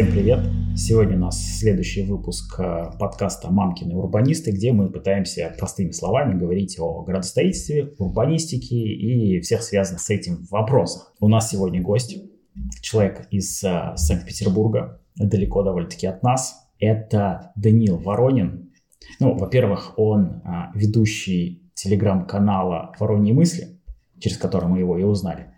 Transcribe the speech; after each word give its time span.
Всем 0.00 0.12
привет! 0.12 0.40
Сегодня 0.74 1.16
у 1.18 1.20
нас 1.20 1.58
следующий 1.58 2.06
выпуск 2.06 2.58
э, 2.58 2.84
подкаста 2.98 3.52
«Мамкины 3.52 3.94
урбанисты», 3.94 4.50
где 4.50 4.72
мы 4.72 4.88
пытаемся 4.88 5.54
простыми 5.58 5.90
словами 5.90 6.38
говорить 6.38 6.78
о 6.80 7.02
градостроительстве, 7.02 7.92
урбанистике 7.98 8.76
и 8.76 9.40
всех 9.42 9.62
связанных 9.62 10.00
с 10.00 10.08
этим 10.08 10.46
вопросах. 10.50 11.12
У 11.20 11.28
нас 11.28 11.50
сегодня 11.50 11.82
гость, 11.82 12.16
человек 12.80 13.28
из 13.30 13.62
э, 13.62 13.92
Санкт-Петербурга, 13.96 15.02
далеко 15.16 15.62
довольно-таки 15.62 16.06
от 16.06 16.22
нас. 16.22 16.66
Это 16.78 17.52
Даниил 17.54 17.98
Воронин. 17.98 18.72
Ну, 19.18 19.36
во-первых, 19.36 19.98
он 19.98 20.40
э, 20.46 20.78
ведущий 20.78 21.70
телеграм-канала 21.74 22.94
«Вороньи 22.98 23.34
мысли», 23.34 23.78
через 24.18 24.38
который 24.38 24.70
мы 24.70 24.78
его 24.78 24.96
и 24.96 25.02
узнали. 25.02 25.48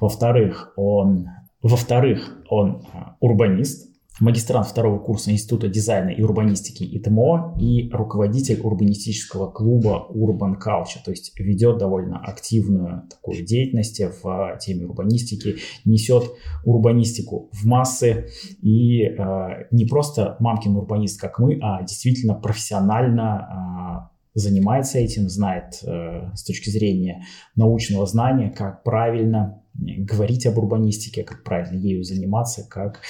Во-вторых, 0.00 0.72
он 0.76 1.28
во-вторых, 1.66 2.38
он 2.48 2.82
а, 2.92 3.16
урбанист, 3.20 3.94
магистрант 4.20 4.66
второго 4.66 4.98
курса 4.98 5.30
Института 5.30 5.68
дизайна 5.68 6.10
и 6.10 6.22
урбанистики 6.22 6.84
ИТМО 6.84 7.56
и 7.60 7.90
руководитель 7.90 8.60
урбанистического 8.62 9.50
клуба 9.50 10.06
Urban 10.10 10.54
Culture, 10.54 11.02
то 11.04 11.10
есть 11.10 11.38
ведет 11.38 11.78
довольно 11.78 12.18
активную 12.18 13.02
такую 13.10 13.44
деятельность 13.44 14.00
в 14.00 14.28
а, 14.28 14.56
теме 14.56 14.86
урбанистики, 14.86 15.56
несет 15.84 16.24
урбанистику 16.64 17.50
в 17.52 17.66
массы 17.66 18.28
и 18.62 19.02
э, 19.02 19.66
не 19.70 19.84
просто 19.84 20.36
мамкин 20.40 20.76
урбанист, 20.76 21.20
как 21.20 21.38
мы, 21.38 21.58
а 21.62 21.82
действительно 21.82 22.34
профессионально 22.34 24.08
э, 24.10 24.15
занимается 24.36 24.98
этим, 24.98 25.28
знает 25.28 25.80
э, 25.82 26.30
с 26.34 26.44
точки 26.44 26.68
зрения 26.68 27.24
научного 27.56 28.06
знания, 28.06 28.50
как 28.50 28.84
правильно 28.84 29.62
говорить 29.74 30.46
об 30.46 30.58
урбанистике, 30.58 31.24
как 31.24 31.42
правильно 31.42 31.78
ею 31.78 32.04
заниматься, 32.04 32.66
как, 32.68 33.00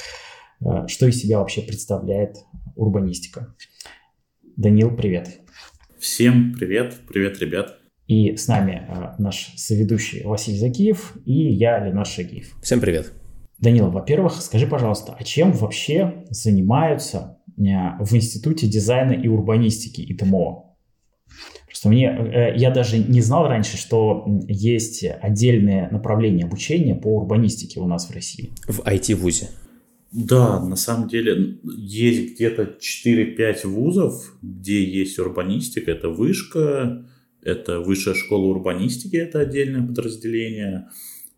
э, 0.65 0.87
что 0.87 1.06
из 1.06 1.20
себя 1.20 1.41
вообще 1.41 1.62
представляет 1.62 2.37
урбанистика. 2.77 3.55
Данил, 4.56 4.97
привет. 4.97 5.41
Всем 5.98 6.55
привет, 6.55 6.95
привет, 7.09 7.41
ребят. 7.41 7.77
И 8.06 8.37
с 8.37 8.47
нами 8.47 8.87
э, 8.89 9.20
наш 9.20 9.53
соведущий 9.56 10.22
Василий 10.22 10.59
Закиев 10.59 11.17
и 11.25 11.53
я, 11.53 11.84
Ленар 11.84 12.06
Шагиев. 12.06 12.56
Всем 12.62 12.81
привет. 12.81 13.12
Данил, 13.59 13.91
во-первых, 13.91 14.41
скажи, 14.41 14.69
пожалуйста, 14.69 15.17
а 15.19 15.25
чем 15.25 15.50
вообще 15.50 16.25
занимаются 16.31 17.41
э, 17.59 17.62
в 17.98 18.15
Институте 18.15 18.69
дизайна 18.69 19.11
и 19.12 19.27
урбанистики 19.27 20.03
ИТМО? 20.03 20.66
Просто 21.67 21.89
мне, 21.89 22.06
э, 22.06 22.56
я 22.56 22.70
даже 22.70 22.98
не 22.98 23.20
знал 23.20 23.48
раньше, 23.48 23.77
что 23.77 24.25
есть 24.48 25.05
отдельное 25.20 25.91
направление 25.91 26.47
обучения 26.47 26.95
по 26.95 27.17
урбанистике 27.17 27.81
у 27.81 27.87
нас 27.87 28.09
в 28.09 28.15
России. 28.15 28.51
В 28.67 28.81
IT-вузе. 28.81 29.48
Да, 30.12 30.65
на 30.65 30.77
самом 30.77 31.09
деле 31.09 31.59
есть 31.65 32.34
где-то 32.34 32.77
4-5 32.78 33.67
вузов, 33.67 34.37
где 34.41 34.83
есть 34.83 35.19
урбанистика. 35.19 35.91
Это 35.91 36.09
вышка, 36.09 37.05
это 37.43 37.81
высшая 37.81 38.15
школа 38.15 38.47
урбанистики, 38.47 39.17
это 39.17 39.41
отдельное 39.41 39.87
подразделение. 39.87 40.89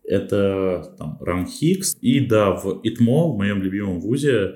Это 0.03 0.95
там 0.97 1.17
РАМХИКС. 1.21 1.97
И 2.01 2.19
да, 2.21 2.51
в 2.51 2.79
ИТМО, 2.83 3.33
в 3.33 3.37
моем 3.37 3.61
любимом 3.61 3.99
вузе, 3.99 4.55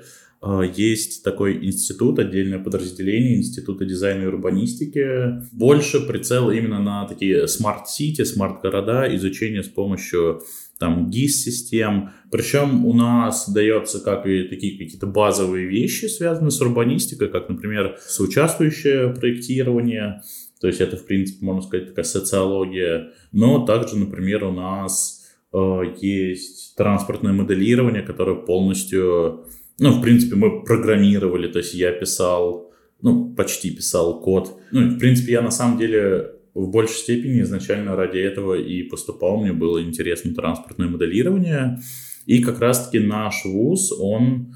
есть 0.75 1.23
такой 1.23 1.65
институт, 1.65 2.19
отдельное 2.19 2.59
подразделение 2.59 3.37
Института 3.37 3.85
дизайна 3.85 4.23
и 4.23 4.27
урбанистики. 4.27 5.41
Больше 5.51 6.01
прицел 6.01 6.51
именно 6.51 6.81
на 6.81 7.05
такие 7.07 7.47
smart 7.47 7.85
city, 7.85 8.23
смарт-города, 8.23 9.07
изучение 9.15 9.63
с 9.63 9.69
помощью 9.69 10.41
там 10.79 11.09
GIS-систем. 11.09 12.11
Причем 12.29 12.85
у 12.85 12.93
нас 12.93 13.49
дается 13.49 14.01
как 14.01 14.25
и 14.25 14.43
такие 14.43 14.77
какие-то 14.77 15.07
базовые 15.07 15.65
вещи, 15.65 16.05
связанные 16.05 16.51
с 16.51 16.59
урбанистикой, 16.59 17.29
как, 17.29 17.47
например, 17.47 17.97
соучаствующее 18.05 19.13
проектирование, 19.13 20.21
то 20.63 20.67
есть 20.67 20.79
это, 20.79 20.95
в 20.95 21.05
принципе, 21.05 21.45
можно 21.45 21.61
сказать, 21.61 21.89
такая 21.89 22.05
социология. 22.05 23.11
Но 23.33 23.65
также, 23.65 23.97
например, 23.97 24.45
у 24.45 24.51
нас 24.53 25.25
э, 25.53 25.81
есть 25.99 26.75
транспортное 26.77 27.33
моделирование, 27.33 28.01
которое 28.01 28.37
полностью 28.37 29.45
ну, 29.83 29.91
в 29.91 30.01
принципе, 30.01 30.35
мы 30.35 30.63
программировали, 30.63 31.51
то 31.51 31.59
есть 31.59 31.73
я 31.73 31.91
писал, 31.91 32.71
ну, 33.01 33.35
почти 33.35 33.69
писал 33.69 34.21
код. 34.21 34.57
Ну, 34.71 34.95
в 34.95 34.97
принципе, 34.97 35.33
я 35.33 35.41
на 35.41 35.51
самом 35.51 35.77
деле 35.77 36.35
в 36.53 36.69
большей 36.69 36.95
степени 36.95 37.41
изначально 37.41 37.97
ради 37.97 38.17
этого 38.17 38.53
и 38.53 38.83
поступал. 38.83 39.41
Мне 39.41 39.51
было 39.51 39.83
интересно 39.83 40.33
транспортное 40.33 40.87
моделирование. 40.87 41.79
И 42.25 42.41
как 42.41 42.61
раз-таки 42.61 43.05
наш 43.05 43.43
вуз, 43.43 43.91
он 43.91 44.53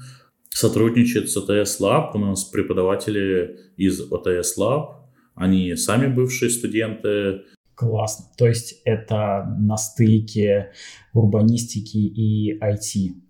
сотрудничает 0.48 1.28
с 1.28 1.36
ОТС 1.36 1.78
Lab. 1.78 2.12
У 2.14 2.18
нас 2.18 2.44
преподаватели 2.44 3.58
из 3.76 4.00
ОТС 4.10 4.58
Lab. 4.58 4.94
Они 5.34 5.76
сами 5.76 6.06
бывшие 6.06 6.50
студенты. 6.50 7.42
Классно. 7.74 8.24
То 8.38 8.46
есть 8.46 8.80
это 8.86 9.44
на 9.60 9.76
стыке 9.76 10.72
урбанистики 11.12 11.98
и 11.98 12.58
IT 12.58 13.27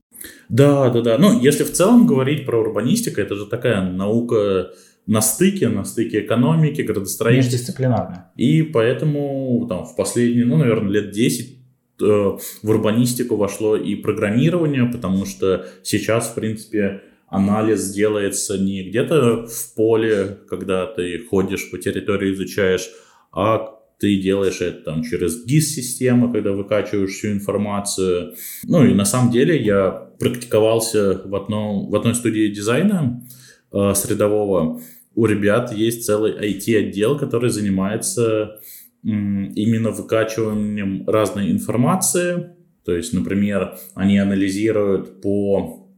да, 0.48 0.90
да, 0.90 1.00
да. 1.02 1.18
Ну, 1.18 1.40
если 1.40 1.64
в 1.64 1.72
целом 1.72 2.06
говорить 2.06 2.46
про 2.46 2.60
урбанистику, 2.60 3.20
это 3.20 3.34
же 3.34 3.46
такая 3.46 3.82
наука 3.82 4.72
на 5.06 5.22
стыке, 5.22 5.68
на 5.68 5.84
стыке 5.84 6.20
экономики, 6.20 6.82
градостроительства. 6.82 7.52
Междисциплинарная. 7.52 8.30
И 8.36 8.62
поэтому 8.62 9.66
там 9.68 9.86
в 9.86 9.96
последние, 9.96 10.44
ну, 10.44 10.56
наверное, 10.58 10.90
лет 10.90 11.10
10 11.12 11.58
э, 12.00 12.04
в 12.04 12.68
урбанистику 12.68 13.36
вошло 13.36 13.76
и 13.76 13.94
программирование, 13.94 14.84
потому 14.84 15.24
что 15.24 15.66
сейчас, 15.82 16.28
в 16.28 16.34
принципе, 16.34 17.02
анализ 17.26 17.90
делается 17.90 18.58
не 18.58 18.88
где-то 18.88 19.46
в 19.46 19.74
поле, 19.74 20.38
когда 20.48 20.86
ты 20.86 21.18
ходишь 21.28 21.70
по 21.70 21.78
территории, 21.78 22.34
изучаешь, 22.34 22.90
а 23.32 23.77
ты 23.98 24.16
делаешь 24.16 24.60
это 24.60 24.84
там 24.84 25.02
через 25.02 25.44
GIS-систему, 25.44 26.32
когда 26.32 26.52
выкачиваешь 26.52 27.10
всю 27.10 27.32
информацию. 27.32 28.34
Ну 28.64 28.84
и 28.84 28.94
на 28.94 29.04
самом 29.04 29.32
деле 29.32 29.60
я 29.60 29.90
практиковался 29.90 31.22
в, 31.24 31.34
одном, 31.34 31.90
в 31.90 31.96
одной 31.96 32.14
студии 32.14 32.52
дизайна 32.52 33.26
э, 33.72 33.94
средового. 33.94 34.80
У 35.14 35.26
ребят 35.26 35.72
есть 35.72 36.06
целый 36.06 36.32
IT-отдел, 36.32 37.18
который 37.18 37.50
занимается 37.50 38.60
э, 39.04 39.08
именно 39.08 39.90
выкачиванием 39.90 41.08
разной 41.08 41.50
информации. 41.50 42.50
То 42.84 42.94
есть, 42.94 43.12
например, 43.12 43.78
они 43.94 44.18
анализируют 44.18 45.20
по 45.20 45.88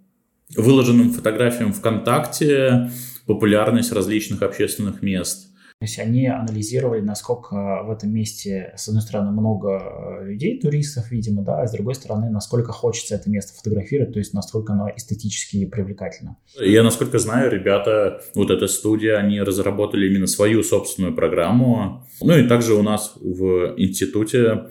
выложенным 0.56 1.10
фотографиям 1.10 1.74
ВКонтакте 1.74 2.90
популярность 3.26 3.92
различных 3.92 4.40
общественных 4.40 5.02
мест– 5.02 5.48
то 5.80 5.84
есть 5.84 5.98
они 5.98 6.26
анализировали, 6.26 7.00
насколько 7.00 7.82
в 7.84 7.90
этом 7.90 8.12
месте, 8.12 8.74
с 8.76 8.86
одной 8.88 9.00
стороны, 9.00 9.30
много 9.30 9.80
э, 9.80 10.26
людей, 10.26 10.60
туристов, 10.60 11.10
видимо, 11.10 11.42
да, 11.42 11.62
а 11.62 11.66
с 11.66 11.72
другой 11.72 11.94
стороны, 11.94 12.28
насколько 12.28 12.70
хочется 12.70 13.14
это 13.14 13.30
место 13.30 13.54
фотографировать, 13.56 14.12
то 14.12 14.18
есть 14.18 14.34
насколько 14.34 14.74
оно 14.74 14.90
эстетически 14.94 15.64
привлекательно. 15.64 16.36
Я, 16.60 16.82
насколько 16.82 17.18
знаю, 17.18 17.50
ребята, 17.50 18.20
вот 18.34 18.50
эта 18.50 18.66
студия, 18.66 19.16
они 19.16 19.40
разработали 19.40 20.06
именно 20.06 20.26
свою 20.26 20.62
собственную 20.62 21.14
программу. 21.14 22.06
Ну 22.20 22.36
и 22.36 22.46
также 22.46 22.74
у 22.74 22.82
нас 22.82 23.14
в 23.18 23.72
институте 23.78 24.66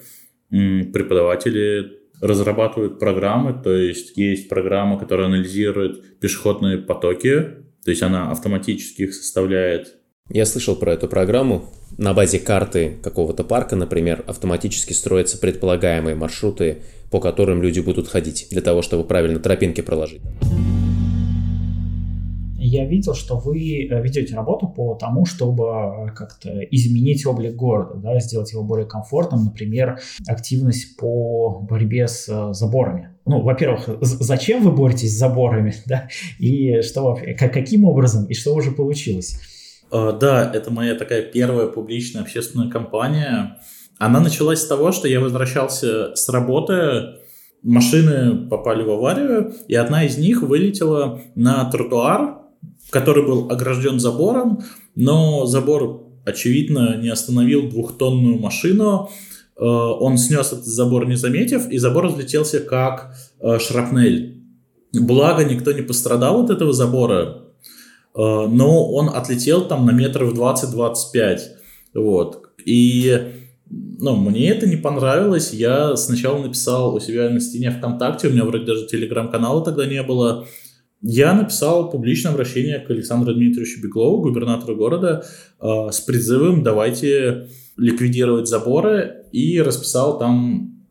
преподаватели 0.52 1.92
разрабатывают 2.22 3.00
программы, 3.00 3.60
то 3.60 3.74
есть 3.74 4.16
есть 4.16 4.48
программа, 4.48 5.00
которая 5.00 5.26
анализирует 5.26 6.20
пешеходные 6.20 6.78
потоки, 6.78 7.42
то 7.84 7.90
есть 7.90 8.04
она 8.04 8.30
автоматически 8.30 9.04
их 9.04 9.16
составляет 9.16 9.99
я 10.30 10.46
слышал 10.46 10.76
про 10.76 10.94
эту 10.94 11.08
программу. 11.08 11.66
На 11.98 12.14
базе 12.14 12.40
карты 12.40 12.98
какого-то 13.02 13.44
парка, 13.44 13.76
например, 13.76 14.24
автоматически 14.28 14.94
строятся 14.94 15.38
предполагаемые 15.38 16.16
маршруты, 16.16 16.84
по 17.12 17.20
которым 17.20 17.62
люди 17.62 17.80
будут 17.80 18.08
ходить, 18.08 18.48
для 18.52 18.62
того, 18.62 18.82
чтобы 18.82 19.04
правильно 19.04 19.40
тропинки 19.40 19.82
проложить. 19.82 20.22
Я 22.62 22.86
видел, 22.86 23.16
что 23.16 23.38
вы 23.38 23.88
э, 23.88 24.04
ведете 24.04 24.36
работу 24.36 24.68
по 24.68 24.94
тому, 24.94 25.26
чтобы 25.26 25.64
э, 25.64 26.12
как-то 26.14 26.50
изменить 26.66 27.26
облик 27.26 27.56
города, 27.56 27.96
да, 27.96 28.20
сделать 28.20 28.52
его 28.52 28.64
более 28.64 28.86
комфортным, 28.86 29.46
например, 29.46 30.00
активность 30.28 30.96
по 30.98 31.66
борьбе 31.68 32.08
с 32.08 32.28
э, 32.30 32.54
заборами. 32.54 33.10
Ну, 33.26 33.42
во-первых, 33.42 33.90
зачем 34.02 34.62
вы 34.62 34.72
боретесь 34.72 35.16
с 35.16 35.18
заборами, 35.18 35.74
да, 35.88 36.10
и 36.38 36.82
что, 36.82 37.18
каким 37.40 37.86
образом, 37.86 38.26
и 38.26 38.36
что 38.36 38.54
уже 38.54 38.72
получилось? 38.72 39.40
Э, 39.92 40.14
да, 40.20 40.52
это 40.54 40.72
моя 40.72 40.96
такая 40.96 41.22
первая 41.22 41.68
публичная 41.68 42.22
общественная 42.22 42.70
кампания. 42.70 43.60
Она 43.98 44.20
началась 44.20 44.62
с 44.62 44.68
того, 44.68 44.92
что 44.92 45.08
я 45.08 45.20
возвращался 45.20 46.16
с 46.16 46.30
работы, 46.30 47.16
машины 47.64 48.48
попали 48.48 48.84
в 48.84 48.92
аварию, 48.92 49.54
и 49.68 49.76
одна 49.76 50.06
из 50.06 50.18
них 50.18 50.42
вылетела 50.42 51.22
на 51.36 51.70
тротуар, 51.70 52.40
который 52.90 53.26
был 53.26 53.52
огражден 53.52 54.00
забором, 54.00 54.64
но 54.96 55.46
забор, 55.46 56.08
очевидно, 56.26 56.98
не 56.98 57.10
остановил 57.10 57.70
двухтонную 57.70 58.40
машину. 58.40 59.10
Э, 59.58 59.64
он 59.66 60.18
снес 60.18 60.54
этот 60.54 60.66
забор, 60.66 61.08
не 61.08 61.16
заметив, 61.16 61.70
и 61.70 61.78
забор 61.78 62.06
разлетелся 62.06 62.60
как 62.60 63.16
э, 63.40 63.60
шрапнель. 63.60 64.44
Благо, 64.94 65.44
никто 65.44 65.72
не 65.72 65.82
пострадал 65.82 66.44
от 66.44 66.50
этого 66.50 66.74
забора, 66.74 67.49
но 68.16 68.92
он 68.92 69.10
отлетел 69.10 69.68
там 69.68 69.86
на 69.86 69.92
метров 69.92 70.34
20-25. 70.34 71.40
Вот. 71.94 72.50
И 72.66 73.34
ну, 73.70 74.16
мне 74.16 74.50
это 74.50 74.68
не 74.68 74.78
понравилось. 74.78 75.54
Я 75.54 75.96
сначала 75.96 76.42
написал 76.42 76.96
у 76.96 77.00
себя 77.00 77.30
на 77.30 77.40
стене 77.40 77.72
ВКонтакте, 77.72 78.28
у 78.28 78.32
меня 78.32 78.46
вроде 78.46 78.66
даже 78.66 78.88
телеграм-канала 78.88 79.64
тогда 79.64 79.86
не 79.86 80.02
было. 80.02 80.48
Я 81.02 81.34
написал 81.34 81.90
публичное 81.90 82.34
обращение 82.34 82.80
к 82.80 82.90
Александру 82.90 83.34
Дмитриевичу 83.34 83.82
Беглову, 83.82 84.22
губернатору 84.22 84.76
города, 84.76 85.24
э, 85.62 85.92
с 85.92 86.02
призывом 86.02 86.62
давайте 86.62 87.48
ликвидировать 87.78 88.50
заборы 88.50 89.24
и 89.32 89.62
расписал 89.62 90.20
там 90.20 90.86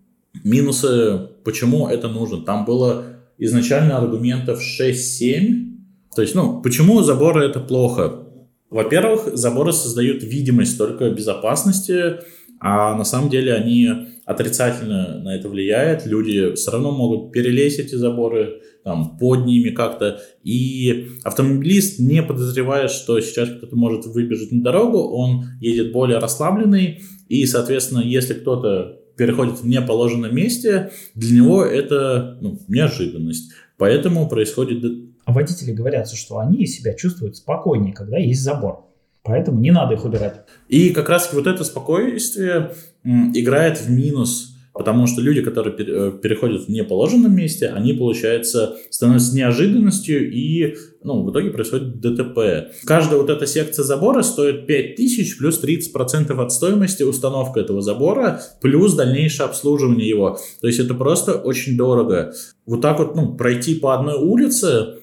минусы, 0.44 1.28
почему 1.44 1.88
это 1.88 2.08
нужно. 2.08 2.42
Там 2.42 2.64
было 2.64 3.04
изначально 3.36 3.98
аргументов 3.98 4.62
6-7. 4.62 5.77
То 6.18 6.22
есть, 6.22 6.34
ну, 6.34 6.60
почему 6.60 7.00
заборы 7.02 7.44
это 7.44 7.60
плохо? 7.60 8.24
Во-первых, 8.70 9.36
заборы 9.36 9.72
создают 9.72 10.24
видимость 10.24 10.76
только 10.76 11.10
безопасности, 11.10 12.16
а 12.58 12.96
на 12.96 13.04
самом 13.04 13.30
деле 13.30 13.54
они 13.54 13.88
отрицательно 14.26 15.20
на 15.20 15.36
это 15.36 15.48
влияют. 15.48 16.06
Люди 16.06 16.56
все 16.56 16.72
равно 16.72 16.90
могут 16.90 17.30
перелезть 17.30 17.78
эти 17.78 17.94
заборы, 17.94 18.62
там, 18.82 19.16
под 19.16 19.46
ними 19.46 19.70
как-то. 19.70 20.20
И 20.42 21.06
автомобилист, 21.22 22.00
не 22.00 22.20
подозревая, 22.20 22.88
что 22.88 23.20
сейчас 23.20 23.50
кто-то 23.50 23.76
может 23.76 24.06
выбежать 24.06 24.50
на 24.50 24.60
дорогу, 24.60 24.98
он 24.98 25.44
едет 25.60 25.92
более 25.92 26.18
расслабленный. 26.18 27.00
И, 27.28 27.46
соответственно, 27.46 28.00
если 28.00 28.34
кто-то 28.34 28.98
переходит 29.16 29.60
в 29.60 29.68
неположенном 29.68 30.34
месте, 30.34 30.90
для 31.14 31.36
него 31.36 31.64
это 31.64 32.38
ну, 32.40 32.58
неожиданность. 32.66 33.52
Поэтому 33.76 34.28
происходит... 34.28 35.07
А 35.28 35.32
водители 35.32 35.72
говорят, 35.72 36.08
что 36.08 36.38
они 36.38 36.64
себя 36.64 36.94
чувствуют 36.94 37.36
спокойнее, 37.36 37.92
когда 37.92 38.16
есть 38.16 38.42
забор. 38.42 38.86
Поэтому 39.22 39.60
не 39.60 39.70
надо 39.70 39.92
их 39.92 40.06
убирать. 40.06 40.46
И 40.68 40.88
как 40.88 41.10
раз 41.10 41.30
вот 41.34 41.46
это 41.46 41.64
спокойствие 41.64 42.72
играет 43.04 43.78
в 43.78 43.90
минус 43.90 44.54
Потому 44.78 45.08
что 45.08 45.20
люди, 45.20 45.42
которые 45.42 45.74
э, 45.74 46.12
переходят 46.22 46.66
в 46.66 46.68
неположенном 46.68 47.34
месте, 47.34 47.66
они, 47.66 47.94
получается, 47.94 48.76
становятся 48.90 49.34
неожиданностью 49.34 50.30
и 50.30 50.76
ну, 51.02 51.24
в 51.24 51.32
итоге 51.32 51.50
происходит 51.50 51.98
ДТП. 51.98 52.70
Каждая 52.84 53.18
вот 53.18 53.28
эта 53.28 53.44
секция 53.44 53.82
забора 53.82 54.22
стоит 54.22 54.68
5000 54.68 55.36
плюс 55.36 55.60
30% 55.60 56.30
от 56.32 56.52
стоимости 56.52 57.02
установка 57.02 57.58
этого 57.58 57.82
забора 57.82 58.40
плюс 58.60 58.94
дальнейшее 58.94 59.46
обслуживание 59.46 60.08
его. 60.08 60.38
То 60.60 60.68
есть 60.68 60.78
это 60.78 60.94
просто 60.94 61.32
очень 61.34 61.76
дорого. 61.76 62.32
Вот 62.64 62.80
так 62.80 63.00
вот 63.00 63.16
ну, 63.16 63.34
пройти 63.34 63.74
по 63.74 63.98
одной 63.98 64.14
улице, 64.14 64.94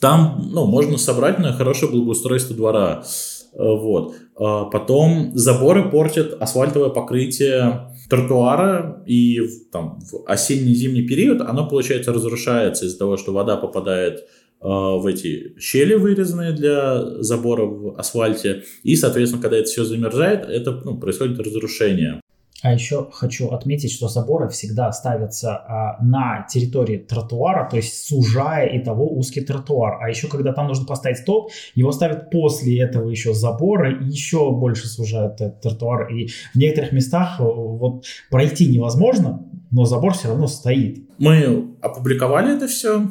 там 0.00 0.48
ну, 0.50 0.66
можно 0.66 0.98
собрать 0.98 1.38
на 1.38 1.52
хорошее 1.52 1.92
благоустройство 1.92 2.56
двора. 2.56 3.04
Э, 3.52 3.58
вот. 3.58 4.14
А 4.36 4.64
потом 4.64 5.32
заборы 5.34 5.90
портят 5.90 6.40
асфальтовое 6.40 6.88
покрытие 6.88 7.94
тротуара, 8.08 9.02
и 9.06 9.40
там, 9.70 10.00
в 10.00 10.24
осенне-зимний 10.26 11.02
период 11.02 11.42
оно, 11.42 11.68
получается, 11.68 12.12
разрушается 12.12 12.86
из-за 12.86 12.98
того, 12.98 13.16
что 13.16 13.32
вода 13.32 13.56
попадает 13.56 14.20
э, 14.20 14.24
в 14.62 15.06
эти 15.06 15.54
щели, 15.60 15.94
вырезанные 15.94 16.52
для 16.52 17.22
забора 17.22 17.66
в 17.66 17.98
асфальте, 17.98 18.64
и, 18.82 18.96
соответственно, 18.96 19.42
когда 19.42 19.58
это 19.58 19.68
все 19.68 19.84
замерзает, 19.84 20.48
это 20.48 20.72
ну, 20.72 20.98
происходит 20.98 21.38
разрушение. 21.38 22.20
А 22.62 22.74
еще 22.74 23.08
хочу 23.10 23.48
отметить, 23.48 23.92
что 23.92 24.08
заборы 24.08 24.48
всегда 24.48 24.92
ставятся 24.92 25.54
а, 25.54 25.96
на 26.02 26.46
территории 26.50 26.98
тротуара, 26.98 27.68
то 27.68 27.76
есть 27.76 28.06
сужая 28.06 28.66
и 28.66 28.78
того 28.84 29.10
узкий 29.16 29.40
тротуар. 29.40 30.02
А 30.02 30.08
еще 30.10 30.28
когда 30.28 30.52
там 30.52 30.68
нужно 30.68 30.84
поставить 30.84 31.18
столб, 31.18 31.50
его 31.74 31.90
ставят 31.92 32.30
после 32.30 32.80
этого 32.80 33.08
еще 33.08 33.32
забора 33.32 33.92
и 33.92 34.04
еще 34.04 34.50
больше 34.52 34.88
сужают 34.88 35.40
этот 35.40 35.62
тротуар. 35.62 36.12
И 36.12 36.28
в 36.52 36.56
некоторых 36.56 36.92
местах 36.92 37.40
э, 37.40 37.44
вот 37.44 38.04
пройти 38.30 38.66
невозможно, 38.68 39.46
но 39.70 39.86
забор 39.86 40.12
все 40.12 40.28
равно 40.28 40.46
стоит. 40.46 41.08
Мы 41.18 41.74
опубликовали 41.80 42.56
это 42.56 42.68
все. 42.68 43.08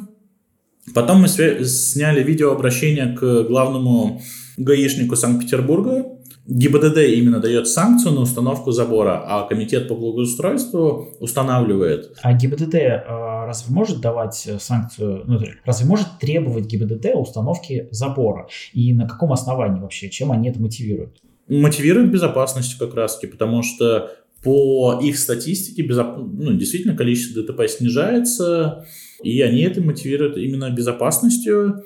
Потом 0.94 1.22
мы 1.22 1.28
сняли 1.28 2.22
видеообращение 2.22 3.14
к 3.16 3.44
главному 3.44 4.20
гаишнику 4.56 5.16
Санкт-Петербурга, 5.16 6.06
ГИБДД 6.46 6.98
именно 6.98 7.38
дает 7.38 7.68
санкцию 7.68 8.14
на 8.14 8.22
установку 8.22 8.72
забора, 8.72 9.22
а 9.26 9.46
комитет 9.46 9.88
по 9.88 9.94
благоустройству 9.94 11.14
устанавливает. 11.20 12.16
А 12.22 12.32
ГИБДД 12.32 12.74
э, 12.74 13.02
разве 13.06 13.74
может 13.74 14.00
давать 14.00 14.48
санкцию, 14.58 15.24
ну, 15.26 15.38
разве 15.64 15.86
может 15.86 16.06
требовать 16.20 16.66
ГИБДД 16.66 17.14
установки 17.14 17.88
забора? 17.90 18.48
И 18.72 18.92
на 18.92 19.06
каком 19.06 19.32
основании 19.32 19.80
вообще? 19.80 20.08
Чем 20.08 20.32
они 20.32 20.48
это 20.48 20.60
мотивируют? 20.60 21.18
Мотивируют 21.48 22.10
безопасностью 22.10 22.78
как 22.78 22.94
раз-таки, 22.94 23.30
потому 23.30 23.62
что 23.62 24.10
по 24.42 24.98
их 25.02 25.18
статистике 25.18 25.82
безоп... 25.82 26.16
ну, 26.16 26.54
действительно 26.54 26.96
количество 26.96 27.42
ДТП 27.42 27.68
снижается, 27.68 28.86
и 29.22 29.40
они 29.42 29.62
это 29.62 29.82
мотивируют 29.82 30.36
именно 30.38 30.70
безопасностью. 30.70 31.84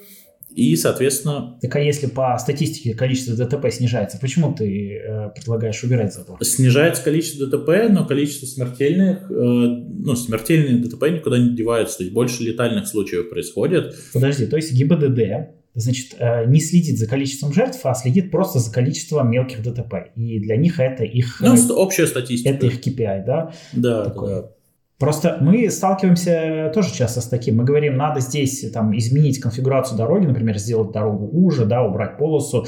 И, 0.55 0.77
соответственно... 0.77 1.59
Так 1.61 1.75
а 1.75 1.81
если 1.81 2.07
по 2.07 2.37
статистике 2.39 2.95
количество 2.95 3.35
ДТП 3.35 3.71
снижается, 3.71 4.19
почему 4.21 4.55
ты 4.55 4.97
э, 4.97 5.31
предлагаешь 5.35 5.83
убирать 5.83 6.15
забор? 6.15 6.43
Снижается 6.45 7.03
количество 7.03 7.47
ДТП, 7.47 7.91
но 7.91 8.07
количество 8.07 8.47
смертельных, 8.47 9.31
э, 9.31 9.35
ну, 9.35 10.15
смертельные 10.15 10.83
ДТП 10.83 11.11
никуда 11.11 11.39
не 11.39 11.57
деваются, 11.57 11.99
то 11.99 12.05
есть 12.05 12.15
больше 12.15 12.45
летальных 12.45 12.87
случаев 12.87 13.31
происходит. 13.31 13.97
Подожди, 14.13 14.47
то 14.47 14.57
есть 14.57 14.73
ГИБДД 14.73 15.55
значит, 15.75 16.15
э, 16.19 16.47
не 16.47 16.61
следит 16.61 16.99
за 16.99 17.09
количеством 17.09 17.53
жертв, 17.53 17.81
а 17.85 17.95
следит 17.95 18.31
просто 18.31 18.61
за 18.61 18.73
количеством 18.73 19.31
мелких 19.31 19.63
ДТП. 19.63 20.13
И 20.15 20.39
для 20.39 20.57
них 20.57 20.79
это 20.79 21.03
их... 21.05 21.41
Ну, 21.41 21.57
общая 21.75 22.07
статистика. 22.07 22.55
Это 22.55 22.67
их 22.67 22.81
KPI, 22.81 23.25
да? 23.27 23.53
Да, 23.73 24.05
Такое. 24.05 24.43
да. 24.43 24.49
Просто 24.99 25.39
мы 25.41 25.69
сталкиваемся 25.71 26.71
тоже 26.73 26.95
часто 26.95 27.21
с 27.21 27.27
таким. 27.27 27.57
Мы 27.57 27.65
говорим, 27.65 27.97
надо 27.97 28.21
здесь 28.21 28.71
там, 28.73 28.97
изменить 28.97 29.41
конфигурацию 29.41 29.99
дороги, 29.99 30.27
например, 30.27 30.57
сделать 30.59 30.93
дорогу 30.93 31.29
уже, 31.33 31.67
да, 31.67 31.83
убрать 31.83 32.17
полосу. 32.17 32.65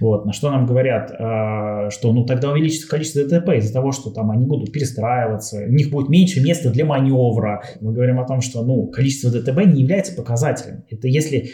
Вот. 0.00 0.26
На 0.26 0.32
что 0.32 0.50
нам 0.50 0.66
говорят, 0.66 1.12
э, 1.12 1.90
что 1.90 2.12
ну 2.12 2.24
тогда 2.26 2.50
увеличится 2.50 2.88
количество 2.88 3.22
ДТП 3.22 3.50
из-за 3.50 3.72
того, 3.72 3.92
что 3.92 4.10
там 4.10 4.32
они 4.32 4.44
будут 4.44 4.72
перестраиваться, 4.72 5.64
у 5.68 5.72
них 5.72 5.90
будет 5.90 6.08
меньше 6.08 6.42
места 6.42 6.70
для 6.70 6.84
маневра. 6.84 7.62
Мы 7.80 7.92
говорим 7.92 8.18
о 8.18 8.26
том, 8.26 8.40
что 8.40 8.64
ну, 8.64 8.88
количество 8.88 9.30
ДТП 9.30 9.64
не 9.64 9.82
является 9.82 10.16
показателем. 10.16 10.84
Это 10.90 11.06
если 11.06 11.52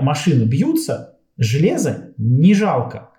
машины 0.00 0.44
бьются, 0.44 1.16
железо 1.38 2.12
не 2.18 2.54
жалко. 2.54 3.10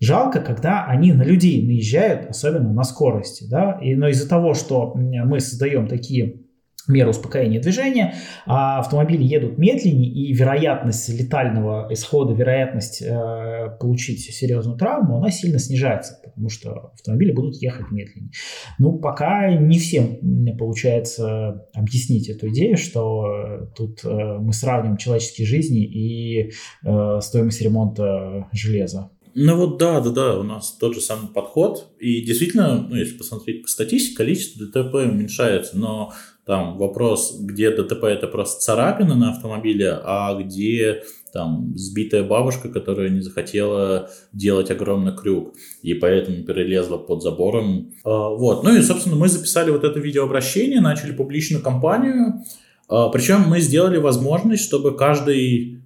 Жалко, 0.00 0.40
когда 0.40 0.84
они 0.86 1.12
на 1.12 1.22
людей 1.22 1.66
наезжают, 1.66 2.30
особенно 2.30 2.72
на 2.72 2.84
скорости. 2.84 3.46
Да? 3.48 3.78
И, 3.82 3.94
но 3.94 4.08
из-за 4.08 4.28
того, 4.28 4.54
что 4.54 4.94
мы 4.94 5.40
создаем 5.40 5.88
такие 5.88 6.40
меры 6.88 7.10
успокоения 7.10 7.60
движения, 7.60 8.14
а 8.46 8.78
автомобили 8.78 9.22
едут 9.22 9.58
медленнее, 9.58 10.10
и 10.10 10.32
вероятность 10.32 11.08
летального 11.08 11.86
исхода, 11.90 12.32
вероятность 12.32 13.02
э, 13.02 13.76
получить 13.78 14.20
серьезную 14.20 14.78
травму, 14.78 15.18
она 15.18 15.30
сильно 15.30 15.58
снижается, 15.58 16.18
потому 16.24 16.48
что 16.48 16.92
автомобили 16.94 17.32
будут 17.32 17.60
ехать 17.60 17.90
медленнее. 17.90 18.30
Ну, 18.78 18.98
пока 18.98 19.54
не 19.54 19.78
всем 19.78 20.18
получается 20.56 21.66
объяснить 21.74 22.28
эту 22.28 22.48
идею, 22.48 22.76
что 22.76 23.70
тут 23.76 24.04
э, 24.04 24.38
мы 24.38 24.52
сравним 24.52 24.96
человеческие 24.96 25.46
жизни 25.46 25.84
и 25.84 26.52
э, 26.84 27.18
стоимость 27.20 27.60
ремонта 27.60 28.48
железа. 28.52 29.10
Ну 29.40 29.54
вот 29.54 29.78
да, 29.78 30.00
да, 30.00 30.10
да, 30.10 30.38
у 30.40 30.42
нас 30.42 30.76
тот 30.80 30.94
же 30.96 31.00
самый 31.00 31.28
подход. 31.28 31.92
И 32.00 32.22
действительно, 32.22 32.84
ну, 32.88 32.96
если 32.96 33.16
посмотреть 33.16 33.62
по 33.62 33.68
статистике, 33.68 34.16
количество 34.16 34.66
ДТП 34.66 34.94
уменьшается, 34.94 35.78
но 35.78 36.12
там 36.44 36.76
вопрос, 36.76 37.38
где 37.38 37.70
ДТП 37.70 38.04
это 38.04 38.26
просто 38.26 38.60
царапина 38.60 39.14
на 39.14 39.30
автомобиле, 39.30 39.96
а 40.02 40.34
где 40.34 41.04
там 41.32 41.72
сбитая 41.76 42.24
бабушка, 42.24 42.68
которая 42.68 43.10
не 43.10 43.20
захотела 43.20 44.10
делать 44.32 44.72
огромный 44.72 45.14
крюк, 45.16 45.54
и 45.82 45.94
поэтому 45.94 46.42
перелезла 46.42 46.96
под 46.96 47.22
забором. 47.22 47.92
А, 48.02 48.30
вот. 48.30 48.64
Ну 48.64 48.74
и, 48.74 48.82
собственно, 48.82 49.14
мы 49.14 49.28
записали 49.28 49.70
вот 49.70 49.84
это 49.84 50.00
видеообращение, 50.00 50.80
начали 50.80 51.12
публичную 51.12 51.62
кампанию, 51.62 52.42
а, 52.88 53.10
Причем 53.10 53.42
мы 53.46 53.60
сделали 53.60 53.98
возможность, 53.98 54.64
чтобы 54.64 54.96
каждый 54.96 55.77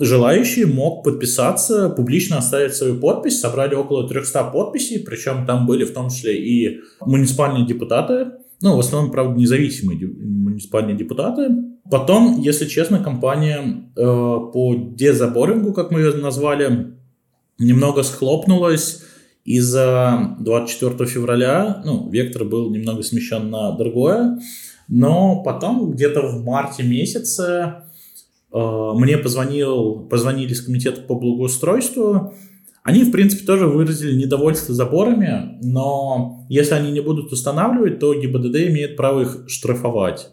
желающий 0.00 0.64
мог 0.64 1.04
подписаться, 1.04 1.88
публично 1.88 2.38
оставить 2.38 2.74
свою 2.74 3.00
подпись. 3.00 3.40
Собрали 3.40 3.74
около 3.74 4.08
300 4.08 4.44
подписей, 4.50 5.00
причем 5.00 5.46
там 5.46 5.66
были 5.66 5.84
в 5.84 5.92
том 5.92 6.10
числе 6.10 6.36
и 6.36 6.80
муниципальные 7.00 7.66
депутаты, 7.66 8.32
ну, 8.62 8.76
в 8.76 8.80
основном, 8.80 9.10
правда, 9.10 9.38
независимые 9.38 9.98
муниципальные 10.06 10.96
депутаты. 10.96 11.48
Потом, 11.90 12.40
если 12.40 12.64
честно, 12.66 12.98
компания 12.98 13.90
э, 13.94 14.02
по 14.02 14.74
дезаборингу, 14.96 15.72
как 15.72 15.90
мы 15.90 16.00
ее 16.00 16.12
назвали, 16.14 16.94
немного 17.58 18.02
схлопнулась 18.02 19.02
из-за 19.44 20.36
24 20.40 21.08
февраля. 21.08 21.82
Ну, 21.84 22.08
вектор 22.08 22.44
был 22.44 22.70
немного 22.70 23.02
смещен 23.02 23.50
на 23.50 23.72
другое. 23.72 24.40
Но 24.88 25.42
потом 25.42 25.90
где-то 25.92 26.22
в 26.22 26.44
марте 26.44 26.82
месяце 26.82 27.82
мне 28.52 29.18
позвонил, 29.18 30.06
позвонили 30.08 30.54
с 30.54 30.62
комитета 30.62 31.02
по 31.02 31.14
благоустройству, 31.14 32.32
они, 32.86 33.02
в 33.02 33.10
принципе, 33.10 33.44
тоже 33.44 33.66
выразили 33.66 34.16
недовольство 34.16 34.72
заборами, 34.72 35.58
но 35.60 36.46
если 36.48 36.74
они 36.74 36.92
не 36.92 37.00
будут 37.00 37.32
устанавливать, 37.32 37.98
то 37.98 38.14
ГИБДД 38.14 38.68
имеет 38.68 38.96
право 38.96 39.22
их 39.22 39.44
штрафовать. 39.48 40.28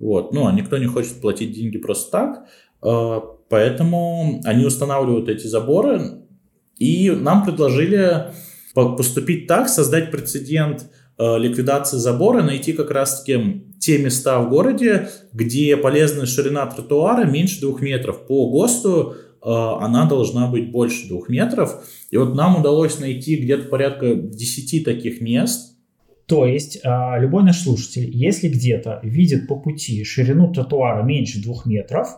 Вот. 0.00 0.32
Ну, 0.32 0.46
а 0.46 0.52
никто 0.52 0.78
не 0.78 0.86
хочет 0.86 1.20
платить 1.20 1.52
деньги 1.52 1.76
просто 1.76 2.10
так, 2.10 2.46
э, 2.82 3.20
поэтому 3.50 4.40
они 4.44 4.64
устанавливают 4.64 5.28
эти 5.28 5.46
заборы, 5.48 6.22
и 6.78 7.10
нам 7.10 7.44
предложили 7.44 8.32
поступить 8.74 9.46
так, 9.46 9.68
создать 9.68 10.10
прецедент 10.10 10.86
э, 11.18 11.38
ликвидации 11.38 11.98
забора, 11.98 12.42
найти 12.42 12.72
как 12.72 12.90
раз-таки 12.90 13.66
те 13.80 13.98
места 13.98 14.40
в 14.40 14.50
городе, 14.50 15.08
где 15.32 15.76
полезная 15.76 16.26
ширина 16.26 16.66
тротуара 16.66 17.24
меньше 17.24 17.60
двух 17.60 17.80
метров. 17.80 18.26
По 18.26 18.50
ГОСТу 18.50 19.14
э, 19.14 19.48
она 19.48 20.06
должна 20.06 20.48
быть 20.48 20.70
больше 20.70 21.08
двух 21.08 21.28
метров. 21.28 21.84
И 22.10 22.16
вот 22.16 22.34
нам 22.34 22.60
удалось 22.60 22.98
найти 22.98 23.36
где-то 23.36 23.68
порядка 23.68 24.14
10 24.14 24.84
таких 24.84 25.20
мест. 25.20 25.76
То 26.26 26.44
есть 26.44 26.80
э, 26.82 27.20
любой 27.20 27.44
наш 27.44 27.62
слушатель, 27.62 28.10
если 28.10 28.48
где-то 28.48 29.00
видит 29.02 29.46
по 29.48 29.56
пути 29.56 30.04
ширину 30.04 30.52
тротуара 30.52 31.02
меньше 31.02 31.42
двух 31.42 31.64
метров, 31.66 32.08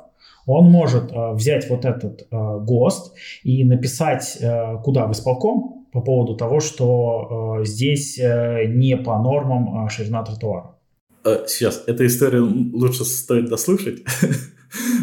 он 0.47 0.71
может 0.71 1.13
взять 1.13 1.69
вот 1.69 1.85
этот 1.85 2.27
ГОСТ 2.31 3.13
и 3.45 3.63
написать 3.63 4.39
куда 4.83 5.07
в 5.07 5.13
исполком 5.13 5.87
по 5.93 6.01
поводу 6.01 6.35
того, 6.35 6.61
что 6.61 7.61
здесь 7.63 8.19
не 8.19 8.97
по 8.97 9.19
нормам 9.19 9.89
ширина 9.91 10.25
тротуара. 10.25 10.80
Э, 11.25 11.45
сейчас, 11.47 11.85
эта 11.87 12.07
история 12.07 12.41
лучше 12.41 13.05
стоит 13.05 13.49
дослушать. 13.49 14.03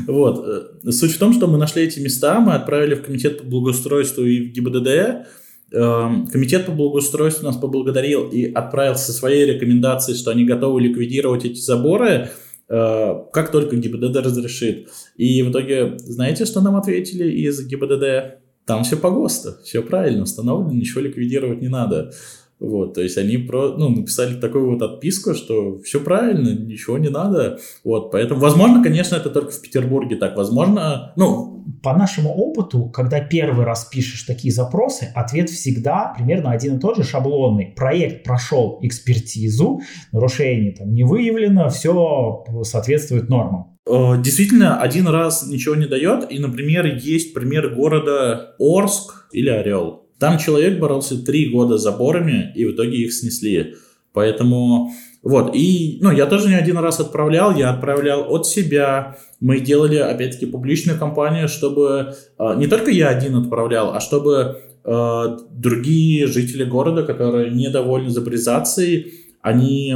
Вот. 0.07 0.45
Э, 0.47 0.91
суть 0.93 1.11
в 1.11 1.19
том, 1.19 1.33
что 1.33 1.45
мы 1.47 1.57
нашли 1.57 1.83
эти 1.83 1.99
места, 1.99 2.39
мы 2.39 2.53
отправили 2.53 2.95
в 2.95 3.03
комитет 3.03 3.39
по 3.39 3.43
благоустройству 3.43 4.23
и 4.23 4.47
в 4.47 4.53
ГИБДД. 4.53 5.27
Эм, 5.73 6.27
комитет 6.27 6.65
по 6.65 6.71
благоустройству 6.71 7.45
нас 7.45 7.57
поблагодарил 7.57 8.29
и 8.29 8.45
отправил 8.45 8.95
со 8.95 9.11
своей 9.11 9.45
рекомендацией, 9.45 10.17
что 10.17 10.31
они 10.31 10.45
готовы 10.45 10.79
ликвидировать 10.79 11.43
эти 11.43 11.59
заборы, 11.59 12.29
э, 12.69 13.13
как 13.33 13.51
только 13.51 13.75
ГИБДД 13.75 14.15
разрешит. 14.15 14.87
И 15.17 15.43
в 15.43 15.51
итоге, 15.51 15.97
знаете, 15.97 16.45
что 16.45 16.61
нам 16.61 16.77
ответили 16.77 17.29
из 17.29 17.61
ГИБДД? 17.67 18.39
Там 18.65 18.83
все 18.85 18.95
по 18.95 19.09
ГОСТу, 19.09 19.57
все 19.63 19.81
правильно 19.81 20.23
установлено, 20.23 20.71
ничего 20.71 21.01
ликвидировать 21.01 21.61
не 21.61 21.67
надо. 21.69 22.13
Вот, 22.59 22.95
то 22.95 23.01
есть 23.01 23.17
они 23.17 23.37
про, 23.37 23.77
ну, 23.77 23.89
написали 23.89 24.33
такую 24.33 24.71
вот 24.71 24.81
отписку, 24.81 25.35
что 25.35 25.79
все 25.79 25.99
правильно, 25.99 26.49
ничего 26.49 26.97
не 26.97 27.09
надо. 27.09 27.59
Вот, 27.83 28.11
поэтому, 28.11 28.41
возможно, 28.41 28.81
конечно, 28.81 29.15
это 29.15 29.29
только 29.29 29.51
в 29.51 29.61
Петербурге 29.61 30.15
так. 30.15 30.35
Возможно, 30.35 31.13
ну... 31.15 31.53
По 31.83 31.95
нашему 31.95 32.33
опыту, 32.33 32.85
когда 32.85 33.19
первый 33.19 33.65
раз 33.65 33.85
пишешь 33.85 34.23
такие 34.23 34.53
запросы, 34.53 35.11
ответ 35.13 35.49
всегда 35.49 36.13
примерно 36.17 36.51
один 36.51 36.77
и 36.77 36.79
тот 36.79 36.95
же, 36.95 37.03
шаблонный. 37.03 37.73
Проект 37.75 38.23
прошел 38.23 38.79
экспертизу, 38.81 39.81
нарушений 40.13 40.71
там 40.71 40.93
не 40.93 41.03
выявлено, 41.03 41.67
все 41.67 42.45
соответствует 42.63 43.27
нормам. 43.27 43.77
Э, 43.85 44.15
действительно, 44.17 44.81
один 44.81 45.07
раз 45.07 45.45
ничего 45.45 45.75
не 45.75 45.87
дает. 45.87 46.31
И, 46.31 46.39
например, 46.39 46.85
есть 46.85 47.33
пример 47.33 47.75
города 47.75 48.55
Орск 48.59 49.27
или 49.33 49.49
Орел 49.49 50.06
там 50.19 50.37
человек 50.37 50.79
боролся 50.79 51.23
три 51.23 51.49
года 51.49 51.77
с 51.77 51.83
заборами, 51.83 52.51
и 52.55 52.65
в 52.65 52.71
итоге 52.71 52.97
их 52.97 53.13
снесли. 53.13 53.75
Поэтому 54.13 54.91
вот, 55.23 55.55
и, 55.55 55.99
ну, 56.01 56.11
я 56.11 56.25
тоже 56.25 56.47
не 56.47 56.55
один 56.55 56.77
раз 56.77 56.99
отправлял, 56.99 57.55
я 57.55 57.71
отправлял 57.71 58.33
от 58.33 58.45
себя, 58.47 59.17
мы 59.39 59.59
делали, 59.59 59.97
опять-таки, 59.97 60.45
публичную 60.45 60.97
кампанию, 60.97 61.49
чтобы 61.49 62.15
э, 62.39 62.55
не 62.55 62.67
только 62.67 62.91
я 62.91 63.09
один 63.09 63.35
отправлял, 63.35 63.93
а 63.93 63.99
чтобы 63.99 64.61
э, 64.85 65.37
другие 65.51 66.27
жители 66.27 66.63
города, 66.63 67.03
которые 67.03 67.51
недовольны 67.51 68.09
заборизацией, 68.09 69.13
они 69.41 69.95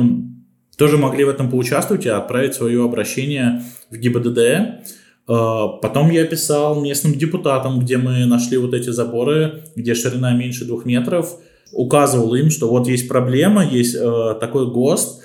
тоже 0.77 0.97
могли 0.97 1.23
в 1.23 1.29
этом 1.29 1.49
поучаствовать 1.49 2.05
и 2.05 2.09
отправить 2.09 2.55
свое 2.55 2.83
обращение 2.83 3.61
в 3.89 3.95
ГИБДД. 3.95 4.83
А, 5.31 5.67
потом 5.67 6.11
я 6.11 6.25
писал 6.25 6.81
местным 6.81 7.13
депутатам, 7.13 7.79
где 7.79 7.97
мы 7.97 8.25
нашли 8.25 8.57
вот 8.57 8.73
эти 8.73 8.89
заборы, 8.89 9.63
где 9.77 9.95
ширина 9.95 10.33
меньше 10.33 10.65
двух 10.65 10.85
метров. 10.85 11.38
Указывал 11.71 12.35
им, 12.35 12.50
что 12.50 12.67
вот 12.67 12.88
есть 12.88 13.07
проблема, 13.07 13.65
есть 13.65 13.95
э, 13.95 14.35
такой 14.41 14.69
ГОСТ, 14.69 15.21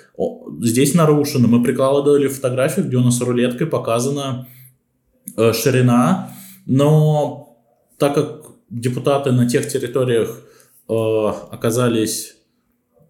здесь 0.63 0.95
нарушено. 0.95 1.49
Мы 1.49 1.61
прикладывали 1.61 2.29
фотографию, 2.29 2.87
где 2.87 2.97
у 2.99 3.01
нас 3.01 3.21
рулеткой 3.21 3.67
показана 3.67 4.47
э, 5.37 5.53
ширина, 5.53 6.31
но 6.67 7.59
так 7.99 8.15
как 8.15 8.43
депутаты 8.71 9.33
на 9.33 9.49
тех 9.49 9.67
территориях 9.67 10.41
э, 10.89 10.93
оказались 11.51 12.36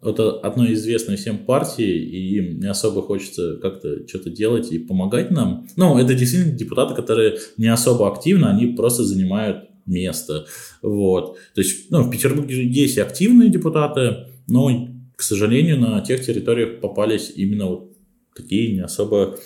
это 0.03 0.39
одной 0.41 0.75
известной 0.75 1.17
всем 1.17 1.39
партии, 1.39 1.97
и 1.97 2.37
им 2.37 2.61
не 2.61 2.67
особо 2.67 3.03
хочется 3.03 3.57
как-то 3.57 4.07
что-то 4.07 4.31
делать 4.31 4.71
и 4.73 4.79
помогать 4.79 5.31
нам. 5.31 5.67
Ну, 5.77 5.99
это 5.99 6.15
действительно 6.15 6.57
депутаты, 6.57 6.95
которые 6.95 7.39
не 7.57 7.69
особо 7.69 8.13
активны, 8.13 8.47
они 8.47 8.67
просто 8.75 9.05
занимают 9.05 9.69
место. 9.87 10.47
Вот. 10.83 11.37
То 11.55 11.61
есть, 11.61 11.91
ну, 11.91 12.03
в 12.03 12.11
Петербурге 12.11 12.67
есть 12.67 12.99
активные 12.99 13.49
депутаты, 13.49 14.27
но, 14.49 14.89
к 15.17 15.23
сожалению, 15.23 15.81
на 15.81 16.01
тех 16.01 16.25
территориях 16.25 16.81
попались 16.81 17.33
именно 17.35 17.67
вот 17.67 17.97
такие 18.35 18.75
не 18.75 18.81
особо 18.81 19.39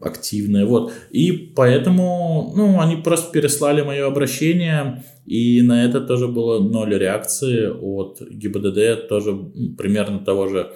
активные. 0.00 0.64
Вот. 0.64 0.92
И 1.10 1.32
поэтому, 1.32 2.52
ну, 2.56 2.80
они 2.80 2.96
просто 2.96 3.32
переслали 3.32 3.82
мое 3.82 4.06
обращение, 4.06 5.04
и 5.26 5.60
на 5.62 5.84
это 5.84 6.00
тоже 6.00 6.28
было 6.28 6.60
ноль 6.60 6.96
реакции 6.96 7.68
от 7.68 8.20
ГИБДД, 8.20 9.08
тоже 9.08 9.36
примерно 9.76 10.20
того 10.20 10.48
же, 10.48 10.72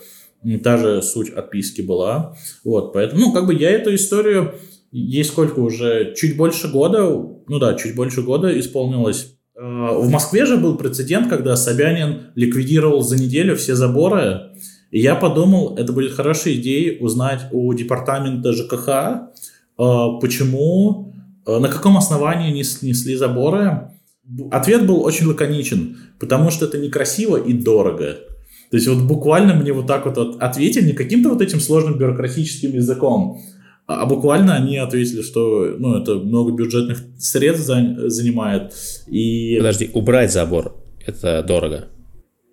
та 0.63 0.77
же 0.77 1.03
суть 1.03 1.31
отписки 1.31 1.83
была. 1.83 2.37
Вот, 2.65 2.93
поэтому, 2.93 3.21
ну, 3.21 3.33
как 3.33 3.47
бы 3.47 3.55
я 3.55 3.71
эту 3.71 3.95
историю, 3.95 4.55
ей 4.91 5.25
сколько 5.25 5.61
уже, 5.61 6.15
чуть 6.17 6.37
больше 6.37 6.69
года, 6.69 7.05
ну 7.05 7.59
да, 7.59 7.75
чуть 7.75 7.95
больше 7.95 8.23
года 8.23 8.59
исполнилось. 8.59 9.37
А, 9.57 9.93
в 9.93 10.11
Москве 10.11 10.47
же 10.47 10.57
был 10.57 10.77
прецедент, 10.77 11.29
когда 11.29 11.57
Собянин 11.57 12.33
ликвидировал 12.35 13.03
за 13.03 13.21
неделю 13.21 13.57
все 13.57 13.75
заборы, 13.75 14.53
и 14.93 15.01
я 15.01 15.15
подумал, 15.15 15.75
это 15.77 15.91
будет 15.93 16.13
хорошей 16.13 16.57
идеей 16.57 16.99
узнать 17.01 17.47
у 17.51 17.73
департамента 17.73 18.53
ЖКХ, 18.53 18.89
э, 18.89 20.19
почему, 20.21 21.15
э, 21.47 21.59
на 21.59 21.69
каком 21.69 21.97
основании 21.97 22.53
не 22.53 22.63
снесли 22.63 23.17
заборы. 23.17 23.91
Ответ 24.51 24.87
был 24.87 25.03
очень 25.03 25.27
лаконичен, 25.27 25.97
потому 26.21 26.51
что 26.51 26.67
это 26.67 26.77
некрасиво 26.77 27.39
и 27.39 27.55
дорого. 27.55 28.19
То 28.71 28.77
есть 28.77 28.87
вот 28.87 29.03
буквально 29.05 29.55
мне 29.55 29.73
вот 29.73 29.87
так 29.87 30.05
вот 30.05 30.19
ответили 30.43 30.89
не 30.89 30.93
каким-то 30.93 31.31
вот 31.31 31.41
этим 31.41 31.59
сложным 31.59 31.97
бюрократическим 31.97 32.73
языком, 32.73 33.41
а, 33.87 34.03
а 34.03 34.07
буквально 34.07 34.57
они 34.57 34.77
ответили, 34.77 35.23
что 35.23 35.75
ну, 35.79 35.97
это 35.97 36.17
много 36.17 36.53
бюджетных 36.53 37.03
средств 37.19 37.65
занимает. 37.65 38.75
И... 39.07 39.57
Подожди, 39.57 39.91
убрать 39.95 40.33
забор– 40.33 40.77
это 41.07 41.43
дорого. 41.43 41.89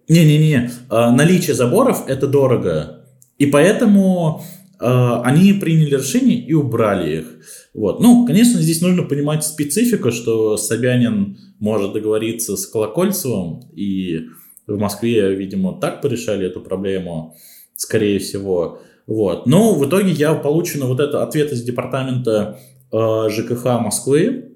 Не-не-не, 0.10 0.72
а, 0.90 1.12
наличие 1.12 1.56
заборов 1.56 2.04
это 2.08 2.28
дорого. 2.28 3.06
И 3.38 3.46
поэтому 3.46 4.44
э, 4.80 4.86
они 5.24 5.54
приняли 5.54 5.96
решение 5.96 6.38
и 6.46 6.54
убрали 6.54 7.20
их. 7.20 7.26
Вот. 7.74 8.02
Ну, 8.02 8.26
конечно, 8.26 8.60
здесь 8.60 8.82
нужно 8.82 9.04
понимать 9.04 9.46
специфику, 9.46 10.12
что 10.12 10.58
Собянин 10.58 11.38
может 11.60 11.94
договориться 11.94 12.58
с 12.58 12.66
Колокольцевым, 12.68 13.62
и 13.74 14.26
в 14.68 14.78
Москве, 14.78 15.34
видимо, 15.36 15.80
так 15.80 16.02
порешали 16.02 16.46
эту 16.48 16.60
проблему, 16.60 17.36
скорее 17.76 18.20
всего. 18.20 18.82
Вот. 19.08 19.46
Но 19.46 19.74
в 19.76 19.88
итоге 19.88 20.12
я 20.12 20.34
получен 20.34 20.86
вот 20.86 21.00
этот 21.00 21.16
ответ 21.16 21.54
из 21.54 21.64
департамента 21.64 22.60
э, 22.92 23.30
ЖКХ 23.30 23.80
Москвы. 23.80 24.56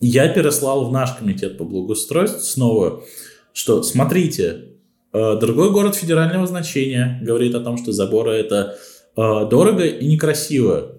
Я 0.00 0.28
переслал 0.28 0.86
в 0.86 0.92
наш 0.92 1.12
комитет 1.12 1.58
по 1.58 1.64
благоустройству 1.64 2.40
снова, 2.40 3.04
что 3.52 3.82
смотрите, 3.82 4.69
другой 5.12 5.70
город 5.70 5.94
федерального 5.94 6.46
значения 6.46 7.20
говорит 7.22 7.54
о 7.54 7.60
том, 7.60 7.76
что 7.78 7.92
заборы 7.92 8.32
это 8.32 8.76
э, 9.16 9.48
дорого 9.48 9.84
и 9.84 10.06
некрасиво. 10.06 10.96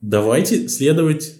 Давайте 0.00 0.68
следовать 0.68 1.34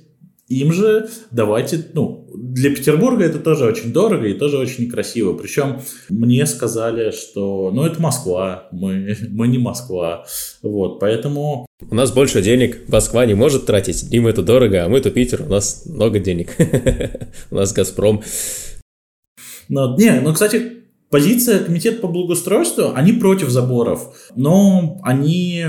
им 0.48 0.72
же, 0.72 1.08
давайте, 1.30 1.86
ну, 1.94 2.28
для 2.34 2.70
Петербурга 2.70 3.24
это 3.24 3.38
тоже 3.38 3.64
очень 3.64 3.92
дорого 3.92 4.26
и 4.26 4.34
тоже 4.34 4.58
очень 4.58 4.84
некрасиво. 4.84 5.32
Причем 5.32 5.80
мне 6.10 6.44
сказали, 6.44 7.12
что, 7.12 7.70
ну, 7.72 7.84
это 7.84 8.00
Москва, 8.00 8.68
мы, 8.70 9.16
мы 9.30 9.48
не 9.48 9.58
Москва. 9.58 10.26
Вот, 10.62 11.00
поэтому... 11.00 11.66
У 11.80 11.94
нас 11.94 12.12
больше 12.12 12.42
денег, 12.42 12.88
Москва 12.88 13.24
не 13.24 13.34
может 13.34 13.66
тратить, 13.66 14.12
им 14.12 14.26
это 14.26 14.42
дорого, 14.42 14.84
а 14.84 14.88
мы-то 14.88 15.10
Питер, 15.10 15.42
у 15.42 15.50
нас 15.50 15.86
много 15.86 16.18
денег. 16.18 16.50
У 17.50 17.54
нас 17.54 17.72
Газпром. 17.72 18.22
Ну, 19.68 19.96
не, 19.96 20.20
ну, 20.20 20.32
кстати, 20.32 20.83
Позиция 21.14 21.60
комитета 21.60 22.00
по 22.00 22.08
благоустройству, 22.08 22.90
они 22.92 23.12
против 23.12 23.48
заборов, 23.48 24.16
но 24.34 24.98
они 25.04 25.64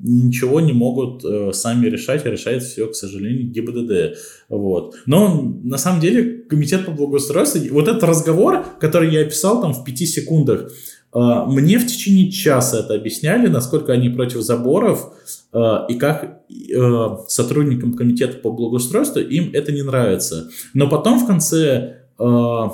ничего 0.00 0.60
не 0.60 0.72
могут 0.72 1.24
э, 1.24 1.52
сами 1.52 1.86
решать, 1.86 2.26
а 2.26 2.30
решает 2.30 2.64
все, 2.64 2.88
к 2.88 2.96
сожалению, 2.96 3.48
ГИБДД. 3.48 4.18
Вот. 4.48 4.96
Но 5.06 5.40
на 5.62 5.78
самом 5.78 6.00
деле 6.00 6.42
комитет 6.50 6.84
по 6.84 6.90
благоустройству, 6.90 7.60
вот 7.70 7.86
этот 7.86 8.02
разговор, 8.02 8.66
который 8.80 9.14
я 9.14 9.20
описал 9.20 9.60
там 9.60 9.72
в 9.72 9.84
пяти 9.84 10.04
секундах, 10.04 10.72
э, 11.14 11.18
мне 11.46 11.78
в 11.78 11.86
течение 11.86 12.32
часа 12.32 12.80
это 12.80 12.94
объясняли, 12.94 13.46
насколько 13.46 13.92
они 13.92 14.08
против 14.08 14.40
заборов, 14.40 15.12
э, 15.52 15.58
и 15.90 15.94
как 15.94 16.40
э, 16.50 17.08
сотрудникам 17.28 17.94
комитета 17.94 18.38
по 18.38 18.50
благоустройству 18.50 19.20
им 19.20 19.50
это 19.52 19.70
не 19.70 19.82
нравится. 19.82 20.50
Но 20.74 20.88
потом 20.88 21.20
в 21.20 21.26
конце 21.28 21.98
э, 22.18 22.64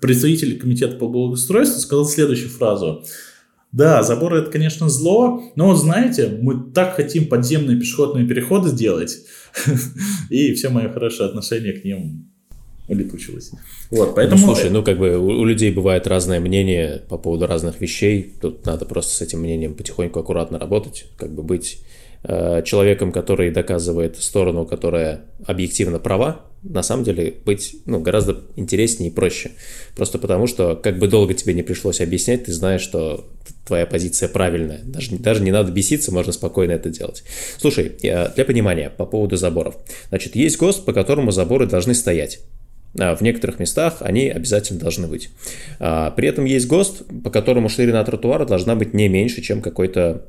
представитель 0.00 0.58
комитета 0.58 0.96
по 0.96 1.08
благоустройству 1.08 1.80
сказал 1.80 2.06
следующую 2.06 2.50
фразу– 2.50 3.04
да, 3.72 4.02
заборы 4.02 4.38
это, 4.40 4.50
конечно, 4.50 4.88
зло, 4.88 5.42
но 5.54 5.66
вот 5.68 5.76
знаете, 5.76 6.38
мы 6.40 6.72
так 6.72 6.96
хотим 6.96 7.28
подземные 7.28 7.78
пешеходные 7.78 8.26
переходы 8.26 8.68
сделать, 8.68 9.18
и 10.30 10.52
все 10.54 10.70
мое 10.70 10.88
хорошее 10.88 11.28
отношение 11.28 11.72
к 11.74 11.84
ним 11.84 12.26
улетучилось. 12.88 13.52
Вот, 13.92 14.16
поэтому... 14.16 14.40
Ну, 14.40 14.46
слушай, 14.46 14.70
ну 14.70 14.82
как 14.82 14.98
бы 14.98 15.16
у, 15.16 15.26
у 15.26 15.44
людей 15.44 15.70
бывает 15.70 16.08
разное 16.08 16.40
мнение 16.40 17.02
по 17.08 17.16
поводу 17.16 17.46
разных 17.46 17.80
вещей, 17.80 18.34
тут 18.40 18.66
надо 18.66 18.86
просто 18.86 19.14
с 19.14 19.20
этим 19.20 19.38
мнением 19.38 19.74
потихоньку 19.74 20.18
аккуратно 20.18 20.58
работать, 20.58 21.06
как 21.16 21.32
бы 21.32 21.44
быть 21.44 21.78
человеком, 22.22 23.12
который 23.12 23.50
доказывает 23.50 24.16
сторону, 24.22 24.66
которая 24.66 25.22
объективно 25.46 25.98
права, 25.98 26.44
на 26.62 26.82
самом 26.82 27.04
деле 27.04 27.36
быть 27.44 27.76
ну, 27.86 28.00
гораздо 28.00 28.42
интереснее 28.56 29.10
и 29.10 29.14
проще. 29.14 29.52
Просто 29.96 30.18
потому, 30.18 30.46
что 30.46 30.76
как 30.76 30.98
бы 30.98 31.08
долго 31.08 31.32
тебе 31.32 31.54
не 31.54 31.62
пришлось 31.62 32.00
объяснять, 32.00 32.44
ты 32.44 32.52
знаешь, 32.52 32.82
что 32.82 33.26
твоя 33.66 33.86
позиция 33.86 34.28
правильная. 34.28 34.80
Даже, 34.84 35.16
даже 35.16 35.42
не 35.42 35.50
надо 35.50 35.72
беситься, 35.72 36.12
можно 36.12 36.32
спокойно 36.32 36.72
это 36.72 36.90
делать. 36.90 37.24
Слушай, 37.56 37.92
для 38.00 38.44
понимания 38.44 38.90
по 38.90 39.06
поводу 39.06 39.36
заборов. 39.36 39.76
Значит, 40.10 40.36
есть 40.36 40.58
ГОСТ, 40.58 40.84
по 40.84 40.92
которому 40.92 41.30
заборы 41.30 41.66
должны 41.66 41.94
стоять. 41.94 42.40
А, 42.98 43.14
в 43.14 43.20
некоторых 43.20 43.58
местах 43.58 43.98
они 44.00 44.28
обязательно 44.28 44.80
должны 44.80 45.06
быть. 45.06 45.30
А, 45.78 46.10
при 46.10 46.28
этом 46.28 46.44
есть 46.44 46.66
ГОСТ, 46.66 47.22
по 47.22 47.30
которому 47.30 47.68
ширина 47.68 48.02
тротуара 48.04 48.44
должна 48.44 48.74
быть 48.74 48.94
не 48.94 49.08
меньше, 49.08 49.42
чем 49.42 49.62
какой-то, 49.62 50.26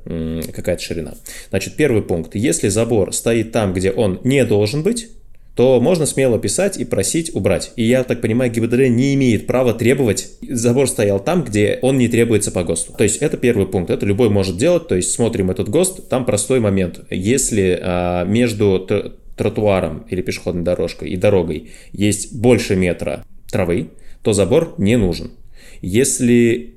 какая-то 0.53 0.81
ширина. 0.81 1.13
Значит, 1.49 1.75
первый 1.75 2.01
пункт. 2.03 2.35
Если 2.35 2.67
забор 2.67 3.13
стоит 3.13 3.51
там, 3.51 3.73
где 3.73 3.91
он 3.91 4.19
не 4.23 4.45
должен 4.45 4.83
быть, 4.83 5.09
то 5.55 5.81
можно 5.81 6.05
смело 6.05 6.39
писать 6.39 6.77
и 6.77 6.85
просить 6.85 7.35
убрать. 7.35 7.73
И 7.75 7.83
я 7.83 8.03
так 8.03 8.21
понимаю, 8.21 8.51
ГИБДД 8.51 8.89
не 8.89 9.13
имеет 9.15 9.47
права 9.47 9.73
требовать, 9.73 10.29
забор 10.47 10.87
стоял 10.87 11.19
там, 11.19 11.43
где 11.43 11.77
он 11.81 11.97
не 11.97 12.07
требуется 12.07 12.51
по 12.51 12.63
ГОСТу. 12.63 12.93
То 12.93 13.03
есть 13.03 13.17
это 13.17 13.37
первый 13.37 13.67
пункт, 13.67 13.89
это 13.89 14.05
любой 14.05 14.29
может 14.29 14.57
делать, 14.57 14.87
то 14.87 14.95
есть 14.95 15.11
смотрим 15.11 15.51
этот 15.51 15.67
ГОСТ, 15.69 16.07
там 16.07 16.25
простой 16.25 16.61
момент. 16.61 17.01
Если 17.09 17.77
а, 17.81 18.23
между 18.23 18.79
тротуаром 19.41 20.05
или 20.07 20.21
пешеходной 20.21 20.63
дорожкой 20.63 21.09
и 21.09 21.17
дорогой 21.17 21.71
есть 21.93 22.35
больше 22.35 22.75
метра 22.75 23.25
травы, 23.51 23.89
то 24.21 24.33
забор 24.33 24.75
не 24.77 24.97
нужен. 24.97 25.31
Если 25.81 26.75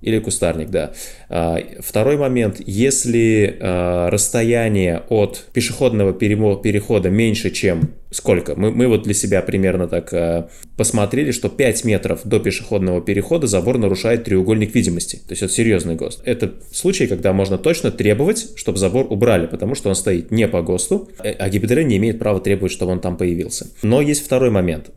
или 0.00 0.20
кустарник, 0.20 0.68
да. 0.68 0.92
А, 1.36 1.58
второй 1.80 2.16
момент, 2.16 2.60
если 2.64 3.58
а, 3.58 4.08
расстояние 4.08 5.02
от 5.08 5.46
пешеходного 5.52 6.12
перехода 6.12 7.10
меньше, 7.10 7.50
чем 7.50 7.90
сколько? 8.12 8.54
Мы, 8.54 8.70
мы 8.70 8.86
вот 8.86 9.02
для 9.02 9.14
себя 9.14 9.42
примерно 9.42 9.88
так 9.88 10.14
э, 10.14 10.46
посмотрели, 10.76 11.32
что 11.32 11.48
5 11.48 11.84
метров 11.86 12.20
до 12.24 12.38
пешеходного 12.38 13.00
перехода 13.00 13.48
забор 13.48 13.78
нарушает 13.78 14.22
треугольник 14.22 14.76
видимости. 14.76 15.16
То 15.16 15.32
есть 15.32 15.42
это 15.42 15.52
серьезный 15.52 15.96
ГОСТ. 15.96 16.20
Это 16.24 16.52
случай, 16.70 17.08
когда 17.08 17.32
можно 17.32 17.58
точно 17.58 17.90
требовать, 17.90 18.50
чтобы 18.54 18.78
забор 18.78 19.08
убрали, 19.10 19.46
потому 19.46 19.74
что 19.74 19.88
он 19.88 19.96
стоит 19.96 20.30
не 20.30 20.46
по 20.46 20.62
ГОСТу, 20.62 21.08
э, 21.24 21.32
а 21.32 21.48
ГИБДД 21.48 21.82
не 21.82 21.96
имеет 21.96 22.20
права 22.20 22.38
требовать, 22.38 22.70
чтобы 22.70 22.92
он 22.92 23.00
там 23.00 23.16
появился. 23.16 23.66
Но 23.82 24.00
есть 24.00 24.24
второй 24.24 24.50
момент. 24.50 24.90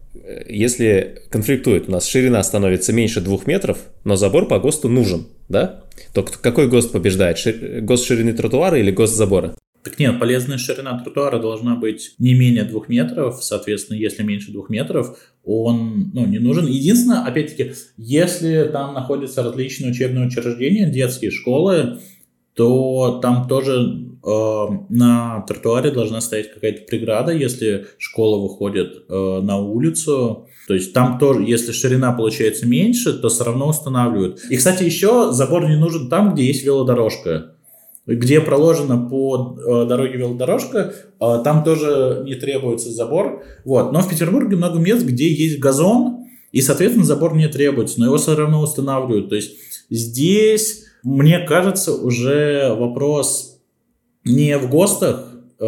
Если 0.48 1.24
конфликтует, 1.32 1.90
у 1.90 1.92
нас 1.94 2.06
ширина 2.06 2.44
становится 2.44 2.94
меньше 2.94 3.22
2 3.22 3.40
метров, 3.48 3.80
но 4.04 4.16
забор 4.16 4.48
по 4.48 4.60
ГОСТу 4.60 4.88
нужен, 4.88 5.26
да? 5.50 5.84
То 6.14 6.24
какой 6.24 6.68
ГОСТ 6.68 6.92
побеждает? 6.92 7.38
Шир... 7.38 7.82
ГОСТ 7.82 8.06
ширины 8.06 8.34
тротуара 8.34 8.78
или 8.78 8.92
ГОСТ 8.92 9.16
забора? 9.16 9.56
Так 9.84 10.00
нет, 10.00 10.20
полезная 10.20 10.58
ширина 10.58 11.00
тротуара 11.00 11.40
должна 11.40 11.76
быть 11.76 12.16
не 12.20 12.34
менее 12.34 12.66
двух 12.66 12.90
метров, 12.90 13.42
соответственно, 13.42 13.98
если 13.98 14.22
меньше 14.22 14.52
двух 14.52 14.70
метров, 14.70 15.18
он 15.46 16.12
ну, 16.14 16.26
не 16.26 16.40
нужен. 16.40 16.68
Единственное, 16.68 17.24
опять-таки, 17.24 17.72
если 17.96 18.70
там 18.72 18.94
находятся 18.94 19.44
различные 19.44 19.92
учебные 19.92 20.28
учреждения, 20.28 20.90
детские 20.90 21.32
школы, 21.32 22.00
то 22.58 23.20
там 23.22 23.48
тоже 23.48 23.74
э, 24.26 24.66
на 24.90 25.46
тротуаре 25.48 25.92
должна 25.92 26.20
стоять 26.20 26.52
какая-то 26.52 26.86
преграда, 26.86 27.32
если 27.32 27.86
школа 28.00 28.42
выходит 28.42 29.06
э, 29.08 29.40
на 29.42 29.58
улицу. 29.60 30.48
То 30.68 30.74
есть 30.74 30.92
там 30.92 31.20
тоже, 31.20 31.44
если 31.44 31.72
ширина 31.72 32.12
получается 32.12 32.68
меньше, 32.68 33.14
то 33.14 33.30
все 33.30 33.44
равно 33.44 33.70
устанавливают. 33.70 34.44
И, 34.50 34.58
кстати, 34.58 34.84
еще 34.84 35.32
забор 35.32 35.70
не 35.70 35.78
нужен 35.78 36.10
там, 36.10 36.34
где 36.34 36.46
есть 36.46 36.64
велодорожка 36.64 37.54
где 38.08 38.40
проложена 38.40 38.98
по 39.10 39.58
э, 39.60 39.86
дороге 39.86 40.18
велодорожка, 40.18 40.94
э, 41.20 41.42
там 41.44 41.66
тоже 41.66 42.24
не 42.26 42.36
требуется 42.36 42.90
забор. 42.90 43.44
Вот. 43.66 43.92
Но 43.92 44.00
в 44.00 44.10
Петербурге 44.10 44.56
много 44.56 44.80
мест, 44.80 45.06
где 45.06 45.28
есть 45.30 45.60
газон, 45.60 46.26
и, 46.54 46.62
соответственно, 46.62 47.06
забор 47.06 47.36
не 47.36 47.50
требуется, 47.50 48.00
но 48.00 48.06
его 48.06 48.18
все 48.18 48.34
равно 48.34 48.62
устанавливают. 48.62 49.28
То 49.28 49.36
есть 49.36 49.58
здесь, 49.90 50.86
мне 51.04 51.40
кажется, 51.40 51.94
уже 51.94 52.74
вопрос 52.74 53.62
не 54.24 54.58
в 54.58 54.70
ГОСТах 54.70 55.34
э, 55.60 55.66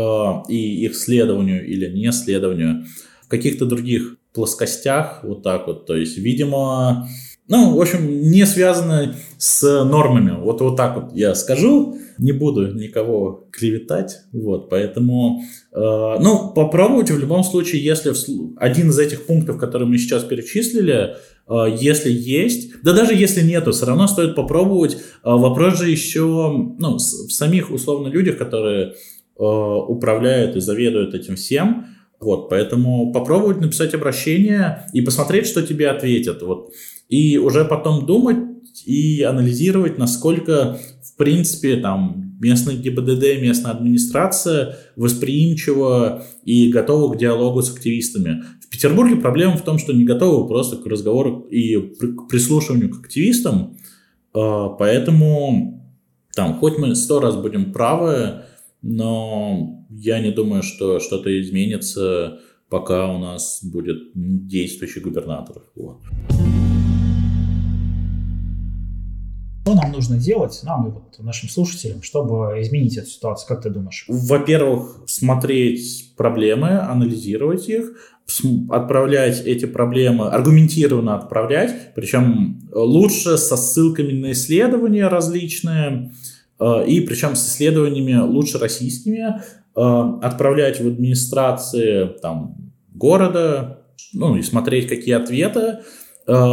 и 0.50 0.86
их 0.86 0.96
следованию 0.96 1.66
или 1.66 1.90
не 1.90 2.12
следованию, 2.12 2.86
в 3.24 3.28
каких-то 3.30 3.66
других 3.66 4.18
плоскостях, 4.34 5.22
вот 5.24 5.44
так 5.44 5.68
вот. 5.68 5.86
То 5.86 5.96
есть, 5.96 6.18
видимо, 6.18 7.08
ну, 7.48 7.76
в 7.76 7.82
общем, 7.82 8.30
не 8.30 8.46
связано 8.46 9.16
с 9.38 9.84
нормами. 9.84 10.40
Вот, 10.40 10.62
вот 10.62 10.78
так 10.78 10.96
вот 10.96 11.16
я 11.16 11.34
скажу, 11.34 11.98
не 12.20 12.32
буду 12.32 12.74
никого 12.74 13.48
клеветать, 13.52 14.18
вот, 14.32 14.70
поэтому, 14.70 15.42
э, 15.72 15.78
ну, 15.80 16.52
попробуйте 16.54 17.14
в 17.14 17.20
любом 17.20 17.44
случае, 17.44 17.84
если 17.84 18.14
один 18.58 18.90
из 18.90 19.00
этих 19.00 19.26
пунктов, 19.26 19.58
которые 19.58 19.88
мы 19.88 19.98
сейчас 19.98 20.24
перечислили, 20.24 21.16
если 21.54 22.12
есть, 22.12 22.82
да 22.84 22.94
даже 22.94 23.14
если 23.16 23.42
нету, 23.42 23.72
все 23.72 23.86
равно 23.86 24.08
стоит 24.08 24.36
попробовать. 24.36 24.98
Э, 25.24 25.32
вопрос 25.32 25.80
же 25.80 25.90
еще, 25.90 26.74
ну, 26.78 26.96
в 26.96 27.00
самих, 27.00 27.72
условно, 27.72 28.08
людях, 28.08 28.38
которые 28.38 28.88
э, 28.88 28.94
управляют 29.38 30.56
и 30.56 30.60
заведуют 30.60 31.14
этим 31.14 31.36
всем, 31.36 31.88
вот, 32.20 32.50
поэтому 32.50 33.14
попробовать 33.14 33.62
написать 33.62 33.94
обращение 33.94 34.86
и 34.94 35.02
посмотреть, 35.02 35.48
что 35.48 35.62
тебе 35.62 35.90
ответят. 35.90 36.42
Вот 36.42 36.72
и 37.10 37.38
уже 37.38 37.66
потом 37.66 38.06
думать 38.06 38.38
и 38.86 39.24
анализировать, 39.24 39.98
насколько, 39.98 40.80
в 41.04 41.18
принципе, 41.18 41.78
там 41.78 42.38
местный 42.40 42.76
ГИБДД, 42.78 43.42
местная 43.42 43.72
администрация 43.72 44.78
восприимчива 44.96 46.24
и 46.46 46.70
готова 46.70 47.14
к 47.14 47.18
диалогу 47.18 47.62
с 47.62 47.74
активистами. 47.74 48.44
В 48.70 48.72
Петербурге 48.72 49.16
проблема 49.16 49.58
в 49.58 49.64
том, 49.64 49.80
что 49.80 49.94
не 49.94 50.04
готовы 50.04 50.48
просто 50.48 50.78
к 50.78 50.86
разговору 50.86 51.48
и 51.50 51.76
к 51.76 52.28
прислушиванию 52.30 52.92
к 52.92 53.00
активистам, 53.00 53.76
а, 54.32 54.70
поэтому 54.70 55.92
там 56.36 56.54
хоть 56.54 56.78
мы 56.78 56.94
сто 56.94 57.20
раз 57.20 57.36
будем 57.36 57.74
правы, 57.74 58.44
но 58.84 59.88
я 59.90 60.20
не 60.20 60.32
думаю, 60.32 60.62
что 60.62 61.00
что-то 61.00 61.42
изменится, 61.42 62.42
пока 62.70 63.12
у 63.12 63.18
нас 63.18 63.60
будет 63.64 64.12
действующий 64.14 65.00
губернатор. 65.00 65.64
Вот. 65.76 65.98
Что 69.70 69.76
нам 69.76 69.92
нужно 69.92 70.18
делать, 70.18 70.60
нам 70.64 70.88
и 70.88 70.90
вот 70.90 71.20
нашим 71.20 71.48
слушателям, 71.48 72.02
чтобы 72.02 72.60
изменить 72.60 72.98
эту 72.98 73.08
ситуацию? 73.08 73.48
Как 73.48 73.62
ты 73.62 73.70
думаешь? 73.70 74.06
Во-первых, 74.08 75.04
смотреть 75.06 76.16
проблемы, 76.18 76.80
анализировать 76.80 77.70
их, 77.70 77.92
отправлять 78.72 79.46
эти 79.46 79.66
проблемы, 79.66 80.30
аргументированно 80.30 81.14
отправлять, 81.14 81.94
причем 81.94 82.68
лучше 82.74 83.38
со 83.38 83.58
ссылками 83.58 84.12
на 84.12 84.32
исследования 84.32 85.08
различные, 85.08 86.14
э, 86.60 86.88
и 86.88 87.02
причем 87.02 87.36
с 87.36 87.48
исследованиями 87.48 88.16
лучше 88.16 88.58
российскими, 88.58 89.36
э, 89.76 90.20
отправлять 90.24 90.82
в 90.82 90.88
администрации 90.88 92.08
там, 92.24 92.74
города, 92.92 93.84
ну 94.14 94.36
и 94.36 94.42
смотреть, 94.42 94.88
какие 94.88 95.14
ответы, 95.14 95.82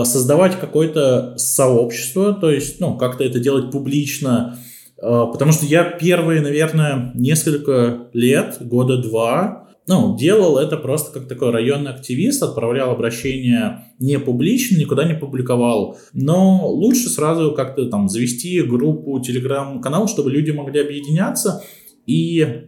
создавать 0.04 0.58
какое-то 0.58 1.34
сообщество, 1.36 2.32
то 2.32 2.50
есть, 2.50 2.80
ну, 2.80 2.96
как-то 2.96 3.24
это 3.24 3.38
делать 3.38 3.70
публично, 3.70 4.58
э, 4.96 5.02
потому 5.02 5.52
что 5.52 5.66
я 5.66 5.84
первые, 5.84 6.40
наверное, 6.40 7.12
несколько 7.14 8.08
лет, 8.12 8.56
года 8.60 8.96
два, 9.02 9.66
ну, 9.88 10.16
делал 10.16 10.58
это 10.58 10.76
просто 10.76 11.12
как 11.12 11.28
такой 11.28 11.50
районный 11.50 11.92
активист, 11.92 12.42
отправлял 12.42 12.90
обращения 12.90 13.92
не 14.00 14.18
публично, 14.18 14.76
никуда 14.76 15.04
не 15.04 15.14
публиковал, 15.14 15.98
но 16.12 16.68
лучше 16.68 17.08
сразу 17.08 17.52
как-то 17.52 17.88
там 17.88 18.08
завести 18.08 18.62
группу, 18.62 19.20
телеграм-канал, 19.20 20.08
чтобы 20.08 20.30
люди 20.30 20.50
могли 20.50 20.80
объединяться. 20.80 21.62
И, 22.04 22.64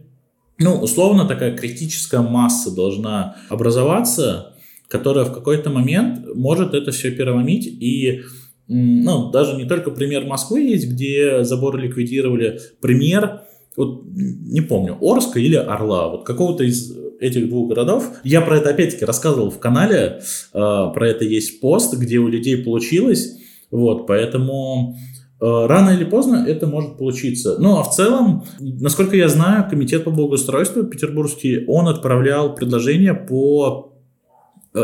ну, 0.59 0.75
условно 0.75 1.27
такая 1.27 1.57
критическая 1.57 2.21
масса 2.21 2.73
должна 2.73 3.35
образоваться, 3.49 4.53
которая 4.89 5.23
в 5.23 5.33
какой-то 5.33 5.69
момент 5.69 6.25
может 6.35 6.73
это 6.73 6.91
все 6.91 7.11
переломить 7.11 7.67
и 7.67 8.23
ну, 8.67 9.31
даже 9.31 9.57
не 9.57 9.65
только 9.65 9.89
пример 9.89 10.25
Москвы 10.25 10.61
есть, 10.61 10.87
где 10.87 11.43
заборы 11.43 11.81
ликвидировали, 11.81 12.59
пример, 12.81 13.41
вот 13.75 14.03
не 14.05 14.61
помню, 14.61 14.95
Орска 15.01 15.39
или 15.39 15.55
Орла, 15.55 16.09
вот 16.09 16.23
какого-то 16.23 16.63
из 16.63 16.95
этих 17.19 17.49
двух 17.49 17.69
городов. 17.69 18.11
Я 18.23 18.41
про 18.41 18.57
это 18.57 18.69
опять-таки 18.69 19.05
рассказывал 19.05 19.49
в 19.49 19.59
канале, 19.59 20.21
э, 20.53 20.53
про 20.53 21.07
это 21.07 21.25
есть 21.25 21.61
пост, 21.61 21.95
где 21.97 22.19
у 22.19 22.27
людей 22.27 22.63
получилось, 22.63 23.37
вот, 23.71 24.05
поэтому 24.05 24.95
э, 25.41 25.45
рано 25.65 25.89
или 25.89 26.03
поздно 26.03 26.45
это 26.47 26.67
может 26.67 26.97
получиться. 26.97 27.57
Ну, 27.59 27.77
а 27.77 27.83
в 27.83 27.95
целом, 27.95 28.45
насколько 28.59 29.15
я 29.15 29.29
знаю, 29.29 29.67
комитет 29.67 30.03
по 30.03 30.11
благоустройству 30.11 30.83
петербургский, 30.83 31.65
он 31.67 31.87
отправлял 31.87 32.53
предложение 32.53 33.15
по 33.15 33.88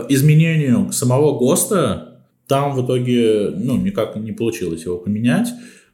изменению 0.10 0.92
самого 0.92 1.38
ГОСТа 1.38 2.22
там 2.48 2.76
в 2.76 2.86
итоге, 2.86 3.52
ну, 3.56 3.78
никак 3.78 4.16
не 4.16 4.32
получилось 4.32 4.86
его 4.86 4.98
поменять. 4.98 5.50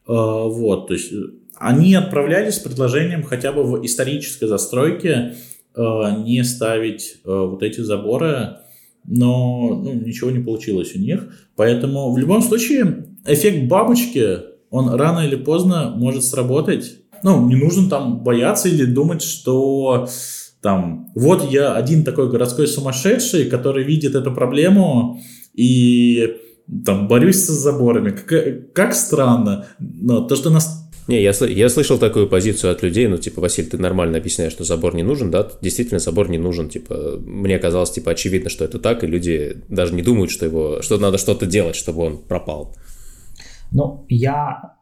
А, 0.08 0.46
вот, 0.46 0.88
то 0.88 0.94
есть 0.94 1.14
они 1.56 1.94
отправлялись 1.96 2.56
с 2.56 2.60
предложением 2.60 3.24
хотя 3.24 3.52
бы 3.52 3.64
в 3.64 3.86
исторической 3.86 4.46
застройке 4.46 5.36
не 5.76 6.44
ставить 6.44 7.22
вот 7.24 7.64
эти 7.64 7.80
заборы, 7.80 8.58
но 9.06 9.82
ну, 9.84 9.94
ничего 9.94 10.32
не 10.32 10.44
получилось 10.44 10.96
у 10.96 11.00
них. 11.00 11.28
Поэтому 11.56 12.12
в 12.12 12.18
любом 12.18 12.42
случае 12.42 13.06
эффект 13.26 13.68
бабочки, 13.68 14.38
он 14.70 14.90
рано 14.90 15.20
или 15.20 15.36
поздно 15.36 15.94
может 15.96 16.24
сработать. 16.24 16.98
Ну, 17.24 17.48
не 17.48 17.56
нужно 17.56 17.90
там 17.90 18.24
бояться 18.24 18.68
или 18.68 18.86
думать, 18.86 19.22
что 19.22 20.08
там, 20.62 21.12
вот 21.16 21.52
я 21.52 21.76
один 21.76 22.04
такой 22.04 22.30
городской 22.30 22.68
сумасшедший, 22.68 23.46
который 23.50 23.84
видит 23.84 24.16
эту 24.16 24.32
проблему, 24.32 25.20
и 25.54 26.38
там 26.86 27.08
борюсь 27.08 27.38
с 27.38 27.50
заборами. 27.50 28.12
Как, 28.12 28.74
как 28.74 28.94
странно. 28.94 29.68
Но 29.80 30.22
то, 30.22 30.36
что 30.36 30.50
нас 30.50 30.82
не, 31.08 31.22
я, 31.22 31.32
я 31.32 31.70
слышал 31.70 31.98
такую 31.98 32.30
позицию 32.30 32.72
от 32.72 32.84
людей, 32.84 33.08
ну, 33.08 33.18
типа, 33.18 33.42
Василий, 33.42 33.68
ты 33.68 33.78
нормально 33.78 34.18
объясняешь, 34.18 34.54
что 34.54 34.64
забор 34.64 34.96
не 34.96 35.04
нужен, 35.04 35.32
да? 35.32 35.50
Действительно, 35.60 36.00
забор 36.00 36.30
не 36.30 36.38
нужен, 36.38 36.70
типа, 36.70 37.20
мне 37.26 37.58
казалось, 37.58 37.92
типа, 37.92 38.12
очевидно, 38.12 38.50
что 38.50 38.64
это 38.64 38.78
так, 38.78 39.04
и 39.04 39.08
люди 39.08 39.58
даже 39.68 39.96
не 39.96 40.04
думают, 40.04 40.30
что 40.30 40.46
его, 40.46 40.82
что 40.82 41.00
надо 41.00 41.18
что-то 41.18 41.48
делать, 41.48 41.76
чтобы 41.76 42.04
он 42.04 42.18
пропал. 42.20 42.76
Ну, 43.72 44.06
я 44.10 44.76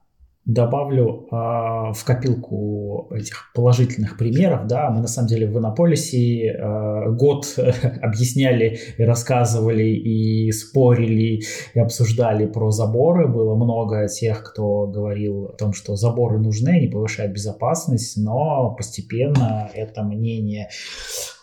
добавлю 0.53 1.27
э, 1.31 1.35
в 1.35 2.03
копилку 2.03 3.07
этих 3.11 3.51
положительных 3.53 4.17
примеров. 4.17 4.65
Да, 4.67 4.89
мы 4.89 5.01
на 5.01 5.07
самом 5.07 5.27
деле 5.27 5.47
в 5.47 5.57
Иннополисе 5.57 6.51
э, 6.51 7.11
год 7.11 7.55
объясняли 8.01 8.79
и 8.97 9.03
рассказывали 9.03 9.83
и 9.83 10.51
спорили 10.51 11.41
и 11.73 11.79
обсуждали 11.79 12.47
про 12.47 12.71
заборы. 12.71 13.27
Было 13.27 13.55
много 13.55 14.07
тех, 14.07 14.43
кто 14.43 14.87
говорил 14.87 15.45
о 15.45 15.53
том, 15.53 15.73
что 15.73 15.95
заборы 15.95 16.39
нужны, 16.39 16.69
они 16.69 16.87
повышают 16.87 17.31
безопасность, 17.31 18.17
но 18.17 18.73
постепенно 18.75 19.69
это 19.73 20.01
мнение 20.03 20.69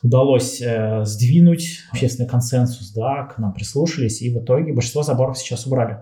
удалось 0.03 0.61
э, 0.61 1.05
сдвинуть 1.05 1.81
общественный 1.93 2.29
консенсус, 2.29 2.93
да, 2.93 3.25
к 3.25 3.39
нам 3.39 3.53
прислушались, 3.53 4.21
и 4.23 4.35
в 4.35 4.43
итоге 4.43 4.73
большинство 4.73 5.03
заборов 5.03 5.39
сейчас 5.39 5.67
убрали. 5.67 5.99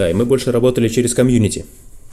Да, 0.00 0.08
и 0.08 0.14
мы 0.14 0.24
больше 0.24 0.50
работали 0.50 0.88
через 0.88 1.12
комьюнити. 1.12 1.66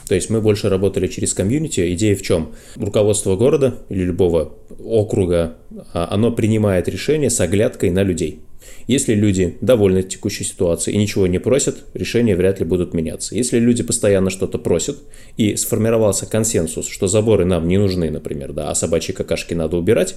То 0.08 0.14
есть 0.14 0.28
мы 0.28 0.42
больше 0.42 0.68
работали 0.68 1.06
через 1.06 1.32
комьюнити. 1.32 1.94
Идея 1.94 2.16
в 2.16 2.20
чем? 2.20 2.52
Руководство 2.76 3.34
города 3.34 3.76
или 3.88 4.02
любого 4.02 4.52
округа, 4.78 5.56
а, 5.94 6.06
оно 6.10 6.30
принимает 6.30 6.86
решение 6.86 7.30
с 7.30 7.40
оглядкой 7.40 7.88
на 7.88 8.02
людей. 8.02 8.40
Если 8.88 9.14
люди 9.14 9.56
довольны 9.62 10.02
текущей 10.02 10.44
ситуацией 10.44 10.96
и 10.96 10.98
ничего 10.98 11.26
не 11.26 11.38
просят, 11.38 11.86
решения 11.94 12.36
вряд 12.36 12.60
ли 12.60 12.66
будут 12.66 12.92
меняться. 12.92 13.34
Если 13.34 13.58
люди 13.58 13.82
постоянно 13.82 14.28
что-то 14.28 14.58
просят 14.58 14.98
и 15.38 15.56
сформировался 15.56 16.26
консенсус, 16.26 16.88
что 16.88 17.06
заборы 17.06 17.46
нам 17.46 17.68
не 17.68 17.78
нужны, 17.78 18.10
например, 18.10 18.52
да, 18.52 18.70
а 18.70 18.74
собачьи 18.74 19.14
какашки 19.14 19.54
надо 19.54 19.78
убирать, 19.78 20.14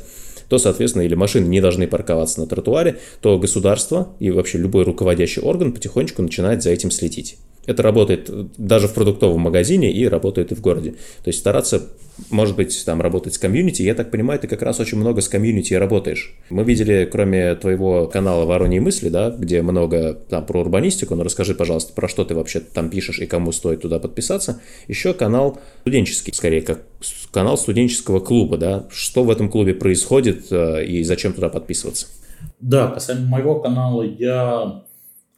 то, 0.49 0.57
соответственно, 0.57 1.03
или 1.03 1.15
машины 1.15 1.47
не 1.47 1.61
должны 1.61 1.87
парковаться 1.87 2.41
на 2.41 2.47
тротуаре, 2.47 2.97
то 3.21 3.39
государство 3.39 4.13
и 4.19 4.29
вообще 4.29 4.57
любой 4.57 4.83
руководящий 4.83 5.41
орган 5.41 5.71
потихонечку 5.71 6.21
начинает 6.21 6.63
за 6.63 6.71
этим 6.71 6.91
следить. 6.91 7.37
Это 7.65 7.83
работает 7.83 8.29
даже 8.57 8.87
в 8.87 8.93
продуктовом 8.93 9.41
магазине 9.41 9.91
и 9.91 10.07
работает 10.07 10.51
и 10.51 10.55
в 10.55 10.61
городе. 10.61 10.91
То 11.23 11.27
есть 11.27 11.39
стараться, 11.39 11.89
может 12.31 12.55
быть, 12.55 12.83
там 12.85 13.01
работать 13.01 13.35
с 13.35 13.37
комьюнити. 13.37 13.83
Я 13.83 13.93
так 13.93 14.09
понимаю, 14.09 14.39
ты 14.39 14.47
как 14.47 14.63
раз 14.63 14.79
очень 14.79 14.97
много 14.97 15.21
с 15.21 15.27
комьюнити 15.27 15.75
работаешь. 15.75 16.35
Мы 16.49 16.63
видели, 16.63 17.07
кроме 17.11 17.53
твоего 17.55 18.07
канала 18.07 18.45
«Вороньи 18.45 18.79
мысли», 18.79 19.09
да, 19.09 19.29
где 19.29 19.61
много 19.61 20.13
там 20.13 20.45
про 20.45 20.61
урбанистику, 20.61 21.15
но 21.15 21.23
расскажи, 21.23 21.53
пожалуйста, 21.53 21.93
про 21.93 22.07
что 22.07 22.25
ты 22.25 22.33
вообще 22.33 22.61
там 22.61 22.89
пишешь 22.89 23.19
и 23.19 23.27
кому 23.27 23.51
стоит 23.51 23.81
туда 23.81 23.99
подписаться. 23.99 24.59
Еще 24.87 25.13
канал 25.13 25.59
студенческий, 25.81 26.33
скорее, 26.33 26.61
как 26.61 26.81
канал 27.31 27.57
студенческого 27.57 28.19
клуба, 28.19 28.57
да. 28.57 28.87
Что 28.89 29.23
в 29.23 29.29
этом 29.29 29.49
клубе 29.49 29.75
происходит 29.75 30.51
э, 30.51 30.85
и 30.85 31.03
зачем 31.03 31.33
туда 31.33 31.49
подписываться? 31.49 32.07
Да, 32.59 32.87
касаемо 32.87 33.27
моего 33.27 33.59
канала, 33.59 34.01
я 34.03 34.83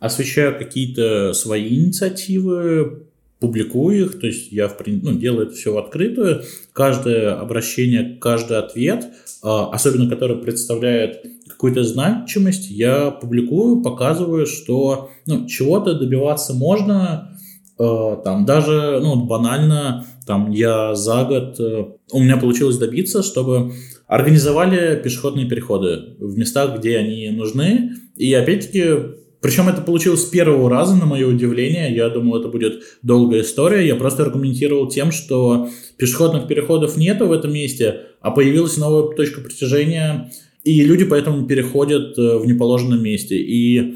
освещаю 0.03 0.57
какие-то 0.57 1.31
свои 1.31 1.67
инициативы, 1.69 3.05
публикую 3.39 4.05
их, 4.05 4.19
то 4.19 4.27
есть 4.27 4.51
я 4.51 4.67
в, 4.67 4.77
ну, 4.85 5.13
делаю 5.13 5.47
это 5.47 5.55
все 5.55 5.73
в 5.73 5.77
открытую. 5.77 6.43
Каждое 6.73 7.33
обращение, 7.33 8.17
каждый 8.19 8.57
ответ, 8.57 9.05
а, 9.41 9.69
особенно 9.69 10.09
который 10.09 10.37
представляет 10.37 11.25
какую-то 11.47 11.83
значимость, 11.83 12.69
я 12.69 13.11
публикую, 13.11 13.81
показываю, 13.81 14.45
что 14.45 15.09
ну, 15.25 15.45
чего-то 15.45 15.93
добиваться 15.93 16.53
можно, 16.53 17.37
а, 17.77 18.17
там 18.17 18.45
даже 18.45 18.99
ну, 19.01 19.25
банально, 19.25 20.05
там 20.27 20.51
я 20.51 20.95
за 20.95 21.23
год, 21.23 21.59
э, 21.59 21.85
у 22.11 22.19
меня 22.19 22.37
получилось 22.37 22.77
добиться, 22.77 23.23
чтобы 23.23 23.73
организовали 24.07 25.01
пешеходные 25.01 25.47
переходы 25.47 26.15
в 26.19 26.37
местах, 26.37 26.77
где 26.79 26.97
они 26.97 27.29
нужны, 27.29 27.91
и 28.15 28.33
опять-таки 28.33 29.22
причем 29.43 29.67
это 29.67 29.81
получилось 29.81 30.21
с 30.21 30.29
первого 30.29 30.69
раза, 30.69 30.95
на 30.95 31.05
мое 31.05 31.27
удивление. 31.27 31.93
Я 31.93 32.07
думал, 32.07 32.39
это 32.39 32.47
будет 32.47 32.81
долгая 33.01 33.41
история. 33.41 33.85
Я 33.85 33.97
просто 33.97 34.23
аргументировал 34.23 34.87
тем, 34.87 35.11
что 35.11 35.67
пешеходных 35.97 36.47
переходов 36.47 36.95
нету 36.95 37.27
в 37.27 37.33
этом 37.33 37.53
месте, 37.53 38.03
а 38.21 38.31
появилась 38.31 38.77
новая 38.77 39.13
точка 39.13 39.41
притяжения, 39.41 40.31
и 40.63 40.81
люди 40.81 41.03
поэтому 41.03 41.45
переходят 41.45 42.17
э, 42.17 42.37
в 42.37 42.45
неположенном 42.45 43.03
месте. 43.03 43.35
И 43.35 43.95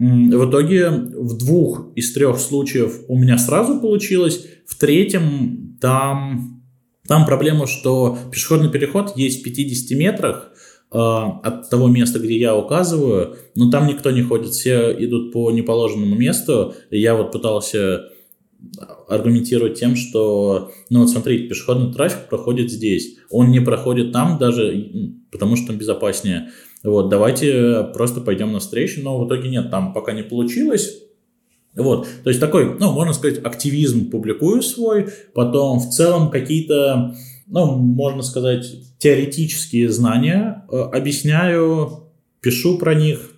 в 0.00 0.50
итоге 0.50 0.90
в 0.90 1.38
двух 1.38 1.92
из 1.94 2.12
трех 2.12 2.40
случаев 2.40 3.02
у 3.06 3.16
меня 3.16 3.38
сразу 3.38 3.80
получилось, 3.80 4.46
в 4.66 4.76
третьем 4.76 5.78
там, 5.80 6.64
там 7.06 7.24
проблема, 7.24 7.68
что 7.68 8.18
пешеходный 8.32 8.68
переход 8.68 9.16
есть 9.16 9.42
в 9.42 9.44
50 9.44 9.96
метрах, 9.96 10.50
от 10.90 11.68
того 11.68 11.88
места, 11.88 12.18
где 12.18 12.38
я 12.38 12.56
указываю, 12.56 13.36
но 13.54 13.70
там 13.70 13.86
никто 13.86 14.10
не 14.10 14.22
ходит, 14.22 14.52
все 14.52 14.92
идут 15.04 15.32
по 15.32 15.50
неположенному 15.50 16.16
месту. 16.16 16.74
Я 16.90 17.14
вот 17.14 17.32
пытался 17.32 18.08
аргументировать 19.06 19.78
тем, 19.78 19.96
что, 19.96 20.72
ну 20.90 21.00
вот 21.00 21.10
смотрите, 21.10 21.46
пешеходный 21.46 21.92
трафик 21.92 22.28
проходит 22.28 22.70
здесь, 22.70 23.16
он 23.30 23.50
не 23.50 23.60
проходит 23.60 24.12
там 24.12 24.38
даже, 24.38 25.12
потому 25.30 25.56
что 25.56 25.68
там 25.68 25.76
безопаснее. 25.78 26.50
Вот, 26.82 27.08
давайте 27.08 27.88
просто 27.94 28.20
пойдем 28.20 28.52
навстречу, 28.52 29.00
но 29.02 29.18
в 29.18 29.26
итоге 29.26 29.48
нет, 29.48 29.70
там 29.70 29.92
пока 29.92 30.12
не 30.12 30.22
получилось. 30.22 31.02
Вот, 31.76 32.08
то 32.24 32.30
есть 32.30 32.40
такой, 32.40 32.76
ну, 32.78 32.92
можно 32.92 33.12
сказать, 33.12 33.44
активизм 33.44 34.10
публикую 34.10 34.62
свой, 34.62 35.08
потом 35.34 35.78
в 35.78 35.90
целом 35.90 36.30
какие-то 36.30 37.14
ну, 37.48 37.76
можно 37.76 38.22
сказать, 38.22 38.66
теоретические 38.98 39.90
знания, 39.90 40.64
э, 40.70 40.76
объясняю, 40.76 42.10
пишу 42.40 42.78
про 42.78 42.94
них. 42.94 43.32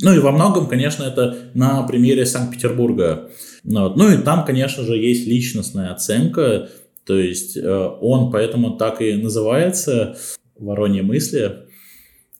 Ну 0.00 0.12
и 0.14 0.18
во 0.18 0.32
многом, 0.32 0.68
конечно, 0.68 1.04
это 1.04 1.50
на 1.54 1.82
примере 1.84 2.26
Санкт-Петербурга. 2.26 3.30
Ну, 3.64 3.94
ну 3.94 4.10
и 4.10 4.18
там, 4.18 4.44
конечно 4.44 4.82
же, 4.84 4.96
есть 4.96 5.26
личностная 5.26 5.92
оценка, 5.92 6.68
то 7.06 7.18
есть 7.18 7.56
э, 7.56 7.88
он 8.00 8.30
поэтому 8.30 8.76
так 8.76 9.00
и 9.00 9.14
называется 9.14 10.16
«Вороньи 10.58 11.00
мысли». 11.00 11.66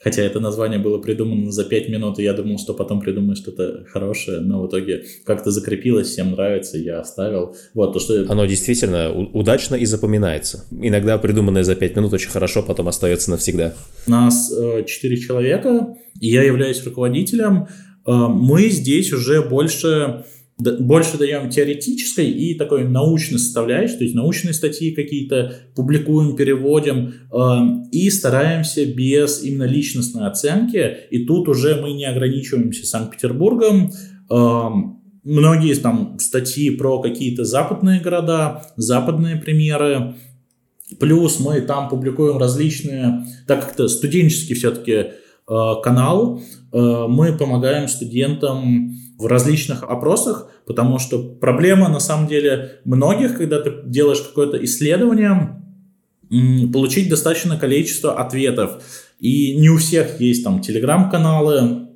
Хотя 0.03 0.23
это 0.23 0.41
название 0.41 0.79
было 0.79 0.99
придумано 0.99 1.53
за 1.53 1.65
5 1.65 1.89
минут, 1.89 2.19
и 2.19 2.25
я 2.25 2.33
думал, 2.33 2.59
что 2.59 2.75
потом 2.75 3.01
придумаю 3.01 3.37
что-то 3.37 3.85
хорошее, 3.89 4.41
но 4.41 4.63
в 4.63 4.69
итоге 4.69 5.05
как-то 5.25 5.51
закрепилось, 5.51 6.09
всем 6.09 6.33
нравится, 6.33 6.77
я 6.77 7.01
оставил. 7.01 7.55
Вот, 7.75 7.93
то, 7.93 8.01
что... 8.01 8.25
Оно 8.29 8.45
действительно 8.47 9.13
удачно 9.13 9.77
и 9.77 9.85
запоминается. 9.85 10.65
Иногда 10.71 11.19
придуманное 11.19 11.63
за 11.63 11.77
5 11.77 11.97
минут 11.97 12.13
очень 12.13 12.31
хорошо 12.31 12.63
потом 12.63 12.89
остается 12.89 13.31
навсегда. 13.31 13.75
Нас 14.07 14.53
э, 14.53 14.85
4 14.87 15.17
человека, 15.19 15.97
и 16.21 16.29
я 16.29 16.43
являюсь 16.43 16.85
руководителем. 16.85 17.69
Э, 18.07 18.13
мы 18.13 18.69
здесь 18.71 19.13
уже 19.13 19.43
больше 19.43 20.25
больше 20.63 21.19
даем 21.19 21.51
теоретической 21.51 22.31
и 22.31 22.55
такой 22.55 22.85
научной 22.85 23.39
составляющей, 23.39 23.97
то 23.97 24.05
есть 24.05 24.15
научные 24.15 24.55
статьи 24.55 24.95
какие-то 24.95 25.55
публикуем, 25.75 26.37
переводим 26.37 27.15
э, 27.33 27.89
и 27.91 28.11
стараемся 28.11 28.85
без 28.87 29.43
именно 29.43 29.65
личностной 29.65 30.27
оценки. 30.27 30.97
И 31.11 31.25
тут 31.25 31.49
уже 31.49 31.81
мы 31.81 31.93
не 31.93 32.05
ограничиваемся 32.05 32.87
Санкт-Петербургом. 32.87 33.93
Э, 34.31 34.69
многие 35.25 35.75
там 35.75 36.19
статьи 36.19 36.71
про 36.71 37.01
какие-то 37.01 37.45
западные 37.45 38.01
города, 38.01 38.63
западные 38.77 39.37
примеры. 39.37 40.15
Плюс 41.01 41.41
мы 41.41 41.61
там 41.63 41.89
публикуем 41.89 42.39
различные, 42.39 43.25
так 43.47 43.65
как 43.65 43.75
это 43.75 43.89
студенческий 43.89 44.55
все-таки 44.55 44.93
э, 44.93 45.11
канал, 45.83 46.41
э, 46.73 47.07
мы 47.09 47.37
помогаем 47.37 47.89
студентам 47.89 48.95
в 49.19 49.27
различных 49.27 49.83
опросах, 49.83 50.51
потому 50.67 50.99
что 50.99 51.23
проблема 51.23 51.89
на 51.89 52.01
самом 52.01 52.29
деле 52.29 52.81
многих, 52.85 53.37
когда 53.37 53.61
ты 53.61 53.73
делаешь 53.85 54.21
какое-то 54.21 54.63
исследование, 54.65 55.63
получить 56.73 57.09
достаточное 57.09 57.59
количество 57.59 58.19
ответов. 58.19 58.83
И 59.19 59.57
не 59.57 59.69
у 59.69 59.77
всех 59.77 60.21
есть 60.21 60.43
там 60.43 60.61
телеграм-каналы, 60.61 61.89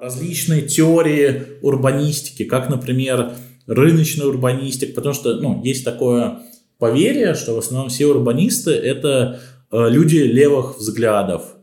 различные 0.00 0.62
теории 0.62 1.58
урбанистики, 1.62 2.44
как, 2.44 2.68
например, 2.68 3.32
рыночная 3.66 4.26
урбанистика, 4.26 4.94
потому 4.94 5.14
что 5.14 5.34
ну, 5.40 5.62
есть 5.62 5.84
такое 5.84 6.40
поверье, 6.78 7.34
что 7.34 7.54
в 7.54 7.58
основном 7.58 7.90
все 7.90 8.06
урбанисты– 8.06 8.70
это 8.72 9.40
э, 9.70 9.88
люди 9.90 10.16
левых 10.16 10.78
взглядов. 10.78 11.56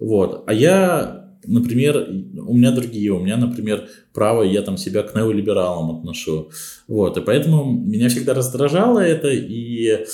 Вот. 0.00 0.44
А 0.46 0.52
я 0.52 1.21
например, 1.46 2.08
у 2.46 2.54
меня 2.54 2.72
другие, 2.72 3.12
у 3.12 3.20
меня, 3.20 3.36
например, 3.36 3.88
право, 4.12 4.42
я 4.42 4.62
там 4.62 4.76
себя 4.76 5.02
к 5.02 5.14
неолибералам 5.14 5.98
отношу. 5.98 6.50
Вот, 6.88 7.16
и 7.16 7.20
поэтому 7.20 7.64
меня 7.64 8.08
всегда 8.08 8.34
раздражало 8.34 9.00
это, 9.00 9.28
и 9.28 9.86
э, 9.86 10.04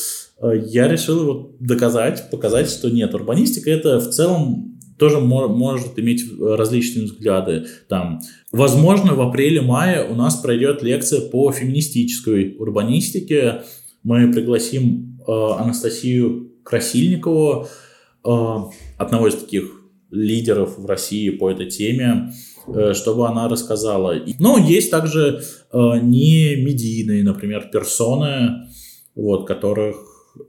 я 0.66 0.88
решил 0.88 1.24
вот 1.24 1.56
доказать, 1.60 2.30
показать, 2.30 2.70
что 2.70 2.90
нет, 2.90 3.14
урбанистика 3.14 3.70
это 3.70 4.00
в 4.00 4.10
целом 4.10 4.78
тоже 4.98 5.20
может 5.20 5.98
иметь 5.98 6.24
различные 6.40 7.06
взгляды. 7.06 7.66
Там, 7.88 8.20
возможно, 8.50 9.14
в 9.14 9.20
апреле-мае 9.20 10.04
у 10.08 10.14
нас 10.14 10.36
пройдет 10.36 10.82
лекция 10.82 11.20
по 11.20 11.52
феминистической 11.52 12.56
урбанистике. 12.58 13.62
Мы 14.02 14.32
пригласим 14.32 15.20
э, 15.20 15.32
Анастасию 15.32 16.50
Красильникову, 16.64 17.68
э, 18.24 18.56
одного 18.98 19.28
из 19.28 19.36
таких 19.36 19.77
лидеров 20.10 20.78
в 20.78 20.86
России 20.86 21.30
по 21.30 21.50
этой 21.50 21.66
теме, 21.66 22.32
э, 22.66 22.94
чтобы 22.94 23.28
она 23.28 23.48
рассказала. 23.48 24.14
Но 24.38 24.58
есть 24.58 24.90
также 24.90 25.42
э, 25.72 25.78
не 26.02 26.56
медийные, 26.56 27.22
например, 27.22 27.68
персоны, 27.72 28.68
вот, 29.14 29.46
которых, 29.46 29.96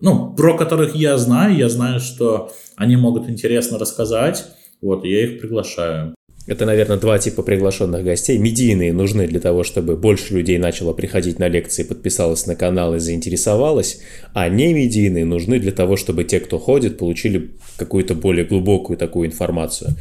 ну, 0.01 0.33
про 0.35 0.57
которых 0.57 0.95
я 0.95 1.17
знаю, 1.17 1.55
я 1.55 1.69
знаю, 1.69 1.99
что 1.99 2.51
они 2.75 2.95
могут 2.95 3.29
интересно 3.29 3.77
рассказать, 3.77 4.45
вот, 4.81 5.03
я 5.05 5.23
их 5.23 5.41
приглашаю. 5.41 6.15
Это, 6.49 6.65
наверное, 6.65 6.97
два 6.97 7.19
типа 7.19 7.43
приглашенных 7.43 8.03
гостей. 8.03 8.37
Медийные 8.37 8.91
нужны 8.91 9.27
для 9.27 9.39
того, 9.39 9.63
чтобы 9.63 9.95
больше 9.95 10.33
людей 10.33 10.57
начало 10.57 10.93
приходить 10.93 11.37
на 11.39 11.47
лекции, 11.47 11.83
подписалось 11.83 12.47
на 12.47 12.55
канал 12.55 12.95
и 12.95 12.99
заинтересовалось, 12.99 13.99
а 14.33 14.49
не 14.49 14.73
медийные 14.73 15.25
нужны 15.25 15.59
для 15.59 15.71
того, 15.71 15.95
чтобы 15.95 16.23
те, 16.23 16.39
кто 16.39 16.57
ходит, 16.57 16.97
получили 16.97 17.51
какую-то 17.77 18.15
более 18.15 18.45
глубокую 18.45 18.97
такую 18.97 19.27
информацию. 19.27 19.91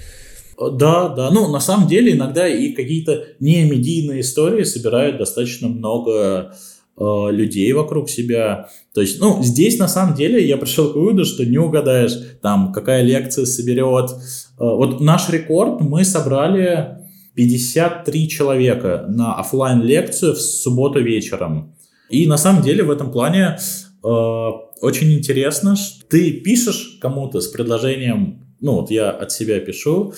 Да, 0.59 1.09
да. 1.11 1.31
Ну, 1.31 1.49
на 1.49 1.61
самом 1.61 1.87
деле, 1.87 2.13
иногда 2.13 2.49
и 2.49 2.73
какие-то 2.73 3.25
не 3.41 3.65
медийные 3.65 4.23
истории 4.23 4.65
собирают 4.65 5.19
достаточно 5.19 5.69
много 5.69 6.53
Э, 7.01 7.31
людей 7.31 7.73
вокруг 7.73 8.11
себя. 8.11 8.71
То 8.93 9.01
есть, 9.01 9.21
ну, 9.21 9.41
здесь 9.41 9.79
на 9.79 9.87
самом 9.87 10.17
деле 10.17 10.45
я 10.45 10.57
пришел 10.57 10.91
к 10.91 10.97
выводу, 10.97 11.25
что 11.25 11.47
не 11.47 11.57
угадаешь, 11.57 12.13
там, 12.43 12.73
какая 12.73 13.03
лекция 13.03 13.45
соберет. 13.45 14.11
Э, 14.59 14.65
вот 14.65 15.01
наш 15.01 15.29
рекорд 15.31 15.81
мы 15.81 16.05
собрали 16.05 16.99
53 17.35 18.29
человека 18.29 19.07
на 19.09 19.35
офлайн 19.35 19.83
лекцию 19.83 20.35
в 20.35 20.41
субботу 20.41 21.01
вечером. 21.01 21.75
И 22.11 22.27
на 22.27 22.37
самом 22.37 22.63
деле 22.63 22.83
в 22.83 22.91
этом 22.91 23.13
плане 23.13 23.59
э, 24.03 24.09
очень 24.09 25.13
интересно, 25.13 25.77
что 25.77 26.07
ты 26.09 26.33
пишешь 26.33 26.99
кому-то 27.01 27.41
с 27.41 27.49
предложением, 27.49 28.47
ну 28.61 28.73
вот 28.81 28.91
я 28.91 29.11
от 29.11 29.31
себя 29.31 29.61
пишу, 29.61 30.15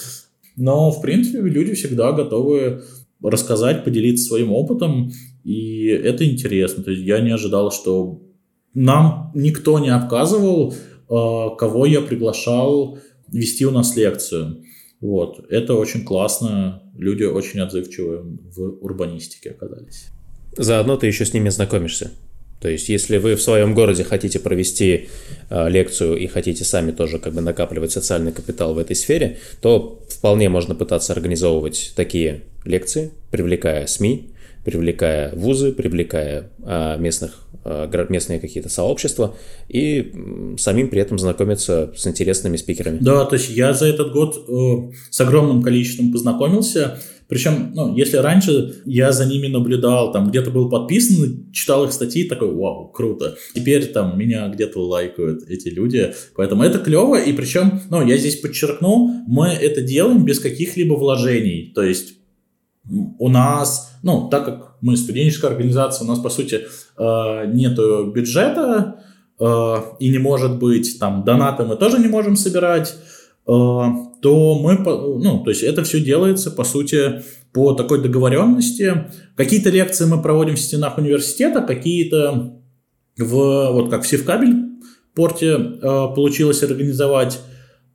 но 0.57 0.91
в 0.91 1.03
принципе 1.03 1.41
люди 1.41 1.75
всегда 1.75 2.13
готовы 2.13 2.83
рассказать, 3.23 3.85
поделиться 3.85 4.27
своим 4.27 4.53
опытом. 4.53 5.11
И 5.45 5.87
это 5.87 6.25
интересно. 6.25 6.83
То 6.83 6.91
есть 6.91 7.03
я 7.03 7.21
не 7.21 7.31
ожидал, 7.31 7.71
что 7.71 8.23
нам 8.75 9.33
никто 9.35 9.79
не 9.79 9.91
отказывал, 9.91 10.75
а, 11.09 11.51
кого 11.51 11.87
я 11.87 12.01
приглашал 12.01 12.99
вести 13.33 13.67
у 13.67 13.71
нас 13.71 13.97
лекцию. 13.97 14.65
Вот. 15.01 15.47
Это 15.51 15.75
очень 15.75 16.05
классно. 16.05 16.83
Люди 16.97 17.25
очень 17.25 17.61
отзывчивые 17.61 18.21
в 18.21 18.85
урбанистике 18.85 19.51
оказались. 19.51 20.07
Заодно 20.57 20.97
ты 20.97 21.07
еще 21.07 21.25
с 21.25 21.33
ними 21.33 21.49
знакомишься. 21.49 22.11
То 22.61 22.69
есть, 22.69 22.91
если 22.91 23.17
вы 23.17 23.37
в 23.37 23.43
своем 23.43 23.75
городе 23.75 24.05
хотите 24.05 24.39
провести 24.39 25.09
э, 25.49 25.71
лекцию 25.71 26.19
и 26.19 26.27
хотите 26.27 26.63
сами 26.65 26.91
тоже 26.93 27.19
как 27.19 27.33
бы 27.33 27.41
накапливать 27.41 27.91
социальный 27.91 28.33
капитал 28.33 28.75
в 28.75 28.79
этой 28.79 28.95
сфере, 28.95 29.39
то 29.63 30.05
вполне 30.11 30.51
можно 30.51 30.75
пытаться 30.75 31.15
организовывать 31.15 31.93
такие 31.97 32.43
лекции, 32.67 33.13
привлекая 33.31 33.87
СМИ, 33.87 34.35
привлекая 34.65 35.35
вузы, 35.35 35.73
привлекая 35.73 36.51
а, 36.63 36.99
местных, 36.99 37.47
местные 38.09 38.41
какие-то 38.41 38.69
сообщества 38.69 39.37
и 39.69 40.13
самим 40.59 40.89
при 40.89 41.01
этом 41.01 41.19
знакомиться 41.19 41.93
с 41.97 42.07
интересными 42.07 42.57
спикерами. 42.57 42.99
Да, 43.01 43.25
то 43.25 43.37
есть 43.37 43.51
я 43.51 43.73
за 43.73 43.87
этот 43.87 44.13
год 44.13 44.37
э, 44.49 44.93
с 45.11 45.21
огромным 45.21 45.63
количеством 45.63 46.13
познакомился. 46.13 46.99
Причем, 47.29 47.71
ну, 47.75 47.95
если 47.95 48.17
раньше 48.17 48.83
я 48.87 49.13
за 49.13 49.25
ними 49.25 49.47
наблюдал, 49.47 50.11
там 50.11 50.31
где-то 50.31 50.51
был 50.51 50.69
подписан, 50.69 51.53
читал 51.53 51.85
их 51.85 51.93
статьи, 51.93 52.25
такой, 52.25 52.53
вау, 52.53 52.89
круто. 52.89 53.37
Теперь 53.55 53.87
там 53.87 54.19
меня 54.19 54.49
где-то 54.49 54.81
лайкают 54.81 55.49
эти 55.49 55.69
люди, 55.69 56.13
поэтому 56.35 56.65
это 56.65 56.81
клево. 56.81 57.21
И 57.23 57.33
причем, 57.33 57.83
ну, 57.89 58.05
я 58.05 58.17
здесь 58.17 58.41
подчеркну, 58.41 59.25
мы 59.29 59.47
это 59.49 59.81
делаем 59.81 60.25
без 60.25 60.41
каких-либо 60.41 60.95
вложений. 60.95 61.73
То 61.73 61.83
есть 61.83 62.15
у 63.19 63.29
нас, 63.29 63.93
ну, 64.03 64.29
так 64.29 64.45
как 64.45 64.70
мы 64.81 64.97
студенческая 64.97 65.49
организация, 65.49 66.05
у 66.05 66.09
нас, 66.09 66.19
по 66.19 66.31
сути, 66.31 66.67
э, 66.97 67.47
нет 67.53 67.77
бюджета, 68.13 69.03
э, 69.39 69.77
и 69.99 70.09
не 70.09 70.19
может 70.19 70.59
быть, 70.59 70.99
там, 70.99 71.25
донаты 71.25 71.65
мы 71.65 71.77
тоже 71.77 71.99
не 71.99 72.09
можем 72.09 72.37
собирать, 72.37 72.89
э, 72.91 72.93
то 73.47 74.59
мы, 74.61 74.79
ну, 74.79 75.43
то 75.45 75.51
есть 75.51 75.63
это 75.63 75.83
все 75.83 76.01
делается, 76.01 76.51
по 76.51 76.65
сути, 76.65 77.23
по 77.53 77.73
такой 77.73 78.03
договоренности. 78.03 79.07
Какие-то 79.37 79.71
лекции 79.71 80.05
мы 80.05 80.23
проводим 80.23 80.57
в 80.57 80.61
стенах 80.61 80.99
университета, 80.99 81.63
какие-то 81.63 82.61
в, 83.19 83.71
вот 83.73 83.91
как 83.91 84.03
в 84.03 84.07
Севкабель 84.07 84.69
порте 85.15 85.59
получилось 85.59 86.63
организовать, 86.63 87.41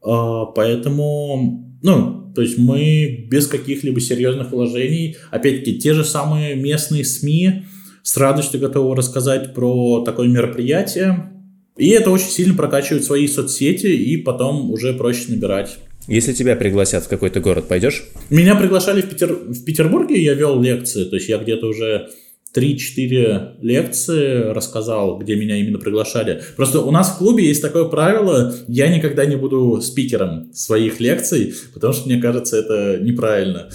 поэтому, 0.01 1.77
ну, 1.81 2.24
то 2.35 2.41
есть 2.41 2.57
мы 2.57 3.25
без 3.29 3.47
каких-либо 3.47 3.99
серьезных 4.01 4.51
вложений, 4.51 5.17
опять-таки, 5.31 5.79
те 5.79 5.93
же 5.93 6.03
самые 6.03 6.55
местные 6.55 7.05
СМИ 7.05 7.63
с 8.03 8.17
радостью 8.17 8.59
готовы 8.59 8.95
рассказать 8.95 9.53
про 9.53 10.03
такое 10.03 10.27
мероприятие. 10.27 11.31
И 11.77 11.89
это 11.89 12.11
очень 12.11 12.29
сильно 12.29 12.53
прокачивает 12.53 13.03
свои 13.03 13.27
соцсети, 13.27 13.87
и 13.87 14.17
потом 14.17 14.71
уже 14.71 14.93
проще 14.93 15.25
набирать. 15.29 15.77
Если 16.07 16.33
тебя 16.33 16.55
пригласят 16.55 17.05
в 17.05 17.07
какой-то 17.07 17.39
город, 17.39 17.67
пойдешь? 17.67 18.03
Меня 18.29 18.55
приглашали 18.55 19.01
в, 19.01 19.09
Петер... 19.09 19.33
в 19.33 19.65
Петербурге, 19.65 20.21
я 20.21 20.35
вел 20.35 20.61
лекции, 20.61 21.05
то 21.05 21.15
есть 21.15 21.27
я 21.29 21.39
где-то 21.39 21.65
уже 21.67 22.09
3-4 22.55 23.57
лекции 23.61 24.51
рассказал, 24.51 25.19
где 25.19 25.35
меня 25.35 25.57
именно 25.57 25.77
приглашали. 25.77 26.41
Просто 26.55 26.79
у 26.81 26.91
нас 26.91 27.09
в 27.09 27.17
клубе 27.17 27.45
есть 27.45 27.61
такое 27.61 27.85
правило, 27.85 28.53
я 28.67 28.87
никогда 28.95 29.25
не 29.25 29.35
буду 29.35 29.81
спикером 29.81 30.53
своих 30.53 30.99
лекций, 30.99 31.53
потому 31.73 31.93
что 31.93 32.07
мне 32.07 32.21
кажется, 32.21 32.57
это 32.57 33.03
неправильно. 33.03 33.69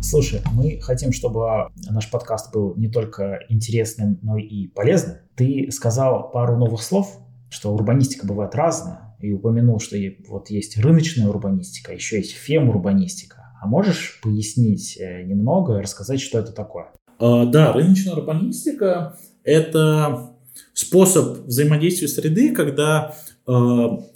Слушай, 0.00 0.42
мы 0.52 0.78
хотим, 0.80 1.12
чтобы 1.12 1.70
наш 1.90 2.08
подкаст 2.10 2.52
был 2.52 2.74
не 2.76 2.88
только 2.88 3.40
интересным, 3.48 4.20
но 4.22 4.38
и 4.38 4.68
полезным. 4.68 5.16
Ты 5.34 5.68
сказал 5.72 6.30
пару 6.30 6.56
новых 6.56 6.82
слов, 6.82 7.18
что 7.50 7.72
урбанистика 7.74 8.26
бывает 8.26 8.54
разная, 8.54 9.16
и 9.20 9.32
упомянул, 9.32 9.80
что 9.80 9.96
вот 10.28 10.50
есть 10.50 10.76
рыночная 10.76 11.28
урбанистика, 11.28 11.92
еще 11.92 12.18
есть 12.18 12.32
фем-урбанистика. 12.32 13.43
А 13.64 13.66
можешь 13.66 14.20
пояснить 14.22 14.98
э, 15.00 15.22
немного, 15.22 15.80
рассказать, 15.80 16.20
что 16.20 16.38
это 16.38 16.52
такое? 16.52 16.88
А, 17.18 17.46
да, 17.46 17.72
рыночная 17.72 18.12
урбанистика– 18.12 19.16
это 19.42 20.34
способ 20.74 21.46
взаимодействия 21.46 22.08
среды, 22.08 22.54
когда 22.54 23.16
э, 23.46 23.52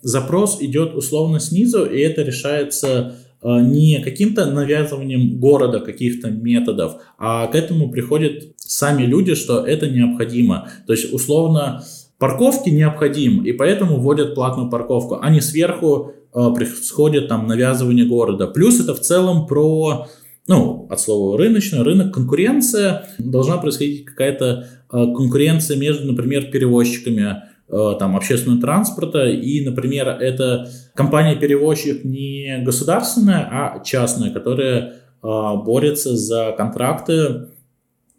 запрос 0.03 0.61
идет 0.61 0.95
условно 0.95 1.41
снизу, 1.41 1.87
и 1.87 1.99
это 1.99 2.21
решается 2.21 3.17
э, 3.41 3.61
не 3.63 4.03
каким-то 4.05 4.45
навязыванием 4.45 5.41
города 5.41 5.81
каких-то 5.81 6.31
методов, 6.31 7.01
а 7.17 7.47
к 7.47 7.55
этому 7.55 7.91
приходят 7.91 8.53
сами 8.59 9.05
люди, 9.05 9.35
что 9.35 9.67
это 9.67 9.89
необходимо. 9.89 10.69
То 10.87 10.93
есть, 10.93 11.11
условно, 11.11 11.83
парковки 12.19 12.69
необходим, 12.71 13.45
и 13.45 13.53
поэтому 13.53 13.97
вводят 13.97 14.35
платную 14.35 14.69
парковку, 14.69 15.19
а 15.23 15.31
не 15.31 15.41
сверху 15.41 16.13
э, 16.35 16.51
происходит 16.55 17.29
там 17.29 17.47
навязывание 17.47 18.05
города. 18.05 18.49
Плюс 18.49 18.81
это 18.81 18.95
в 18.95 19.01
целом 19.01 19.47
про, 19.47 20.09
ну, 20.47 20.87
от 20.91 21.01
слова 21.01 21.39
рыночный, 21.39 21.83
рынок, 21.83 22.13
конкуренция. 22.13 23.07
Должна 23.19 23.59
происходить 23.59 24.05
какая-то 24.05 24.67
э, 24.93 24.97
конкуренция 25.15 25.77
между, 25.77 26.11
например, 26.11 26.51
перевозчиками 26.51 27.45
э, 27.69 27.99
там, 27.99 28.17
общественного 28.17 28.61
транспорта, 28.61 29.29
и, 29.29 29.65
например, 29.65 30.09
это 30.09 30.69
компания-перевозчик 30.95 32.05
не 32.05 32.63
государственная, 32.65 33.49
а 33.51 33.85
частная, 33.85 34.31
которая 34.31 34.81
э, 34.83 34.93
борется 35.23 36.17
за 36.17 36.53
контракты, 36.57 37.51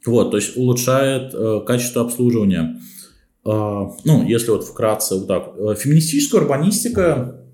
вот, 0.06 0.32
то 0.32 0.38
есть 0.38 0.56
улучшает 0.56 1.34
э, 1.34 1.60
качество 1.66 2.04
обслуживания. 2.04 2.80
А, 3.46 3.92
ну, 4.04 4.24
если 4.26 4.52
вот 4.52 4.64
вкратце 4.66 5.16
вот 5.16 5.28
так, 5.28 5.54
э, 5.58 5.76
феминистическая 5.76 6.42
урбанистика 6.42 7.46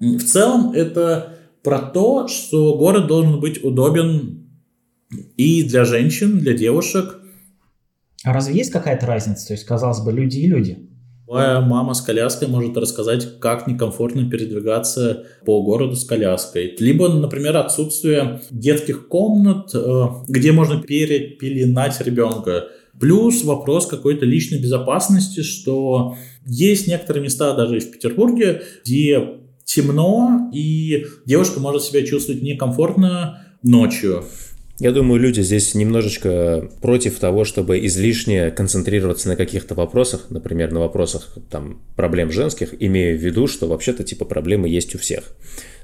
в 0.00 0.22
целом 0.22 0.72
это 0.72 1.38
про 1.62 1.78
то, 1.80 2.28
что 2.28 2.76
город 2.78 3.06
должен 3.06 3.40
быть 3.40 3.62
удобен 3.62 4.48
и 5.36 5.64
для 5.64 5.84
женщин, 5.84 6.38
для 6.38 6.54
девушек. 6.54 7.20
А 8.24 8.32
разве 8.32 8.56
есть 8.56 8.72
какая-то 8.72 9.06
разница? 9.06 9.48
То 9.48 9.52
есть, 9.54 9.64
казалось 9.64 10.00
бы, 10.00 10.12
люди 10.12 10.38
и 10.38 10.46
люди. 10.46 10.88
Твоя 11.26 11.60
мама 11.60 11.92
с 11.92 12.00
коляской 12.00 12.48
может 12.48 12.76
рассказать, 12.78 13.38
как 13.38 13.66
некомфортно 13.66 14.30
передвигаться 14.30 15.26
по 15.44 15.62
городу 15.62 15.94
с 15.94 16.04
коляской. 16.04 16.74
Либо, 16.78 17.08
например, 17.10 17.58
отсутствие 17.58 18.40
детских 18.50 19.08
комнат, 19.08 19.74
э, 19.74 20.04
где 20.26 20.52
можно 20.52 20.80
перепеленать 20.80 22.00
ребенка. 22.00 22.68
Плюс 23.00 23.44
вопрос 23.44 23.86
какой-то 23.86 24.24
личной 24.24 24.60
безопасности, 24.60 25.42
что 25.42 26.16
есть 26.44 26.86
некоторые 26.88 27.22
места 27.22 27.54
даже 27.54 27.78
и 27.78 27.80
в 27.80 27.90
Петербурге, 27.90 28.62
где 28.84 29.40
темно, 29.64 30.50
и 30.52 31.06
девушка 31.26 31.60
может 31.60 31.82
себя 31.82 32.04
чувствовать 32.04 32.42
некомфортно 32.42 33.44
ночью. 33.62 34.24
Я 34.80 34.92
думаю, 34.92 35.20
люди 35.20 35.40
здесь 35.40 35.74
немножечко 35.74 36.70
против 36.80 37.18
того, 37.18 37.44
чтобы 37.44 37.84
излишне 37.84 38.52
концентрироваться 38.52 39.28
на 39.28 39.34
каких-то 39.34 39.74
вопросах, 39.74 40.26
например, 40.30 40.70
на 40.70 40.78
вопросах 40.78 41.36
там, 41.50 41.82
проблем 41.96 42.30
женских, 42.30 42.74
имея 42.78 43.16
в 43.16 43.20
виду, 43.20 43.48
что 43.48 43.66
вообще-то 43.66 44.04
типа 44.04 44.24
проблемы 44.24 44.68
есть 44.68 44.94
у 44.94 44.98
всех. 44.98 45.34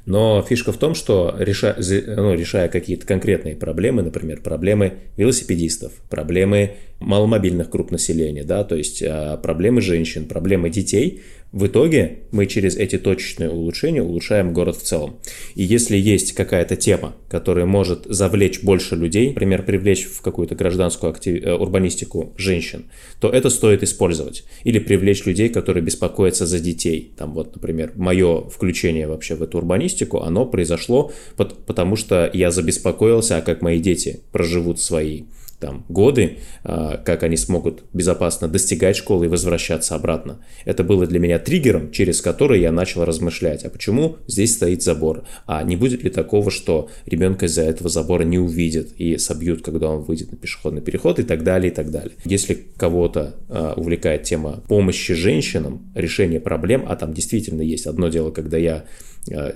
Но 0.06 0.42
фишка 0.42 0.72
в 0.72 0.76
том, 0.76 0.94
что 0.94 1.34
реша, 1.38 1.76
ну, 1.78 2.34
решая 2.34 2.68
какие-то 2.68 3.06
конкретные 3.06 3.56
проблемы, 3.56 4.02
например, 4.02 4.40
проблемы 4.42 4.94
велосипедистов, 5.16 5.92
проблемы 6.10 6.76
маломобильных 7.00 7.70
групп 7.70 7.90
населения, 7.90 8.44
да, 8.44 8.64
то 8.64 8.76
есть 8.76 9.02
а, 9.02 9.36
проблемы 9.38 9.80
женщин, 9.80 10.26
проблемы 10.26 10.70
детей, 10.70 11.22
в 11.54 11.68
итоге 11.68 12.24
мы 12.32 12.46
через 12.46 12.76
эти 12.76 12.98
точечные 12.98 13.48
улучшения 13.48 14.02
улучшаем 14.02 14.52
город 14.52 14.76
в 14.76 14.82
целом. 14.82 15.20
И 15.54 15.62
если 15.62 15.96
есть 15.96 16.32
какая-то 16.32 16.74
тема, 16.74 17.14
которая 17.28 17.64
может 17.64 18.06
завлечь 18.06 18.60
больше 18.64 18.96
людей, 18.96 19.28
например, 19.28 19.64
привлечь 19.64 20.04
в 20.04 20.20
какую-то 20.20 20.56
гражданскую 20.56 21.10
актив... 21.10 21.44
Э, 21.44 21.54
урбанистику 21.54 22.32
женщин, 22.36 22.86
то 23.20 23.30
это 23.30 23.50
стоит 23.50 23.84
использовать. 23.84 24.42
Или 24.64 24.80
привлечь 24.80 25.26
людей, 25.26 25.48
которые 25.48 25.84
беспокоятся 25.84 26.44
за 26.44 26.58
детей. 26.58 27.14
Там 27.16 27.32
вот, 27.34 27.54
например, 27.54 27.92
мое 27.94 28.40
включение 28.48 29.06
вообще 29.06 29.36
в 29.36 29.42
эту 29.44 29.58
урбанистику, 29.58 29.93
оно 30.02 30.46
произошло 30.46 31.12
потому, 31.36 31.96
что 31.96 32.30
я 32.32 32.50
забеспокоился, 32.50 33.38
а 33.38 33.42
как 33.42 33.62
мои 33.62 33.78
дети 33.78 34.20
проживут 34.32 34.80
свои 34.80 35.24
там, 35.64 35.84
годы, 35.88 36.38
а, 36.62 36.98
как 36.98 37.22
они 37.22 37.38
смогут 37.38 37.84
безопасно 37.94 38.48
достигать 38.48 38.96
школы 38.96 39.24
и 39.24 39.28
возвращаться 39.28 39.94
обратно. 39.94 40.44
Это 40.66 40.84
было 40.84 41.06
для 41.06 41.18
меня 41.18 41.38
триггером, 41.38 41.90
через 41.90 42.20
который 42.20 42.60
я 42.60 42.70
начал 42.70 43.04
размышлять, 43.04 43.64
а 43.64 43.70
почему 43.70 44.16
здесь 44.26 44.54
стоит 44.54 44.82
забор? 44.82 45.24
А 45.46 45.62
не 45.62 45.76
будет 45.76 46.02
ли 46.04 46.10
такого, 46.10 46.50
что 46.50 46.90
ребенка 47.06 47.46
из-за 47.46 47.62
этого 47.62 47.88
забора 47.88 48.24
не 48.24 48.38
увидят 48.38 48.88
и 48.98 49.16
собьют, 49.16 49.62
когда 49.62 49.88
он 49.88 50.02
выйдет 50.02 50.32
на 50.32 50.36
пешеходный 50.36 50.82
переход 50.82 51.18
и 51.18 51.22
так 51.22 51.42
далее, 51.42 51.72
и 51.72 51.74
так 51.74 51.90
далее. 51.90 52.12
Если 52.26 52.66
кого-то 52.76 53.36
э, 53.48 53.72
увлекает 53.76 54.24
тема 54.24 54.62
помощи 54.68 55.14
женщинам, 55.14 55.90
решения 55.94 56.40
проблем, 56.40 56.84
а 56.86 56.96
там 56.96 57.14
действительно 57.14 57.62
есть 57.62 57.86
одно 57.86 58.08
дело, 58.08 58.30
когда 58.30 58.58
я 58.58 58.84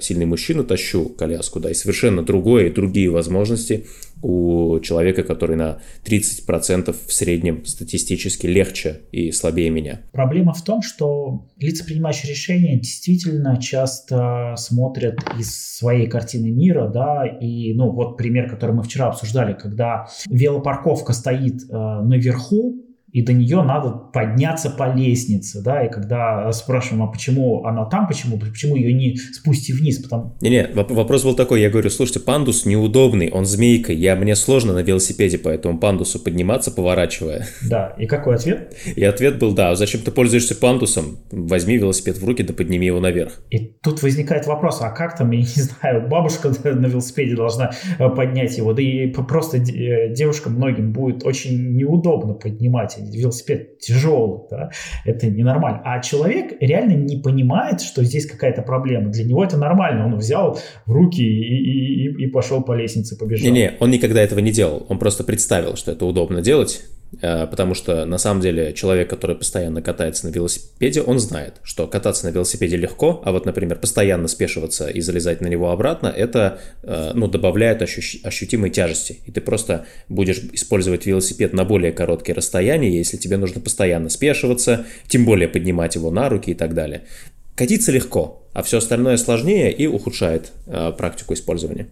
сильный 0.00 0.26
мужчина, 0.26 0.64
тащу 0.64 1.08
коляску, 1.08 1.60
да, 1.60 1.70
и 1.70 1.74
совершенно 1.74 2.22
другое, 2.22 2.66
и 2.66 2.72
другие 2.72 3.10
возможности 3.10 3.86
у 4.22 4.80
человека, 4.80 5.22
который 5.22 5.56
на 5.56 5.78
30% 6.04 6.94
в 7.06 7.12
среднем 7.12 7.64
статистически 7.64 8.46
легче 8.46 9.02
и 9.12 9.30
слабее 9.30 9.70
меня. 9.70 10.00
Проблема 10.12 10.52
в 10.52 10.62
том, 10.62 10.82
что 10.82 11.46
лица, 11.58 11.84
принимающие 11.84 12.30
решения, 12.30 12.78
действительно 12.78 13.60
часто 13.60 14.54
смотрят 14.56 15.18
из 15.38 15.76
своей 15.76 16.08
картины 16.08 16.50
мира, 16.50 16.88
да, 16.88 17.26
и, 17.26 17.74
ну, 17.74 17.90
вот 17.90 18.16
пример, 18.16 18.48
который 18.48 18.74
мы 18.74 18.82
вчера 18.82 19.08
обсуждали, 19.08 19.52
когда 19.52 20.08
велопарковка 20.28 21.12
стоит 21.12 21.62
э, 21.62 21.76
наверху, 22.02 22.87
и 23.12 23.22
до 23.22 23.32
нее 23.32 23.62
надо 23.62 23.90
подняться 23.90 24.70
по 24.70 24.92
лестнице, 24.94 25.62
да, 25.62 25.84
и 25.84 25.90
когда 25.90 26.50
спрашиваем, 26.52 27.04
а 27.04 27.06
почему 27.06 27.64
она 27.64 27.86
там, 27.86 28.06
почему, 28.06 28.38
почему 28.38 28.76
ее 28.76 28.92
не 28.92 29.16
спусти 29.16 29.72
вниз, 29.72 29.98
потому... 29.98 30.36
Не-не, 30.40 30.68
вопрос 30.74 31.24
был 31.24 31.34
такой, 31.34 31.62
я 31.62 31.70
говорю, 31.70 31.88
слушайте, 31.90 32.20
пандус 32.20 32.66
неудобный, 32.66 33.30
он 33.30 33.46
змейка, 33.46 33.92
я, 33.92 34.14
мне 34.14 34.36
сложно 34.36 34.74
на 34.74 34.80
велосипеде 34.80 35.38
по 35.38 35.48
этому 35.48 35.78
пандусу 35.78 36.22
подниматься, 36.22 36.70
поворачивая. 36.70 37.46
Да, 37.68 37.94
и 37.98 38.06
какой 38.06 38.36
ответ? 38.36 38.74
И 38.96 39.04
ответ 39.04 39.38
был, 39.38 39.52
да, 39.52 39.74
зачем 39.74 40.00
ты 40.00 40.10
пользуешься 40.10 40.54
пандусом, 40.54 41.18
возьми 41.30 41.76
велосипед 41.76 42.16
в 42.16 42.24
руки, 42.24 42.42
да 42.42 42.54
подними 42.54 42.86
его 42.86 42.98
наверх. 42.98 43.42
И 43.50 43.58
тут 43.58 44.02
возникает 44.02 44.46
вопрос, 44.46 44.80
а 44.80 44.90
как 44.90 45.18
там, 45.18 45.30
я 45.32 45.40
не 45.40 45.44
знаю, 45.54 46.08
бабушка 46.08 46.48
на 46.64 46.86
велосипеде 46.86 47.36
должна 47.36 47.72
э, 47.98 48.08
поднять 48.08 48.56
его, 48.56 48.72
да 48.72 48.82
и 48.82 49.06
просто 49.08 49.58
э, 49.58 50.14
девушкам 50.14 50.54
многим 50.54 50.92
будет 50.92 51.24
очень 51.24 51.76
неудобно 51.76 52.34
поднимать 52.34 52.97
велосипед 52.98 53.78
тяжелый, 53.78 54.40
да, 54.50 54.70
это 55.04 55.28
ненормально. 55.28 55.82
А 55.84 56.00
человек 56.00 56.56
реально 56.60 56.92
не 56.92 57.16
понимает, 57.16 57.80
что 57.80 58.04
здесь 58.04 58.26
какая-то 58.26 58.62
проблема. 58.62 59.10
Для 59.10 59.24
него 59.24 59.44
это 59.44 59.56
нормально. 59.56 60.06
Он 60.06 60.16
взял 60.16 60.58
в 60.86 60.92
руки 60.92 61.22
и, 61.22 62.06
и, 62.06 62.24
и 62.24 62.26
пошел 62.28 62.62
по 62.62 62.72
лестнице, 62.72 63.16
побежал. 63.16 63.50
Не-не, 63.50 63.74
он 63.80 63.90
никогда 63.90 64.22
этого 64.22 64.40
не 64.40 64.52
делал. 64.52 64.86
Он 64.88 64.98
просто 64.98 65.24
представил, 65.24 65.76
что 65.76 65.92
это 65.92 66.04
удобно 66.04 66.42
делать, 66.42 66.82
потому 67.20 67.74
что 67.74 68.04
на 68.04 68.18
самом 68.18 68.40
деле 68.40 68.72
человек, 68.74 69.08
который 69.08 69.36
постоянно 69.36 69.82
катается 69.82 70.26
на 70.26 70.30
велосипеде, 70.30 71.00
он 71.00 71.18
знает, 71.18 71.54
что 71.62 71.86
кататься 71.86 72.26
на 72.26 72.30
велосипеде 72.30 72.76
легко, 72.76 73.22
а 73.24 73.32
вот, 73.32 73.46
например, 73.46 73.78
постоянно 73.78 74.28
спешиваться 74.28 74.88
и 74.88 75.00
залезать 75.00 75.40
на 75.40 75.46
него 75.46 75.70
обратно, 75.70 76.08
это, 76.08 76.60
э, 76.82 77.12
ну, 77.14 77.26
добавляет 77.26 77.82
ощу- 77.82 78.20
ощутимой 78.22 78.70
тяжести, 78.70 79.20
и 79.26 79.32
ты 79.32 79.40
просто 79.40 79.86
будешь 80.08 80.38
использовать 80.52 81.06
велосипед 81.06 81.52
на 81.52 81.64
более 81.64 81.92
короткие 81.92 82.34
расстояния, 82.34 82.96
если 82.96 83.16
тебе 83.16 83.36
нужно 83.36 83.60
постоянно 83.60 84.10
спешиваться, 84.10 84.84
тем 85.06 85.24
более 85.24 85.48
поднимать 85.48 85.94
его 85.94 86.10
на 86.10 86.28
руки 86.28 86.50
и 86.50 86.54
так 86.54 86.74
далее. 86.74 87.04
Катиться 87.56 87.90
легко, 87.90 88.46
а 88.52 88.62
все 88.62 88.78
остальное 88.78 89.16
сложнее 89.16 89.72
и 89.72 89.86
ухудшает 89.86 90.52
э, 90.66 90.92
практику 90.96 91.34
использования. 91.34 91.88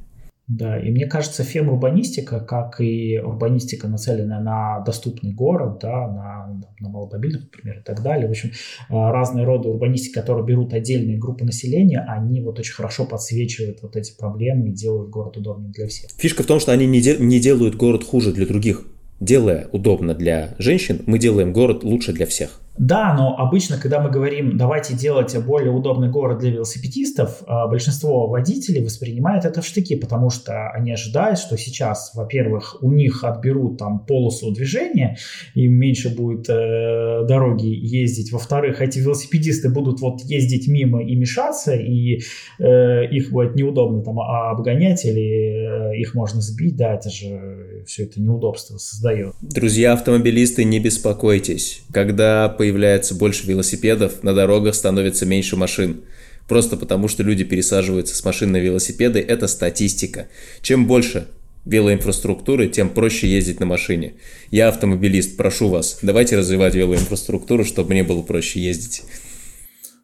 Да, 0.48 0.78
и 0.78 0.90
мне 0.90 1.06
кажется, 1.06 1.42
фем-урбанистика, 1.42 2.38
как 2.38 2.80
и 2.80 3.18
урбанистика, 3.18 3.88
нацеленная 3.88 4.38
на 4.38 4.80
доступный 4.80 5.32
город, 5.32 5.80
да, 5.82 6.06
на, 6.06 6.60
на 6.78 6.88
маломобильных, 6.88 7.42
например, 7.44 7.80
и 7.80 7.82
так 7.82 8.00
далее, 8.02 8.28
в 8.28 8.30
общем, 8.30 8.52
а, 8.88 9.10
разные 9.10 9.44
роды 9.44 9.68
урбанистики, 9.68 10.14
которые 10.14 10.46
берут 10.46 10.72
отдельные 10.72 11.18
группы 11.18 11.44
населения, 11.44 11.98
они 12.06 12.40
вот 12.42 12.60
очень 12.60 12.74
хорошо 12.74 13.06
подсвечивают 13.06 13.82
вот 13.82 13.96
эти 13.96 14.16
проблемы 14.16 14.68
и 14.68 14.72
делают 14.72 15.10
город 15.10 15.36
удобнее 15.36 15.72
для 15.72 15.88
всех. 15.88 16.10
Фишка 16.16 16.44
в 16.44 16.46
том, 16.46 16.60
что 16.60 16.70
они 16.70 16.86
не, 16.86 17.00
де- 17.00 17.18
не 17.18 17.40
делают 17.40 17.74
город 17.74 18.04
хуже 18.04 18.32
для 18.32 18.46
других. 18.46 18.84
Делая 19.18 19.66
удобно 19.72 20.14
для 20.14 20.54
женщин, 20.58 21.00
мы 21.06 21.18
делаем 21.18 21.52
город 21.52 21.82
лучше 21.82 22.12
для 22.12 22.26
всех. 22.26 22.60
Да, 22.78 23.14
но 23.14 23.36
обычно, 23.38 23.78
когда 23.78 24.00
мы 24.00 24.10
говорим, 24.10 24.56
давайте 24.56 24.94
делать 24.94 25.36
более 25.44 25.72
удобный 25.72 26.10
город 26.10 26.38
для 26.38 26.50
велосипедистов, 26.50 27.42
а, 27.46 27.66
большинство 27.66 28.26
водителей 28.26 28.84
воспринимают 28.84 29.44
это 29.44 29.62
в 29.62 29.66
штыки, 29.66 29.96
потому 29.96 30.30
что 30.30 30.70
они 30.70 30.92
ожидают, 30.92 31.38
что 31.38 31.56
сейчас, 31.56 32.12
во-первых, 32.14 32.76
у 32.82 32.92
них 32.92 33.24
отберут 33.24 33.78
там 33.78 34.00
полосу 34.00 34.52
движения, 34.52 35.16
им 35.54 35.74
меньше 35.74 36.14
будет 36.14 36.48
э, 36.48 37.24
дороги 37.26 37.66
ездить, 37.66 38.32
во-вторых, 38.32 38.82
эти 38.82 38.98
велосипедисты 38.98 39.70
будут 39.70 40.00
вот 40.00 40.20
ездить 40.22 40.68
мимо 40.68 41.02
и 41.02 41.16
мешаться, 41.16 41.74
и 41.74 42.20
э, 42.58 43.06
их 43.10 43.30
будет 43.30 43.54
неудобно 43.54 44.02
там 44.02 44.20
обгонять 44.20 45.04
или 45.04 45.92
э, 45.92 45.98
их 45.98 46.14
можно 46.14 46.40
сбить, 46.40 46.76
да, 46.76 46.94
это 46.94 47.08
же 47.10 47.84
все 47.86 48.04
это 48.04 48.20
неудобство 48.20 48.76
создает. 48.78 49.34
Друзья 49.40 49.92
автомобилисты, 49.92 50.64
не 50.64 50.78
беспокойтесь, 50.78 51.82
когда 51.92 52.48
по 52.48 52.65
появляется 52.66 53.14
больше 53.14 53.46
велосипедов, 53.46 54.24
на 54.24 54.34
дорогах 54.34 54.74
становится 54.74 55.24
меньше 55.24 55.54
машин. 55.54 56.00
Просто 56.48 56.76
потому, 56.76 57.06
что 57.06 57.22
люди 57.22 57.44
пересаживаются 57.44 58.16
с 58.16 58.24
машин 58.24 58.50
на 58.50 58.56
велосипеды, 58.56 59.20
это 59.20 59.46
статистика. 59.46 60.26
Чем 60.62 60.88
больше 60.88 61.28
велоинфраструктуры, 61.64 62.66
тем 62.66 62.90
проще 62.90 63.28
ездить 63.28 63.60
на 63.60 63.66
машине. 63.66 64.14
Я 64.50 64.68
автомобилист, 64.68 65.36
прошу 65.36 65.68
вас, 65.68 66.00
давайте 66.02 66.36
развивать 66.36 66.74
велоинфраструктуру, 66.74 67.64
чтобы 67.64 67.90
мне 67.90 68.02
было 68.02 68.22
проще 68.22 68.60
ездить. 68.60 69.04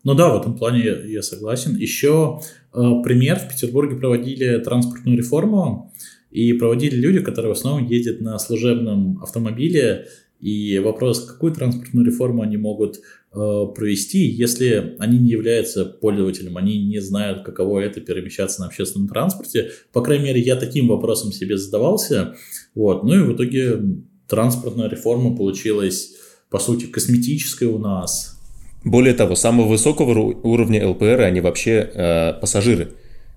Ну 0.04 0.14
да, 0.14 0.32
в 0.32 0.40
этом 0.40 0.56
плане 0.56 0.84
я 1.06 1.22
согласен. 1.22 1.74
Еще 1.76 2.40
э, 2.72 2.78
пример, 3.02 3.40
в 3.40 3.48
Петербурге 3.48 3.96
проводили 3.96 4.58
транспортную 4.58 5.18
реформу, 5.18 5.92
и 6.32 6.54
проводили 6.54 6.96
люди, 6.96 7.20
которые 7.20 7.52
в 7.54 7.58
основном 7.58 7.86
ездят 7.86 8.20
на 8.20 8.38
служебном 8.38 9.22
автомобиле, 9.22 10.06
и 10.42 10.80
вопрос, 10.80 11.24
какую 11.24 11.52
транспортную 11.54 12.04
реформу 12.04 12.42
они 12.42 12.56
могут 12.56 12.96
э, 12.96 13.00
провести, 13.32 14.26
если 14.26 14.96
они 14.98 15.18
не 15.18 15.30
являются 15.30 15.84
пользователем, 15.84 16.56
они 16.56 16.84
не 16.84 16.98
знают, 16.98 17.44
каково 17.44 17.78
это 17.78 18.00
перемещаться 18.00 18.60
на 18.60 18.66
общественном 18.66 19.08
транспорте. 19.08 19.70
По 19.92 20.02
крайней 20.02 20.24
мере, 20.24 20.40
я 20.40 20.56
таким 20.56 20.88
вопросом 20.88 21.30
себе 21.30 21.56
задавался. 21.56 22.34
Вот. 22.74 23.04
Ну 23.04 23.14
и 23.14 23.22
в 23.22 23.36
итоге 23.36 23.80
транспортная 24.26 24.88
реформа 24.88 25.36
получилась, 25.36 26.16
по 26.50 26.58
сути, 26.58 26.86
косметической 26.86 27.68
у 27.68 27.78
нас. 27.78 28.36
Более 28.82 29.14
того, 29.14 29.36
самого 29.36 29.68
высокого 29.68 30.18
уровня 30.42 30.88
ЛПР 30.88 31.20
они 31.20 31.40
вообще 31.40 31.88
э, 31.94 32.32
пассажиры. 32.40 32.94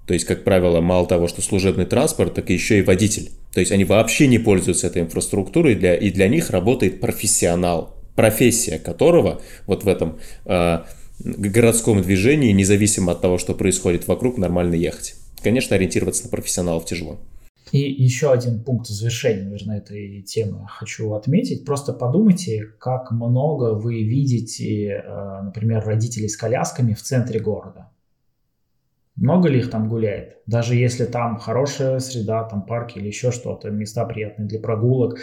То 0.08 0.14
есть, 0.14 0.26
как 0.26 0.44
правило, 0.44 0.82
мало 0.82 1.08
того, 1.08 1.28
что 1.28 1.42
служебный 1.42 1.86
транспорт, 1.86 2.36
так 2.36 2.50
еще 2.50 2.80
и 2.80 2.84
водитель. 2.84 3.32
То 3.54 3.60
есть 3.60 3.72
они 3.72 3.86
вообще 3.86 4.28
не 4.28 4.38
пользуются 4.38 4.88
этой 4.88 5.02
инфраструктурой, 5.02 5.76
для, 5.76 5.96
и 5.96 6.12
для 6.12 6.28
них 6.28 6.52
работает 6.52 7.00
профессионал, 7.00 7.96
профессия 8.16 8.78
которого 8.78 9.42
вот 9.66 9.84
в 9.84 9.88
этом 9.88 10.20
э, 10.46 10.80
городском 11.20 12.02
движении, 12.02 12.52
независимо 12.52 13.14
от 13.14 13.22
того, 13.22 13.38
что 13.38 13.56
происходит 13.56 14.08
вокруг, 14.08 14.38
нормально 14.38 14.76
ехать. 14.76 15.16
Конечно, 15.42 15.76
ориентироваться 15.76 16.26
на 16.26 16.30
профессионалов 16.30 16.86
тяжело. 16.86 17.20
И 17.72 17.80
еще 17.80 18.32
один 18.32 18.64
пункт 18.64 18.88
завершения, 18.88 19.44
наверное, 19.44 19.80
этой 19.80 20.22
темы 20.22 20.68
хочу 20.68 21.14
отметить. 21.14 21.66
Просто 21.66 21.94
подумайте, 21.94 22.68
как 22.80 23.12
много 23.12 23.74
вы 23.74 24.04
видите, 24.04 25.04
э, 25.04 25.42
например, 25.44 25.84
родителей 25.84 26.30
с 26.30 26.38
колясками 26.38 26.94
в 26.94 27.02
центре 27.02 27.40
города. 27.40 27.90
Много 29.16 29.48
ли 29.50 29.60
их 29.60 29.70
там 29.70 29.88
гуляет? 29.88 30.40
Даже 30.46 30.76
если 30.76 31.06
там 31.06 31.38
хорошая 31.38 32.00
среда, 32.00 32.44
там 32.44 32.66
парки 32.66 32.98
или 32.98 33.08
еще 33.08 33.32
что-то, 33.32 33.70
места 33.70 34.06
приятные 34.06 34.48
для 34.48 34.60
прогулок, 34.60 35.20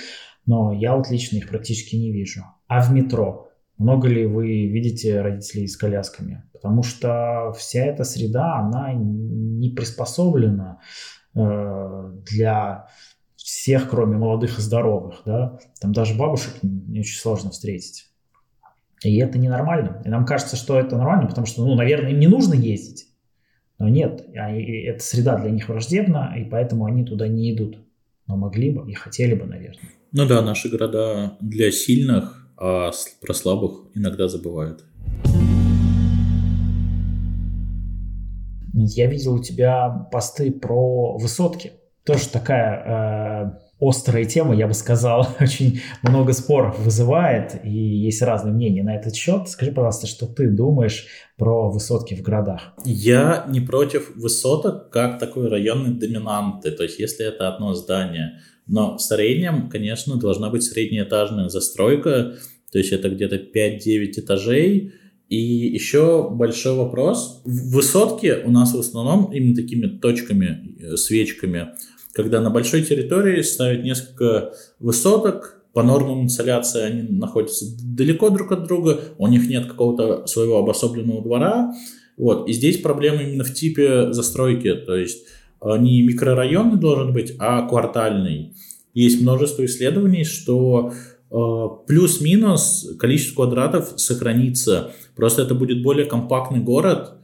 но 0.47 0.73
я 0.73 0.97
вот 0.97 1.11
лично 1.11 1.37
их 1.37 1.49
практически 1.49 1.97
не 1.97 2.11
вижу. 2.11 2.43
А 2.69 2.81
в 2.81 2.93
метро? 2.93 3.49
Много 3.79 4.09
ли 4.09 4.27
вы 4.27 4.67
видите 4.67 5.21
родителей 5.21 5.67
с 5.67 5.77
колясками? 5.77 6.45
Потому 6.53 6.83
что 6.83 7.53
вся 7.57 7.85
эта 7.85 8.05
среда, 8.05 8.59
она 8.59 8.93
не 8.95 9.71
приспособлена 9.71 10.81
э, 11.35 12.13
для 12.31 12.87
всех, 13.37 13.91
кроме 13.91 14.17
молодых 14.17 14.59
и 14.59 14.63
здоровых. 14.63 15.23
Да? 15.27 15.59
Там 15.81 15.93
даже 15.93 16.15
бабушек 16.15 16.55
не 16.63 17.01
очень 17.01 17.19
сложно 17.19 17.51
встретить. 17.51 18.09
И 19.03 19.19
это 19.19 19.39
ненормально. 19.39 20.01
И 20.05 20.09
нам 20.09 20.25
кажется, 20.25 20.57
что 20.57 20.79
это 20.79 20.97
нормально, 20.97 21.27
потому 21.29 21.47
что, 21.47 21.65
ну, 21.65 21.75
наверное, 21.75 22.13
им 22.13 22.21
не 22.21 22.29
нужно 22.29 22.55
ездить. 22.55 23.09
Но 23.83 23.89
нет, 23.89 24.25
эта 24.33 25.03
среда 25.03 25.37
для 25.41 25.51
них 25.51 25.69
враждебна, 25.69 26.37
и 26.39 26.45
поэтому 26.45 26.85
они 26.85 27.05
туда 27.05 27.27
не 27.27 27.53
идут. 27.53 27.79
Но 28.29 28.37
могли 28.37 28.71
бы 28.71 28.89
и 28.89 28.95
хотели 28.95 29.35
бы, 29.35 29.45
наверное. 29.45 29.91
Ну 30.13 30.25
да, 30.25 30.41
наши 30.41 30.69
города 30.69 31.37
для 31.41 31.73
сильных, 31.73 32.49
а 32.57 32.93
про 33.21 33.35
слабых 33.35 33.89
иногда 33.97 34.29
забывают. 34.29 34.85
Я 38.73 39.07
видел 39.09 39.35
у 39.35 39.43
тебя 39.43 40.07
посты 40.13 40.53
про 40.53 41.19
высотки. 41.19 41.73
Тоже 42.05 42.29
такая 42.29 42.85
э, 42.87 43.51
острая 43.83 44.25
тема, 44.25 44.55
я 44.55 44.69
бы 44.69 44.75
сказал, 44.75 45.27
очень 45.41 45.81
много 46.03 46.33
споров 46.33 46.79
вызывает, 46.79 47.65
и 47.65 47.71
есть 47.71 48.23
разные 48.23 48.55
мнения 48.55 48.85
на 48.85 48.95
этот 48.95 49.17
счет. 49.17 49.49
Скажи, 49.49 49.73
пожалуйста, 49.73 50.07
что 50.07 50.27
ты 50.27 50.49
думаешь 50.49 51.07
про 51.37 51.71
высотки 51.71 52.15
в 52.15 52.23
городах? 52.23 52.75
Я 52.85 53.45
не 53.49 53.61
против 53.61 54.15
высоток 54.15 54.91
как 54.91 55.19
такой 55.19 55.49
районной 55.49 55.95
доминанты, 55.95 56.71
то 56.71 56.85
есть 56.85 57.01
если 57.01 57.27
это 57.27 57.49
одно 57.49 57.75
здание, 57.75 58.41
но 58.67 58.97
в 58.97 59.03
среднем, 59.03 59.69
конечно, 59.69 60.17
должна 60.17 60.49
быть 60.49 60.63
среднеэтажная 60.63 61.49
застройка, 61.49 62.37
то 62.71 62.79
есть 62.79 62.93
это 62.93 63.11
где-то 63.11 63.37
5-9 63.37 64.13
этажей, 64.17 64.95
и 65.33 65.39
еще 65.39 66.29
большой 66.31 66.77
вопрос. 66.77 67.41
Высотки 67.47 68.43
у 68.45 68.51
нас 68.51 68.75
в 68.75 68.79
основном 68.79 69.33
именно 69.33 69.55
такими 69.55 69.87
точками, 69.87 70.77
э, 70.79 70.97
свечками 70.97 71.69
когда 72.13 72.41
на 72.41 72.51
большой 72.51 72.83
территории 72.83 73.43
ставят 73.43 73.85
несколько 73.85 74.53
высоток, 74.79 75.63
по 75.73 75.83
нормам 75.83 76.25
инсоляции 76.25 76.83
они 76.83 77.03
находятся 77.03 77.65
далеко 77.83 78.29
друг 78.29 78.53
от 78.53 78.65
друга, 78.65 79.01
у 79.19 79.27
них 79.27 79.49
нет 79.49 79.67
какого-то 79.67 80.27
своего 80.27 80.59
обособленного 80.59 81.23
двора. 81.23 81.73
Вот. 82.19 82.49
И 82.49 82.53
здесь 82.53 82.79
проблема 82.79 83.23
именно 83.23 83.45
в 83.45 83.55
типе 83.55 84.13
застройки, 84.13 84.75
то 84.75 84.95
есть 84.95 85.25
э, 85.63 85.79
не 85.79 86.03
микрорайонный 86.03 86.79
должен 86.79 87.15
быть, 87.15 87.35
а 87.39 87.67
квартальный. 87.67 88.55
Есть 88.93 89.23
множество 89.23 89.65
исследований, 89.65 90.25
что 90.25 90.93
э, 91.31 91.37
плюс-минус 91.87 92.95
количество 92.99 93.37
квадратов 93.37 93.95
сохранится. 93.97 94.93
Просто 95.17 95.43
это 95.43 95.55
будет 95.55 95.83
более 95.83 96.05
компактный 96.05 96.61
город, 96.61 97.15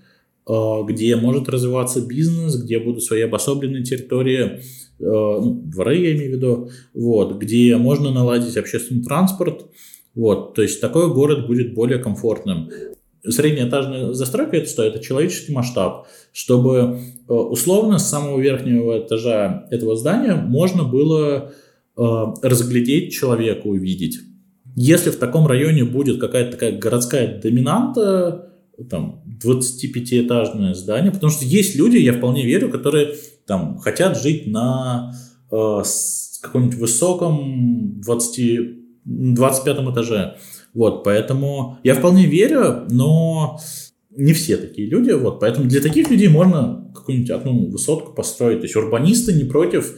где 0.49 1.15
может 1.17 1.49
развиваться 1.49 2.01
бизнес, 2.01 2.57
где 2.57 2.79
будут 2.79 3.05
свои 3.05 3.23
обособленные 3.23 3.85
территории, 3.85 4.41
э, 4.41 4.61
ну, 4.99 5.63
дворы 5.67 5.97
я 5.97 6.13
имею 6.13 6.31
в 6.31 6.35
виду, 6.37 6.71
вот, 6.95 7.39
где 7.39 7.77
можно 7.77 8.11
наладить 8.11 8.57
общественный 8.57 9.05
транспорт, 9.05 9.67
вот, 10.15 10.55
то 10.55 10.63
есть 10.63 10.81
такой 10.81 11.13
город 11.13 11.47
будет 11.47 11.75
более 11.75 11.99
комфортным. 11.99 12.71
Среднеэтажная 13.27 14.13
застройка 14.15 14.57
это 14.57 14.69
что? 14.71 14.83
Это 14.83 15.01
человеческий 15.01 15.53
масштаб, 15.53 16.07
чтобы 16.33 16.99
э, 17.29 17.33
условно 17.33 17.99
с 17.99 18.09
самого 18.09 18.41
верхнего 18.41 18.99
этажа 18.99 19.67
этого 19.71 19.97
здания 19.97 20.35
можно 20.35 20.85
было 20.85 21.53
разглядеть 21.97 23.13
человека, 23.13 23.67
увидеть. 23.67 24.21
Если 24.77 25.11
в 25.11 25.17
таком 25.17 25.49
районе 25.49 25.83
будет 25.83 26.21
какая-то 26.21 26.53
такая 26.53 26.79
городская 26.79 27.41
доминанта, 27.41 28.48
там, 28.85 29.23
25-этажное 29.45 30.75
здание, 30.75 31.11
потому 31.11 31.31
что 31.31 31.45
есть 31.45 31.75
люди, 31.75 31.97
я 31.97 32.13
вполне 32.13 32.45
верю, 32.45 32.71
которые 32.71 33.15
там 33.47 33.79
хотят 33.79 34.21
жить 34.21 34.47
на 34.47 35.13
э, 35.51 35.83
каком-нибудь 36.43 36.79
высоком 36.79 38.01
20, 38.01 38.79
25 39.05 39.77
этаже. 39.93 40.37
Вот, 40.75 41.03
поэтому 41.03 41.79
я 41.83 41.95
вполне 41.95 42.27
верю, 42.27 42.87
но 42.91 43.59
не 44.11 44.33
все 44.33 44.57
такие 44.57 44.89
люди, 44.89 45.11
вот, 45.11 45.41
поэтому 45.41 45.69
для 45.69 45.81
таких 45.81 46.11
людей 46.11 46.29
можно 46.29 46.91
какую-нибудь 46.95 47.31
одну 47.31 47.71
высотку 47.71 48.13
построить. 48.13 48.61
То 48.61 48.65
есть 48.65 48.77
урбанисты 48.77 49.33
не 49.33 49.45
против 49.45 49.93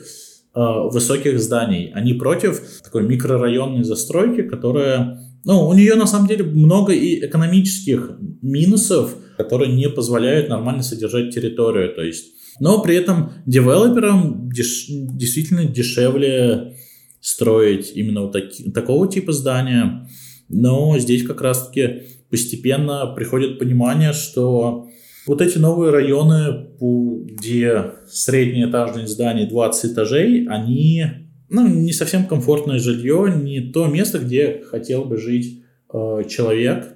э, 0.55 0.61
высоких 0.91 1.39
зданий, 1.41 1.91
они 1.93 2.15
против 2.15 2.63
такой 2.83 3.03
микрорайонной 3.03 3.85
застройки, 3.85 4.43
которая 4.43 5.30
ну, 5.45 5.67
у 5.67 5.75
нее 5.75 5.95
на 5.95 6.07
самом 6.07 6.29
деле 6.29 6.45
много 6.45 6.93
и 6.93 7.25
экономических 7.25 8.13
минусов, 8.43 9.17
которые 9.37 9.73
не 9.73 9.89
позволяют 9.89 10.49
нормально 10.49 10.83
содержать 10.83 11.35
территорию. 11.35 11.95
То 11.95 12.03
есть, 12.03 12.27
но 12.61 12.83
при 12.83 12.97
этом 12.97 13.33
девелоперам 13.47 14.51
деш, 14.51 14.87
действительно 14.89 15.65
дешевле 15.65 16.77
строить 17.21 17.93
именно 17.95 18.23
вот 18.23 18.33
таки, 18.33 18.71
такого 18.71 19.09
типа 19.09 19.33
здания. 19.33 20.09
Но 20.49 20.99
здесь 20.99 21.27
как 21.27 21.41
раз-таки 21.41 22.03
постепенно 22.29 23.07
приходит 23.07 23.59
понимание, 23.59 24.13
что 24.13 24.89
вот 25.27 25.41
эти 25.41 25.59
новые 25.59 25.91
районы, 25.91 26.69
где 26.81 27.93
средние 28.09 28.69
этажные 28.69 29.07
здания 29.07 29.47
20 29.47 29.93
этажей, 29.93 30.47
они 30.49 31.30
ну, 31.51 31.67
не 31.67 31.93
совсем 31.93 32.27
комфортное 32.27 32.79
жилье, 32.79 33.35
не 33.37 33.61
то 33.61 33.87
место, 33.87 34.19
где 34.21 34.63
хотел 34.71 35.05
бы 35.05 35.17
жить 35.17 35.63
э, 35.93 36.23
человек. 36.29 36.95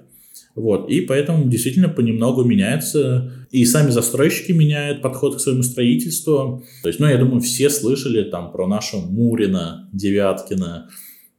Вот. 0.55 0.89
И 0.89 1.01
поэтому 1.01 1.49
действительно 1.49 1.89
понемногу 1.89 2.43
меняется. 2.43 3.31
И 3.51 3.65
сами 3.65 3.91
застройщики 3.91 4.53
меняют 4.53 5.01
подход 5.01 5.35
к 5.35 5.39
своему 5.39 5.63
строительству. 5.63 6.63
То 6.81 6.89
есть, 6.89 6.99
ну, 6.99 7.07
я 7.07 7.17
думаю, 7.17 7.41
все 7.41 7.69
слышали 7.69 8.29
там 8.29 8.51
про 8.51 8.67
нашу 8.67 8.99
Мурина, 8.99 9.89
Девяткина. 9.91 10.89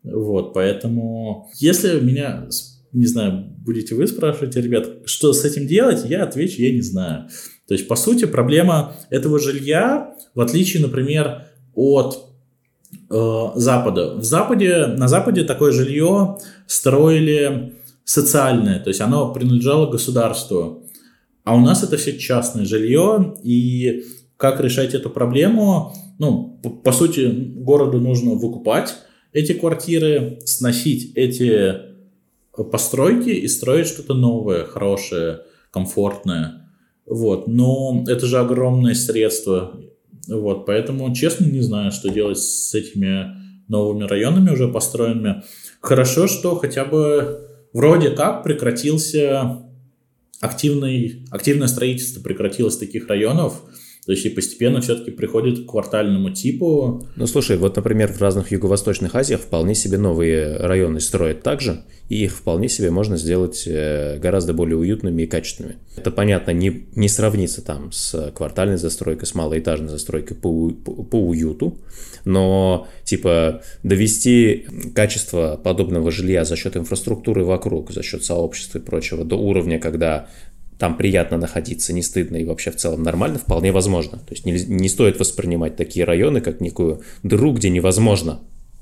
Вот, 0.02 0.54
поэтому, 0.54 1.50
если 1.58 1.98
меня, 1.98 2.48
не 2.92 3.06
знаю, 3.06 3.46
будете 3.58 3.94
вы 3.94 4.06
спрашивать, 4.06 4.54
ребят, 4.54 4.88
что 5.06 5.32
с 5.32 5.44
этим 5.44 5.66
делать, 5.66 6.04
я 6.08 6.22
отвечу, 6.22 6.62
я 6.62 6.72
не 6.72 6.82
знаю. 6.82 7.28
То 7.66 7.74
есть, 7.74 7.88
по 7.88 7.96
сути, 7.96 8.26
проблема 8.26 8.94
этого 9.10 9.40
жилья, 9.40 10.14
в 10.34 10.40
отличие, 10.40 10.82
например, 10.82 11.46
от 11.74 12.35
э, 13.10 13.48
Запада. 13.54 14.14
В 14.16 14.24
Западе, 14.24 14.86
на 14.86 15.08
Западе 15.08 15.44
такое 15.44 15.72
жилье 15.72 16.38
строили 16.66 17.74
социальное, 18.04 18.78
то 18.78 18.88
есть 18.88 19.00
оно 19.00 19.32
принадлежало 19.32 19.90
государству. 19.90 20.84
А 21.44 21.54
у 21.54 21.60
нас 21.60 21.82
это 21.82 21.96
все 21.96 22.18
частное 22.18 22.64
жилье, 22.64 23.34
и 23.42 24.04
как 24.36 24.60
решать 24.60 24.94
эту 24.94 25.10
проблему? 25.10 25.92
Ну, 26.18 26.58
по, 26.62 26.70
по 26.70 26.92
сути, 26.92 27.26
городу 27.56 28.00
нужно 28.00 28.34
выкупать 28.34 28.94
эти 29.32 29.52
квартиры, 29.52 30.38
сносить 30.44 31.12
эти 31.14 31.74
постройки 32.52 33.28
и 33.28 33.46
строить 33.48 33.86
что-то 33.86 34.14
новое, 34.14 34.64
хорошее, 34.64 35.40
комфортное. 35.70 36.70
Вот. 37.04 37.46
Но 37.46 38.04
это 38.08 38.26
же 38.26 38.38
огромные 38.38 38.94
средства. 38.94 39.78
Вот. 40.28 40.66
Поэтому, 40.66 41.14
честно, 41.14 41.44
не 41.44 41.60
знаю, 41.60 41.92
что 41.92 42.08
делать 42.08 42.38
с 42.38 42.74
этими 42.74 43.34
новыми 43.68 44.04
районами 44.04 44.50
уже 44.50 44.68
построенными. 44.68 45.42
Хорошо, 45.80 46.26
что 46.26 46.56
хотя 46.56 46.84
бы 46.84 47.40
вроде 47.72 48.10
как 48.10 48.42
прекратился 48.42 49.62
активный, 50.40 51.26
активное 51.30 51.68
строительство 51.68 52.20
прекратилось 52.20 52.76
таких 52.76 53.08
районов. 53.08 53.62
То 54.06 54.12
есть 54.12 54.24
и 54.24 54.28
постепенно 54.28 54.80
все-таки 54.80 55.10
приходит 55.10 55.64
к 55.64 55.70
квартальному 55.70 56.30
типу. 56.30 57.04
Ну 57.16 57.26
слушай, 57.26 57.56
вот, 57.56 57.74
например, 57.74 58.12
в 58.12 58.20
разных 58.22 58.52
юго-восточных 58.52 59.16
Азиях 59.16 59.40
вполне 59.40 59.74
себе 59.74 59.98
новые 59.98 60.58
районы 60.58 61.00
строят 61.00 61.42
также, 61.42 61.82
и 62.08 62.22
их 62.22 62.32
вполне 62.32 62.68
себе 62.68 62.92
можно 62.92 63.16
сделать 63.16 63.64
э, 63.66 64.20
гораздо 64.20 64.52
более 64.54 64.76
уютными 64.76 65.22
и 65.22 65.26
качественными. 65.26 65.78
Это, 65.96 66.12
понятно, 66.12 66.52
не, 66.52 66.86
не 66.94 67.08
сравнится 67.08 67.62
там 67.62 67.90
с 67.90 68.30
квартальной 68.30 68.76
застройкой, 68.76 69.26
с 69.26 69.34
малоэтажной 69.34 69.88
застройкой 69.88 70.36
по, 70.36 70.70
по, 70.70 71.02
по 71.02 71.16
уюту, 71.16 71.76
но 72.24 72.86
типа 73.02 73.62
довести 73.82 74.66
качество 74.94 75.60
подобного 75.62 76.12
жилья 76.12 76.44
за 76.44 76.54
счет 76.54 76.76
инфраструктуры 76.76 77.44
вокруг, 77.44 77.90
за 77.90 78.04
счет 78.04 78.24
сообщества 78.24 78.78
и 78.78 78.82
прочего 78.82 79.24
до 79.24 79.34
уровня, 79.34 79.80
когда 79.80 80.28
там 80.78 80.96
приятно 80.96 81.38
находиться, 81.38 81.92
не 81.92 82.02
стыдно 82.02 82.36
и 82.36 82.44
вообще 82.44 82.70
в 82.70 82.76
целом 82.76 83.02
нормально, 83.02 83.38
вполне 83.38 83.72
возможно. 83.72 84.18
То 84.18 84.32
есть 84.34 84.44
не, 84.44 84.52
не 84.52 84.88
стоит 84.88 85.18
воспринимать 85.18 85.76
такие 85.76 86.04
районы 86.04 86.40
как 86.40 86.60
некую 86.60 87.02
дыру, 87.22 87.52
где 87.52 87.70
невозможно 87.70 88.40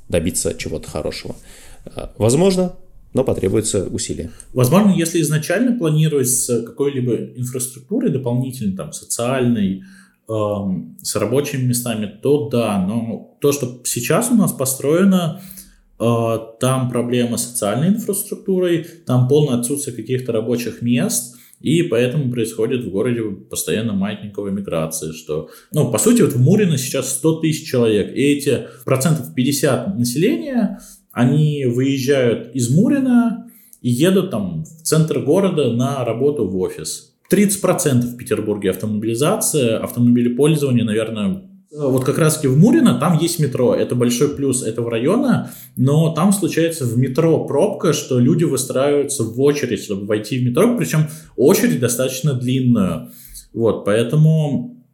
добиться 0.09 0.55
чего-то 0.55 0.91
хорошего. 0.91 1.37
А, 1.87 2.13
возможно, 2.19 2.75
но 3.13 3.23
потребуется 3.23 3.87
усилия. 3.87 4.31
Возможно, 4.53 4.91
если 4.91 5.21
изначально 5.21 5.79
планировать 5.79 6.29
с 6.29 6.63
какой-либо 6.65 7.15
инфраструктурой 7.37 8.11
дополнительной, 8.11 8.77
там, 8.77 8.93
социальной, 8.93 9.85
эм, 10.29 10.99
с 11.01 11.15
рабочими 11.15 11.63
местами, 11.63 12.07
то 12.07 12.49
да, 12.49 12.85
но 12.85 13.37
то, 13.41 13.53
что 13.53 13.83
сейчас 13.85 14.33
у 14.33 14.35
нас 14.35 14.53
построено, 14.53 15.41
э, 16.01 16.39
там 16.59 16.91
проблема 16.91 17.37
с 17.37 17.51
социальной 17.51 17.89
инфраструктурой, 17.89 18.85
там 19.07 19.29
полное 19.29 19.61
отсутствие 19.61 19.95
каких-то 19.95 20.33
рабочих 20.33 20.83
мест– 20.83 21.37
и 21.65 21.83
поэтому 21.83 22.31
происходит 22.31 22.85
в 22.85 22.91
городе 22.91 23.23
постоянно 23.23 23.95
маятниковая 23.95 24.53
миграция, 24.53 25.15
что, 25.15 25.49
ну, 25.73 25.91
по 25.91 25.97
сути, 25.97 26.21
вот 26.21 26.35
в 26.35 26.39
Мурино 26.39 26.77
сейчас 26.77 27.15
100 27.15 27.41
тысяч 27.41 27.67
человек, 27.67 28.15
и 28.15 28.21
эти 28.21 28.67
процентов 28.85 29.35
50 29.35 29.99
населения, 29.99 30.79
они 31.11 31.65
выезжают 31.65 32.55
из 32.55 32.69
Мурина 32.69 33.51
и 33.81 33.89
едут 33.89 34.31
там 34.31 34.65
в 34.65 34.83
центр 34.83 35.21
города 35.21 35.73
на 35.73 36.05
работу 36.05 36.47
в 36.47 36.55
офис. 36.59 37.15
30% 37.33 38.03
в 38.03 38.17
Петербурге 38.19 38.69
автомобилизация, 38.69 39.79
автомобилепользование, 39.79 40.85
наверное, 40.85 41.45
вот 41.77 42.05
как 42.05 42.19
раз-таки 42.19 42.47
в 42.47 42.57
Мурино 42.57 42.99
там 43.01 43.19
есть 43.19 43.41
метро, 43.41 43.75
это 43.75 43.95
большой 43.95 44.29
плюс 44.29 44.63
этого 44.63 44.91
района, 44.91 45.51
но 45.77 46.15
там 46.15 46.33
случается 46.33 46.85
в 46.85 46.97
метро 46.97 47.45
пробка, 47.47 47.93
что 47.93 48.19
люди 48.19 48.45
выстраиваются 48.45 49.25
в 49.25 49.41
очередь, 49.41 49.83
чтобы 49.83 50.07
войти 50.07 50.39
в 50.39 50.45
метро, 50.45 50.77
причем 50.77 51.09
очередь 51.37 51.81
достаточно 51.81 52.35
длинную. 52.35 53.11
Вот, 53.53 53.85
поэтому 53.85 54.85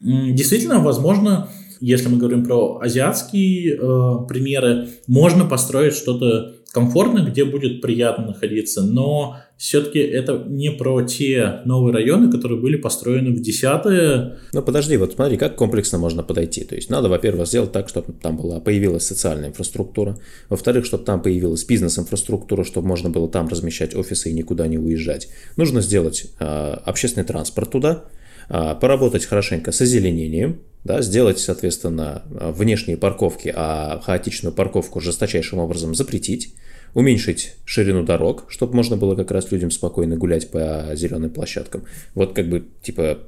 действительно, 0.00 0.80
возможно, 0.80 1.48
если 1.80 2.08
мы 2.08 2.18
говорим 2.18 2.44
про 2.44 2.80
азиатские 2.80 3.74
э, 3.74 4.26
примеры, 4.28 4.88
можно 5.06 5.44
построить 5.44 5.94
что-то 5.94 6.54
комфортное, 6.72 7.24
где 7.24 7.44
будет 7.44 7.80
приятно 7.80 8.26
находиться, 8.26 8.82
но 8.82 9.36
все-таки 9.56 9.98
это 10.00 10.44
не 10.46 10.70
про 10.70 11.02
те 11.02 11.60
новые 11.64 11.94
районы, 11.94 12.30
которые 12.30 12.60
были 12.60 12.76
построены 12.76 13.30
в 13.30 13.40
десятые. 13.40 14.36
Ну 14.52 14.62
подожди, 14.62 14.96
вот 14.98 15.14
смотри, 15.14 15.38
как 15.38 15.56
комплексно 15.56 15.98
можно 15.98 16.22
подойти. 16.22 16.64
То 16.64 16.74
есть 16.74 16.90
надо, 16.90 17.08
во-первых, 17.08 17.46
сделать 17.46 17.72
так, 17.72 17.88
чтобы 17.88 18.12
там 18.12 18.36
была, 18.36 18.60
появилась 18.60 19.06
социальная 19.06 19.48
инфраструктура, 19.48 20.18
во-вторых, 20.50 20.84
чтобы 20.84 21.04
там 21.04 21.22
появилась 21.22 21.64
бизнес-инфраструктура, 21.64 22.64
чтобы 22.64 22.86
можно 22.86 23.08
было 23.08 23.28
там 23.28 23.48
размещать 23.48 23.94
офисы 23.94 24.30
и 24.30 24.34
никуда 24.34 24.66
не 24.66 24.78
уезжать. 24.78 25.28
Нужно 25.56 25.80
сделать 25.80 26.26
э, 26.38 26.44
общественный 26.84 27.24
транспорт 27.24 27.70
туда, 27.70 28.04
э, 28.50 28.74
поработать 28.78 29.24
хорошенько 29.24 29.72
с 29.72 29.80
озеленением, 29.80 30.60
да, 30.84 31.00
сделать, 31.00 31.38
соответственно, 31.38 32.22
внешние 32.30 32.96
парковки, 32.96 33.52
а 33.54 34.00
хаотичную 34.04 34.52
парковку 34.52 35.00
жесточайшим 35.00 35.58
образом 35.58 35.94
запретить, 35.94 36.54
уменьшить 36.96 37.56
ширину 37.66 38.04
дорог, 38.04 38.46
чтобы 38.48 38.74
можно 38.74 38.96
было 38.96 39.14
как 39.14 39.30
раз 39.30 39.52
людям 39.52 39.70
спокойно 39.70 40.16
гулять 40.16 40.50
по 40.50 40.92
зеленым 40.94 41.28
площадкам. 41.28 41.82
Вот 42.14 42.32
как 42.32 42.48
бы, 42.48 42.64
типа, 42.82 43.18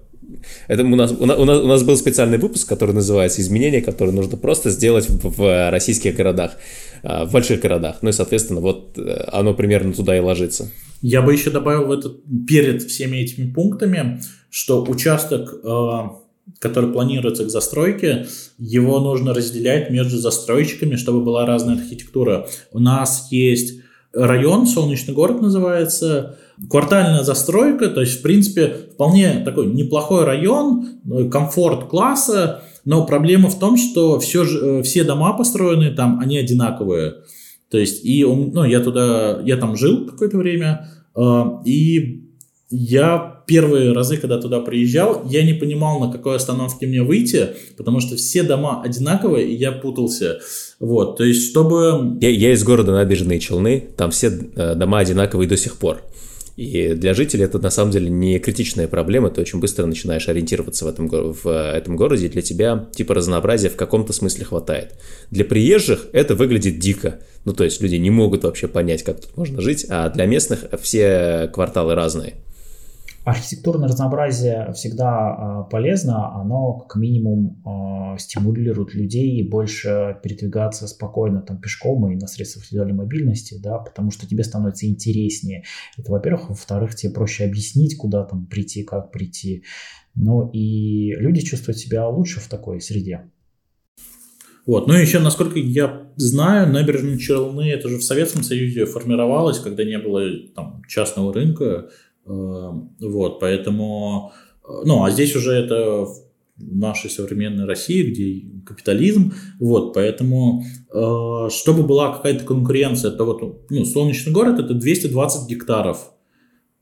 это 0.69 0.85
у 0.85 0.97
нас, 0.97 1.12
у, 1.12 1.27
нас, 1.27 1.39
у 1.39 1.45
нас 1.45 1.83
был 1.83 1.95
специальный 1.99 2.39
выпуск, 2.39 2.66
который 2.66 2.95
называется 2.95 3.43
«Изменения, 3.43 3.83
которые 3.83 4.14
нужно 4.14 4.39
просто 4.39 4.71
сделать 4.71 5.11
в, 5.11 5.37
в 5.37 5.71
российских 5.71 6.16
городах, 6.16 6.53
а, 7.03 7.27
в 7.27 7.33
больших 7.33 7.61
городах». 7.61 7.99
Ну 8.01 8.09
и, 8.09 8.12
соответственно, 8.12 8.61
вот 8.61 8.97
э, 8.97 9.25
оно 9.31 9.53
примерно 9.53 9.93
туда 9.93 10.16
и 10.16 10.21
ложится. 10.21 10.71
Я 11.03 11.21
бы 11.21 11.35
еще 11.35 11.51
добавил 11.51 11.89
в 11.89 11.93
этот, 11.93 12.23
перед 12.47 12.83
всеми 12.85 13.19
этими 13.19 13.53
пунктами, 13.53 14.23
что 14.49 14.83
участок 14.83 15.53
э, 15.62 15.99
который 16.61 16.93
планируется 16.93 17.45
к 17.45 17.51
застройке, 17.51 18.27
его 18.59 19.01
нужно 19.01 19.35
разделять 19.35 19.91
между 19.91 20.19
застройщиками, 20.19 20.97
чтобы 20.97 21.21
была 21.21 21.47
разная 21.47 21.77
архитектура. 21.77 22.49
У 22.73 22.79
нас 22.79 23.29
есть 23.31 23.81
район, 24.13 24.67
Солнечный 24.67 25.15
город 25.15 25.41
называется, 25.41 26.39
квартальная 26.71 27.23
застройка, 27.23 27.89
то 27.89 28.01
есть, 28.01 28.19
в 28.19 28.23
принципе, 28.23 28.75
вполне 28.95 29.43
такой 29.45 29.67
неплохой 29.67 30.25
район, 30.25 31.01
комфорт 31.31 31.89
класса, 31.89 32.63
но 32.85 33.05
проблема 33.07 33.51
в 33.51 33.59
том, 33.59 33.77
что 33.77 34.19
все, 34.19 34.45
э, 34.45 34.83
все 34.83 35.05
дома 35.05 35.35
построенные 35.35 35.91
там, 35.91 36.21
они 36.21 36.39
одинаковые. 36.39 37.17
То 37.71 37.77
есть, 37.77 38.05
и 38.05 38.25
ну, 38.25 38.65
я 38.65 38.81
туда, 38.81 39.41
я 39.45 39.57
там 39.59 39.77
жил 39.77 40.07
какое-то 40.07 40.39
время, 40.39 40.89
э, 41.15 41.43
и 41.67 42.25
я 42.71 43.38
первые 43.49 43.93
разы, 43.93 44.19
когда 44.19 44.39
туда 44.39 44.61
приезжал, 44.61 45.25
я 45.29 45.43
не 45.43 45.55
понимал, 45.55 45.99
на 45.99 46.13
какой 46.13 46.37
остановке 46.37 46.87
мне 46.87 47.03
выйти, 47.03 47.49
потому 47.77 47.99
что 48.01 48.15
все 48.17 48.43
дома 48.43 48.83
одинаковые, 48.85 49.49
и 49.49 49.55
я 49.55 49.73
путался. 49.73 50.41
Вот, 50.79 51.17
то 51.17 51.25
есть, 51.25 51.51
чтобы... 51.51 52.19
Я, 52.21 52.29
я 52.29 52.53
из 52.53 52.63
города 52.63 52.93
Набережные 52.93 53.41
Челны, 53.41 53.89
там 53.97 54.11
все 54.11 54.29
э, 54.29 54.75
дома 54.77 54.99
одинаковые 54.99 55.49
до 55.49 55.57
сих 55.57 55.79
пор. 55.79 56.03
И 56.57 56.95
для 56.95 57.15
жителей 57.15 57.45
это 57.45 57.61
на 57.61 57.71
самом 57.71 57.93
деле 57.93 58.11
не 58.11 58.39
критичная 58.41 58.89
проблема, 58.89 59.31
ты 59.31 59.41
очень 59.41 59.61
быстро 59.61 59.87
начинаешь 59.87 60.29
ориентироваться 60.29 60.85
в 60.85 60.89
этом, 60.89 61.09
в 61.09 61.47
этом 61.47 61.97
городе, 61.97 62.27
и 62.27 62.29
для 62.29 62.43
тебя 62.43 62.89
типа 62.95 63.15
разнообразия 63.15 63.69
в 63.71 63.77
каком-то 63.77 64.13
смысле 64.13 64.45
хватает. 64.45 64.95
Для 65.31 65.45
приезжих 65.45 66.09
это 66.13 66.35
выглядит 66.35 66.81
дико, 66.81 67.21
ну 67.45 67.53
то 67.53 67.63
есть 67.63 67.81
люди 67.81 67.95
не 67.95 68.11
могут 68.11 68.43
вообще 68.43 68.67
понять, 68.67 69.05
как 69.05 69.21
тут 69.21 69.37
можно 69.37 69.61
жить, 69.61 69.87
а 69.89 70.11
для 70.11 70.27
местных 70.27 70.65
все 70.83 71.49
кварталы 71.55 71.95
разные. 71.95 72.35
Архитектурное 73.29 73.89
разнообразие 73.89 74.72
всегда 74.72 75.66
э, 75.66 75.70
полезно, 75.70 76.35
оно 76.41 76.79
как 76.79 76.97
минимум 76.97 77.62
э, 77.62 78.18
стимулирует 78.18 78.95
людей 78.95 79.47
больше 79.47 80.18
передвигаться 80.22 80.87
спокойно 80.89 81.43
там 81.43 81.61
пешком 81.61 82.11
и 82.11 82.16
на 82.16 82.26
средствах 82.26 82.64
индивидуальной 82.64 82.95
мобильности, 82.95 83.61
да, 83.62 83.76
потому 83.76 84.11
что 84.11 84.26
тебе 84.26 84.45
становится 84.45 84.87
интереснее. 84.87 85.64
Это, 85.99 86.11
во-первых. 86.11 86.49
Во-вторых, 86.49 86.95
тебе 86.95 87.12
проще 87.12 87.45
объяснить, 87.45 87.99
куда 87.99 88.24
там 88.24 88.47
прийти, 88.47 88.83
как 88.83 89.12
прийти. 89.12 89.62
Ну 90.14 90.49
и 90.51 91.12
люди 91.12 91.43
чувствуют 91.43 91.76
себя 91.76 92.09
лучше 92.09 92.41
в 92.41 92.49
такой 92.49 92.81
среде. 92.81 93.31
Вот. 94.64 94.87
Ну 94.87 94.95
и 94.95 95.01
еще, 95.03 95.18
насколько 95.18 95.59
я 95.59 96.09
знаю, 96.16 96.72
набережные 96.72 97.18
Челны, 97.18 97.70
это 97.70 97.89
же 97.89 97.97
в 97.99 98.05
Советском 98.05 98.43
Союзе 98.43 98.87
формировалось, 98.87 99.59
когда 99.59 99.85
не 99.85 99.99
было 99.99 100.22
там 100.55 100.83
частного 100.89 101.33
рынка, 101.33 101.89
вот, 102.29 103.41
поэтому, 103.41 104.33
э, 104.64 104.72
ну, 104.85 105.05
а 105.05 105.11
здесь 105.11 105.35
уже 105.35 105.53
это 105.53 106.05
в 106.05 106.76
нашей 106.76 107.09
современной 107.11 107.66
России, 107.66 108.11
где 108.11 108.64
капитализм, 108.64 109.33
вот, 109.61 109.95
поэтому, 109.95 110.64
э, 110.93 111.49
чтобы 111.51 111.85
была 111.85 112.12
какая-то 112.12 112.45
конкуренция, 112.45 113.12
то 113.12 113.24
вот, 113.24 113.43
ну, 113.70 113.85
Солнечный 113.85 114.33
город 114.33 114.59
это 114.59 114.74
220 114.74 115.49
гектаров, 115.49 116.11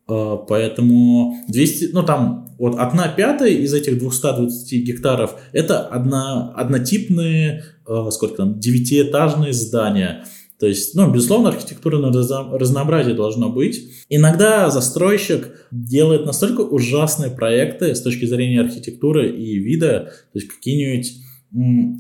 э, 0.09 0.37
поэтому 0.49 1.37
200, 1.49 1.91
ну, 1.93 2.03
там, 2.03 2.49
вот 2.59 2.77
одна 2.79 3.09
пятая 3.09 3.51
из 3.51 3.75
этих 3.75 3.99
220 3.99 4.83
гектаров 4.83 5.37
это 5.53 5.81
одна, 5.87 6.53
однотипные, 6.55 7.65
сколько 8.11 8.37
там, 8.37 8.59
девятиэтажные 8.59 9.53
здания, 9.53 10.25
То 10.59 10.67
есть, 10.67 10.95
ну, 10.95 11.13
безусловно, 11.13 11.51
архитектурное 11.51 12.11
разнообразие 12.11 13.15
должно 13.15 13.51
быть. 13.51 13.91
Иногда 14.09 14.71
застройщик 14.71 15.51
делает 15.71 16.25
настолько 16.25 16.63
ужасные 16.63 17.31
проекты 17.31 17.95
с 17.95 18.01
точки 18.01 18.25
зрения 18.25 18.63
архитектуры 18.63 19.29
и 19.29 19.59
вида, 19.59 20.13
то 20.33 20.39
есть 20.39 20.49
какие-нибудь 20.49 21.13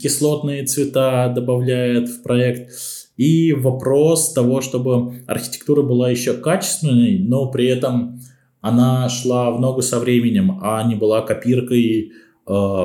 кислотные 0.02 0.64
цвета 0.64 1.32
добавляет 1.34 2.09
в 2.09 2.22
проект. 2.22 2.72
И 3.16 3.52
вопрос 3.52 4.32
того, 4.32 4.61
чтобы 4.61 5.22
архитектура 5.26 5.82
была 5.82 6.11
еще 6.11 6.34
качественной, 6.34 7.18
но 7.18 7.50
при 7.50 7.66
этом 7.66 8.20
она 8.61 9.09
шла 9.09 9.50
в 9.50 9.61
ногу 9.61 9.80
со 9.80 9.98
временем, 9.98 10.59
а 10.62 10.82
не 10.82 10.96
была 10.96 11.22
копиркой 11.22 12.12
э, 12.46 12.84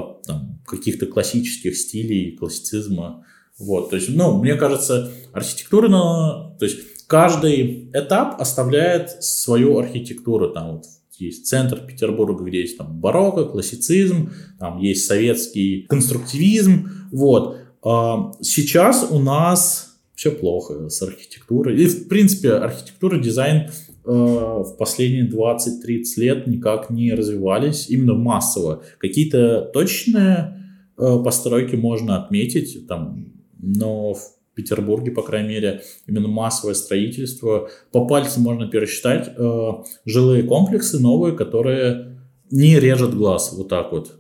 каких-то 0.66 1.06
классических 1.06 1.76
стилей, 1.76 2.38
классицизма. 2.38 3.26
Вот, 3.62 3.92
то 3.92 3.96
есть, 3.96 4.10
ну, 4.10 4.40
мне 4.40 4.56
кажется, 4.56 5.12
архитектура, 5.34 5.88
то 5.88 6.66
есть 6.66 7.06
каждый 7.08 7.90
этап 7.94 8.40
оставляет 8.40 9.24
свою 9.24 9.78
архитектуру. 9.78 10.50
Там 10.50 10.78
вот 10.78 10.86
есть 11.18 11.46
центр 11.46 11.80
Петербурга, 11.80 12.44
где 12.44 12.62
есть 12.62 12.78
там 12.78 13.00
барокко, 13.00 13.46
классицизм, 13.46 14.32
там 14.60 14.80
есть 14.80 15.06
советский 15.06 15.86
конструктивизм. 15.90 16.90
Вот. 17.12 17.58
А 17.84 18.32
сейчас 18.42 19.08
у 19.10 19.20
нас 19.20 20.00
все 20.16 20.32
плохо 20.32 20.90
с 20.90 21.02
архитектурой. 21.02 21.82
И, 21.82 21.86
в 21.86 22.08
принципе, 22.08 22.54
архитектура, 22.54 23.20
дизайн 23.20 23.68
э, 23.68 23.70
в 24.06 24.76
последние 24.78 25.30
20-30 25.30 26.04
лет 26.18 26.48
никак 26.48 26.90
не 26.90 27.14
развивались 27.14 27.90
именно 27.90 28.14
массово. 28.14 28.84
Какие-то 29.00 29.70
точные 29.74 30.58
э, 30.98 31.18
постройки 31.24 31.76
можно 31.76 32.24
отметить, 32.24 32.88
там 32.88 33.31
но 33.62 34.14
в 34.14 34.22
Петербурге, 34.56 35.12
по 35.12 35.22
крайней 35.22 35.50
мере, 35.50 35.82
именно 36.08 36.28
массовое 36.28 36.74
строительство. 36.74 37.70
По 37.92 38.06
пальцам 38.06 38.44
можно 38.44 38.68
пересчитать 38.68 39.32
э, 39.38 39.70
жилые 40.06 40.44
комплексы 40.44 41.00
новые, 41.00 41.36
которые 41.36 42.18
не 42.52 42.80
режут 42.80 43.16
глаз 43.16 43.54
вот 43.54 43.70
так 43.70 43.92
вот. 43.92 44.18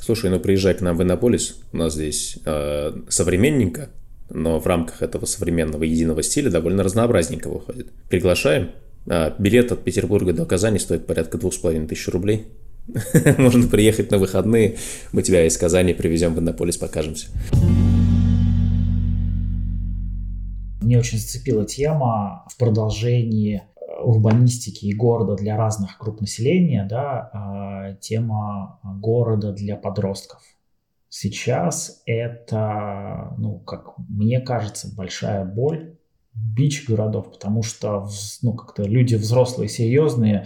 Слушай, 0.00 0.30
ну 0.30 0.38
приезжай 0.38 0.74
к 0.74 0.80
нам 0.80 0.96
в 0.96 1.02
Иннополис, 1.02 1.60
у 1.72 1.78
нас 1.78 1.94
здесь 1.94 2.38
э, 2.44 2.92
современненько, 3.08 3.90
но 4.30 4.60
в 4.60 4.66
рамках 4.66 5.02
этого 5.02 5.24
современного 5.24 5.82
единого 5.84 6.22
стиля 6.22 6.50
довольно 6.50 6.82
разнообразненько 6.82 7.48
выходит. 7.48 7.88
Приглашаем. 8.10 8.70
А, 9.06 9.34
билет 9.38 9.72
от 9.72 9.82
Петербурга 9.82 10.32
до 10.32 10.46
Казани 10.46 10.78
стоит 10.78 11.06
порядка 11.06 11.38
двух 11.38 11.54
с 11.54 11.58
половиной 11.58 11.88
тысяч 11.88 12.08
рублей. 12.08 12.46
Можно 13.38 13.66
приехать 13.66 14.10
на 14.10 14.18
выходные, 14.18 14.76
мы 15.12 15.22
тебя 15.22 15.46
из 15.46 15.56
Казани 15.56 15.94
привезем 15.94 16.34
в 16.34 16.38
Иннополис, 16.38 16.76
покажемся. 16.76 17.28
Мне 20.84 20.98
очень 20.98 21.18
зацепила 21.18 21.64
тема 21.64 22.44
в 22.48 22.58
продолжении 22.58 23.62
э, 23.62 24.02
урбанистики 24.02 24.84
и 24.84 24.94
города 24.94 25.34
для 25.34 25.56
разных 25.56 25.96
групп 25.98 26.20
населения, 26.20 26.86
да, 26.88 27.30
а, 27.32 27.92
тема 27.94 28.80
города 28.82 29.52
для 29.52 29.76
подростков. 29.76 30.42
Сейчас 31.08 32.02
это, 32.04 33.34
ну, 33.38 33.60
как 33.60 33.96
мне 34.10 34.40
кажется, 34.40 34.94
большая 34.94 35.46
боль 35.46 35.93
бич 36.34 36.88
городов, 36.88 37.30
потому 37.32 37.62
что 37.62 38.08
ну, 38.42 38.54
как-то 38.54 38.82
люди 38.82 39.14
взрослые, 39.14 39.68
серьезные 39.68 40.44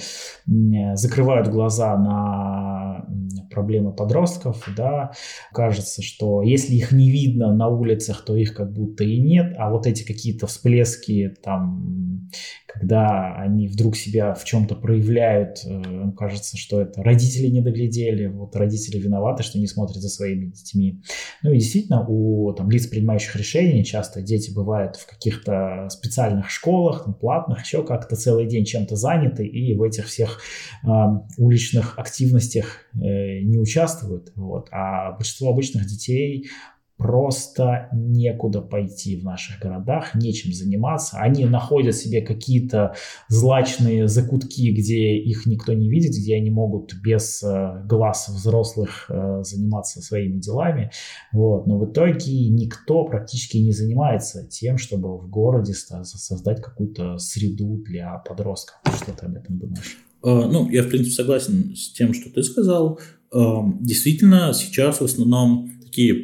закрывают 0.95 1.49
глаза 1.49 1.97
на 1.97 3.07
проблемы 3.51 3.93
подростков, 3.93 4.69
да, 4.77 5.13
кажется, 5.53 6.03
что 6.03 6.43
если 6.43 6.75
их 6.75 6.93
не 6.93 7.11
видно 7.11 7.55
на 7.55 7.69
улицах, 7.69 8.25
то 8.25 8.37
их 8.37 8.55
как 8.55 8.73
будто 8.73 9.05
и 9.05 9.19
нет, 9.21 9.55
а 9.59 9.71
вот 9.71 9.87
эти 9.87 10.05
какие-то 10.05 10.47
всплески 10.47 11.35
там, 11.43 12.31
когда 12.67 13.35
они 13.37 13.67
вдруг 13.67 13.97
себя 13.97 14.35
в 14.35 14.45
чем-то 14.45 14.77
проявляют, 14.77 15.65
э, 15.65 16.13
кажется, 16.17 16.57
что 16.57 16.81
это 16.81 17.03
родители 17.03 17.47
не 17.47 17.63
доглядели, 17.63 18.27
вот 18.27 18.55
родители 18.55 18.99
виноваты, 18.99 19.43
что 19.43 19.59
не 19.59 19.67
смотрят 19.67 19.97
за 19.97 20.09
своими 20.09 20.47
детьми. 20.47 21.03
Ну 21.43 21.53
и 21.53 21.59
действительно, 21.59 22.07
у 22.07 22.53
там, 22.53 22.71
лиц, 22.71 22.87
принимающих 22.87 23.35
решения, 23.37 23.85
часто 23.85 24.23
дети 24.23 24.53
бывают 24.53 24.97
в 24.97 25.07
каких-то 25.07 25.78
специальных 25.89 26.51
школах, 26.51 27.05
там, 27.05 27.15
платных, 27.15 27.65
еще 27.65 27.85
как-то 27.85 28.17
целый 28.17 28.47
день 28.47 28.65
чем-то 28.65 28.97
заняты 28.97 29.47
и 29.47 29.75
в 29.75 29.83
этих 29.83 30.07
всех 30.07 30.41
э, 30.85 30.89
уличных 31.37 31.99
активностях 31.99 32.87
э, 32.95 33.41
не 33.41 33.59
участвуют. 33.59 34.33
Вот. 34.35 34.69
А 34.71 35.13
большинство 35.13 35.51
обычных 35.51 35.87
детей 35.87 36.51
просто 36.99 37.89
некуда 37.93 38.61
пойти 38.61 39.17
в 39.17 39.25
наших 39.25 39.61
городах, 39.61 40.17
нечем 40.17 40.53
заниматься. 40.53 41.19
Они 41.19 41.45
находят 41.45 41.95
себе 41.95 42.23
какие-то 42.23 42.95
злачные 43.29 44.09
закутки, 44.09 44.73
где 44.73 45.17
их 45.17 45.47
никто 45.47 45.73
не 45.73 45.89
видит, 45.89 46.11
где 46.11 46.35
они 46.35 46.51
могут 46.51 46.95
без 47.01 47.41
э, 47.45 47.83
глаз 47.87 48.29
взрослых 48.29 49.07
э, 49.09 49.43
заниматься 49.45 50.03
своими 50.03 50.41
делами. 50.41 50.91
Вот. 51.33 51.69
Но 51.69 51.79
в 51.79 51.91
итоге 51.91 52.49
никто 52.49 53.05
практически 53.05 53.59
не 53.59 53.71
занимается 53.71 54.45
тем, 54.49 54.77
чтобы 54.77 55.17
в 55.19 55.31
городе 55.31 55.75
создать 55.75 56.61
какую-то 56.61 57.17
среду 57.19 57.81
для 57.87 58.19
подростков. 58.19 58.77
Что 58.97 59.13
ты 59.13 59.27
об 59.27 59.37
этом 59.37 59.57
думаешь? 59.57 59.99
Э, 60.25 60.49
ну, 60.51 60.69
я, 60.69 60.83
в 60.83 60.89
принципе, 60.89 61.15
согласен 61.15 61.77
с 61.77 61.93
тем, 61.93 62.13
что 62.13 62.29
ты 62.29 62.43
сказал. 62.43 62.99
Действительно, 63.31 64.55
сейчас 64.55 65.03
в 65.03 65.05
основном 65.05 65.71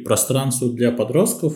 пространства 0.05 0.69
для 0.69 0.91
подростков, 0.91 1.55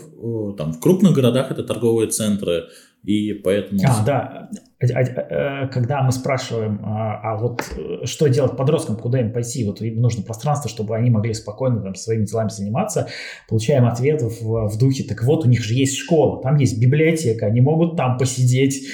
там, 0.57 0.73
в 0.73 0.79
крупных 0.79 1.13
городах 1.13 1.51
это 1.51 1.63
торговые 1.63 2.09
центры, 2.09 2.65
и 3.03 3.33
поэтому... 3.33 3.79
А, 3.85 4.03
да. 4.05 4.49
А, 4.81 4.85
а, 4.85 5.63
а, 5.63 5.67
когда 5.67 6.03
мы 6.03 6.11
спрашиваем, 6.11 6.81
а, 6.83 7.19
а 7.23 7.37
вот 7.37 7.63
э, 7.75 8.05
что 8.05 8.27
делать 8.27 8.57
подросткам, 8.57 8.97
куда 8.97 9.21
им 9.21 9.31
пойти, 9.31 9.65
вот 9.65 9.81
им 9.81 10.01
нужно 10.01 10.23
пространство, 10.23 10.69
чтобы 10.69 10.95
они 10.95 11.09
могли 11.09 11.33
спокойно 11.33 11.81
там 11.81 11.95
своими 11.95 12.25
делами 12.25 12.49
заниматься, 12.49 13.07
получаем 13.47 13.85
ответ 13.85 14.21
в, 14.21 14.67
в 14.67 14.77
духе, 14.77 15.03
так 15.03 15.23
вот, 15.23 15.45
у 15.45 15.49
них 15.49 15.63
же 15.63 15.73
есть 15.73 15.95
школа, 15.97 16.41
там 16.41 16.57
есть 16.57 16.79
библиотека, 16.79 17.45
они 17.45 17.61
могут 17.61 17.95
там 17.95 18.17
посидеть. 18.17 18.85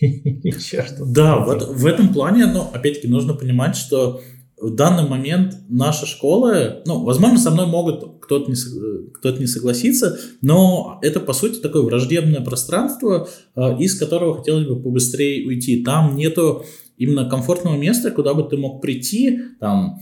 Да, 0.98 1.38
в, 1.38 1.78
в 1.78 1.86
этом 1.86 2.12
плане, 2.12 2.44
но 2.44 2.68
опять-таки 2.74 3.08
нужно 3.08 3.32
понимать, 3.32 3.74
что 3.74 4.20
в 4.64 4.74
данный 4.74 5.06
момент 5.06 5.56
наша 5.68 6.06
школа, 6.06 6.82
ну, 6.86 7.04
возможно, 7.04 7.38
со 7.38 7.50
мной 7.50 7.66
могут 7.66 8.22
кто-то 8.22 8.50
не, 8.50 8.56
кто 9.12 9.30
не 9.30 9.46
согласиться, 9.46 10.18
но 10.40 10.98
это, 11.02 11.20
по 11.20 11.34
сути, 11.34 11.60
такое 11.60 11.82
враждебное 11.82 12.40
пространство, 12.40 13.28
э, 13.54 13.78
из 13.78 13.94
которого 13.94 14.38
хотелось 14.38 14.66
бы 14.66 14.82
побыстрее 14.82 15.46
уйти. 15.46 15.84
Там 15.84 16.16
нету 16.16 16.64
именно 16.96 17.28
комфортного 17.28 17.76
места, 17.76 18.10
куда 18.10 18.32
бы 18.32 18.44
ты 18.44 18.56
мог 18.56 18.80
прийти, 18.80 19.38
там, 19.60 19.98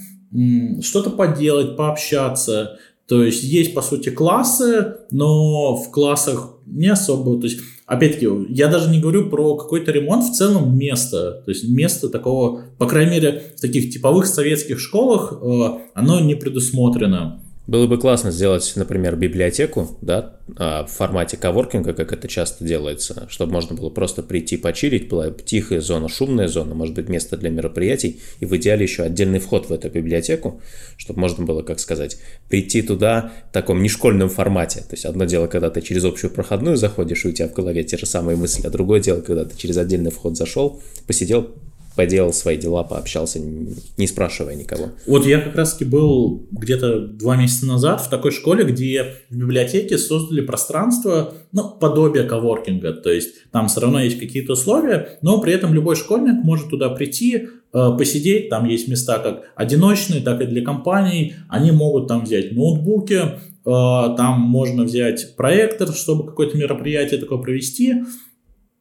что-то 0.80 1.10
поделать, 1.10 1.76
пообщаться. 1.76 2.78
То 3.08 3.24
есть 3.24 3.42
есть, 3.42 3.74
по 3.74 3.82
сути, 3.82 4.10
классы, 4.10 4.94
но 5.10 5.74
в 5.74 5.90
классах 5.90 6.58
не 6.66 6.88
особо, 6.88 7.40
то 7.40 7.46
есть 7.46 7.58
опять-таки, 7.92 8.28
я 8.48 8.68
даже 8.68 8.90
не 8.90 9.00
говорю 9.00 9.28
про 9.28 9.56
какой-то 9.56 9.92
ремонт, 9.92 10.24
в 10.24 10.32
целом 10.32 10.76
место, 10.76 11.42
то 11.44 11.50
есть 11.50 11.68
место 11.68 12.08
такого, 12.08 12.62
по 12.78 12.86
крайней 12.86 13.12
мере, 13.12 13.42
в 13.56 13.60
таких 13.60 13.92
типовых 13.92 14.26
советских 14.26 14.80
школах 14.80 15.32
э, 15.32 15.68
оно 15.94 16.20
не 16.20 16.34
предусмотрено. 16.34 17.41
Было 17.68 17.86
бы 17.86 17.96
классно 17.96 18.32
сделать, 18.32 18.72
например, 18.74 19.14
библиотеку, 19.14 19.96
да, 20.00 20.36
а, 20.56 20.84
в 20.84 20.90
формате 20.90 21.36
коворкинга, 21.36 21.92
как 21.92 22.12
это 22.12 22.26
часто 22.26 22.64
делается, 22.64 23.28
чтобы 23.28 23.52
можно 23.52 23.76
было 23.76 23.88
просто 23.88 24.24
прийти 24.24 24.56
почилить, 24.56 25.08
была 25.08 25.30
тихая 25.30 25.80
зона, 25.80 26.08
шумная 26.08 26.48
зона, 26.48 26.74
может 26.74 26.96
быть, 26.96 27.08
место 27.08 27.36
для 27.36 27.50
мероприятий, 27.50 28.20
и 28.40 28.46
в 28.46 28.56
идеале 28.56 28.82
еще 28.82 29.04
отдельный 29.04 29.38
вход 29.38 29.68
в 29.68 29.72
эту 29.72 29.90
библиотеку, 29.90 30.60
чтобы 30.96 31.20
можно 31.20 31.44
было, 31.44 31.62
как 31.62 31.78
сказать, 31.78 32.18
прийти 32.48 32.82
туда 32.82 33.32
в 33.50 33.52
таком 33.52 33.80
нешкольном 33.80 34.28
формате. 34.28 34.80
То 34.80 34.94
есть 34.94 35.04
одно 35.04 35.24
дело, 35.24 35.46
когда 35.46 35.70
ты 35.70 35.82
через 35.82 36.04
общую 36.04 36.32
проходную 36.32 36.76
заходишь, 36.76 37.24
и 37.24 37.28
у 37.28 37.32
тебя 37.32 37.46
в 37.46 37.52
голове 37.52 37.84
те 37.84 37.96
же 37.96 38.06
самые 38.06 38.36
мысли, 38.36 38.66
а 38.66 38.70
другое 38.70 38.98
дело, 38.98 39.20
когда 39.20 39.44
ты 39.44 39.56
через 39.56 39.76
отдельный 39.76 40.10
вход 40.10 40.36
зашел, 40.36 40.82
посидел, 41.06 41.52
поделал 41.96 42.32
свои 42.32 42.56
дела, 42.56 42.82
пообщался, 42.82 43.38
не 43.38 44.06
спрашивая 44.06 44.54
никого. 44.54 44.90
Вот 45.06 45.26
я 45.26 45.40
как 45.40 45.54
раз-таки 45.56 45.84
был 45.84 46.46
где-то 46.50 47.06
два 47.06 47.36
месяца 47.36 47.66
назад 47.66 48.00
в 48.00 48.08
такой 48.08 48.30
школе, 48.30 48.64
где 48.64 49.16
в 49.30 49.36
библиотеке 49.36 49.98
создали 49.98 50.40
пространство, 50.40 51.34
ну, 51.52 51.70
подобие 51.70 52.24
коворкинга, 52.24 52.92
то 52.92 53.10
есть 53.10 53.50
там 53.50 53.68
все 53.68 53.80
равно 53.80 54.00
есть 54.00 54.18
какие-то 54.18 54.52
условия, 54.52 55.18
но 55.22 55.40
при 55.40 55.52
этом 55.52 55.74
любой 55.74 55.96
школьник 55.96 56.42
может 56.44 56.70
туда 56.70 56.88
прийти, 56.88 57.48
э, 57.72 57.88
посидеть, 57.98 58.48
там 58.48 58.66
есть 58.66 58.88
места 58.88 59.18
как 59.18 59.42
одиночные, 59.54 60.22
так 60.22 60.40
и 60.40 60.46
для 60.46 60.64
компаний, 60.64 61.34
они 61.48 61.70
могут 61.72 62.08
там 62.08 62.24
взять 62.24 62.52
ноутбуки, 62.52 63.20
э, 63.20 63.30
там 63.64 64.40
можно 64.40 64.84
взять 64.84 65.36
проектор, 65.36 65.92
чтобы 65.92 66.26
какое-то 66.26 66.56
мероприятие 66.56 67.20
такое 67.20 67.38
провести, 67.38 68.02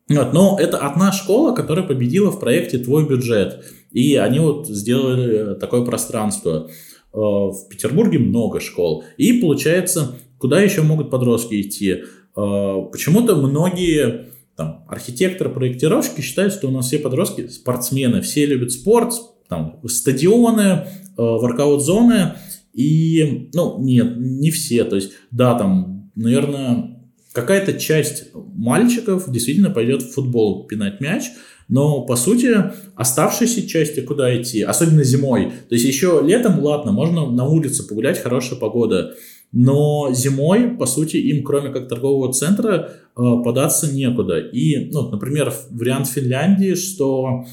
вот, 0.10 0.34
но 0.34 0.58
это 0.60 0.78
одна 0.78 1.12
школа, 1.12 1.54
которая 1.56 1.86
победила 1.86 2.32
в 2.32 2.40
проекте 2.40 2.78
«Твой 2.78 3.08
бюджет». 3.08 3.64
И 3.92 4.16
они 4.16 4.40
вот 4.40 4.68
сделали 4.68 5.56
такое 5.56 5.84
пространство. 5.84 6.70
Э, 7.14 7.18
в 7.18 7.68
Петербурге 7.70 8.20
много 8.20 8.60
школ. 8.60 9.04
И 9.18 9.34
получается, 9.34 10.16
куда 10.38 10.62
еще 10.62 10.82
могут 10.82 11.10
подростки 11.10 11.60
идти? 11.62 12.04
почему-то 12.34 13.36
многие 13.36 14.28
там, 14.56 14.86
архитекторы, 14.88 15.50
проектировщики 15.50 16.22
считают, 16.22 16.54
что 16.54 16.70
у 16.70 16.72
нас 16.72 16.88
все 16.88 16.98
подростки 16.98 17.48
спортсмены, 17.48 18.22
все 18.22 18.46
любят 18.46 18.72
спорт, 18.72 19.14
там, 19.50 19.82
стадионы, 19.86 20.88
воркаут-зоны, 21.18 22.36
и, 22.74 23.50
ну, 23.54 23.78
нет, 23.80 24.16
не 24.18 24.50
все, 24.52 24.84
то 24.86 24.96
есть, 24.96 25.12
да, 25.30 25.56
там, 25.56 26.12
наверное, 26.16 27.01
какая-то 27.34 27.74
часть 27.74 28.26
мальчиков 28.34 29.32
действительно 29.32 29.70
пойдет 29.70 30.04
в 30.04 30.14
футбол 30.14 30.68
пинать 30.68 31.00
мяч, 31.02 31.26
но, 31.68 32.02
по 32.06 32.18
сути, 32.18 32.54
оставшиеся 32.96 33.66
части 33.68 34.02
куда 34.02 34.36
идти, 34.40 34.62
особенно 34.62 35.04
зимой. 35.04 35.54
То 35.70 35.76
есть 35.76 35.86
еще 35.86 36.22
летом, 36.22 36.60
ладно, 36.60 36.92
можно 36.92 37.32
на 37.32 37.46
улице 37.46 37.88
погулять, 37.88 38.22
хорошая 38.22 38.60
погода. 38.60 39.16
Но 39.54 40.10
зимой, 40.14 40.72
по 40.78 40.86
сути, 40.86 41.18
им, 41.18 41.44
кроме 41.44 41.72
как 41.72 41.88
торгового 41.88 42.34
центра, 42.34 42.92
э, 43.16 43.22
податься 43.44 43.94
некуда. 43.94 44.40
И, 44.40 44.92
ну, 44.92 45.10
например, 45.10 45.54
вариант 45.70 46.08
Финляндии, 46.08 46.76
что 46.76 47.46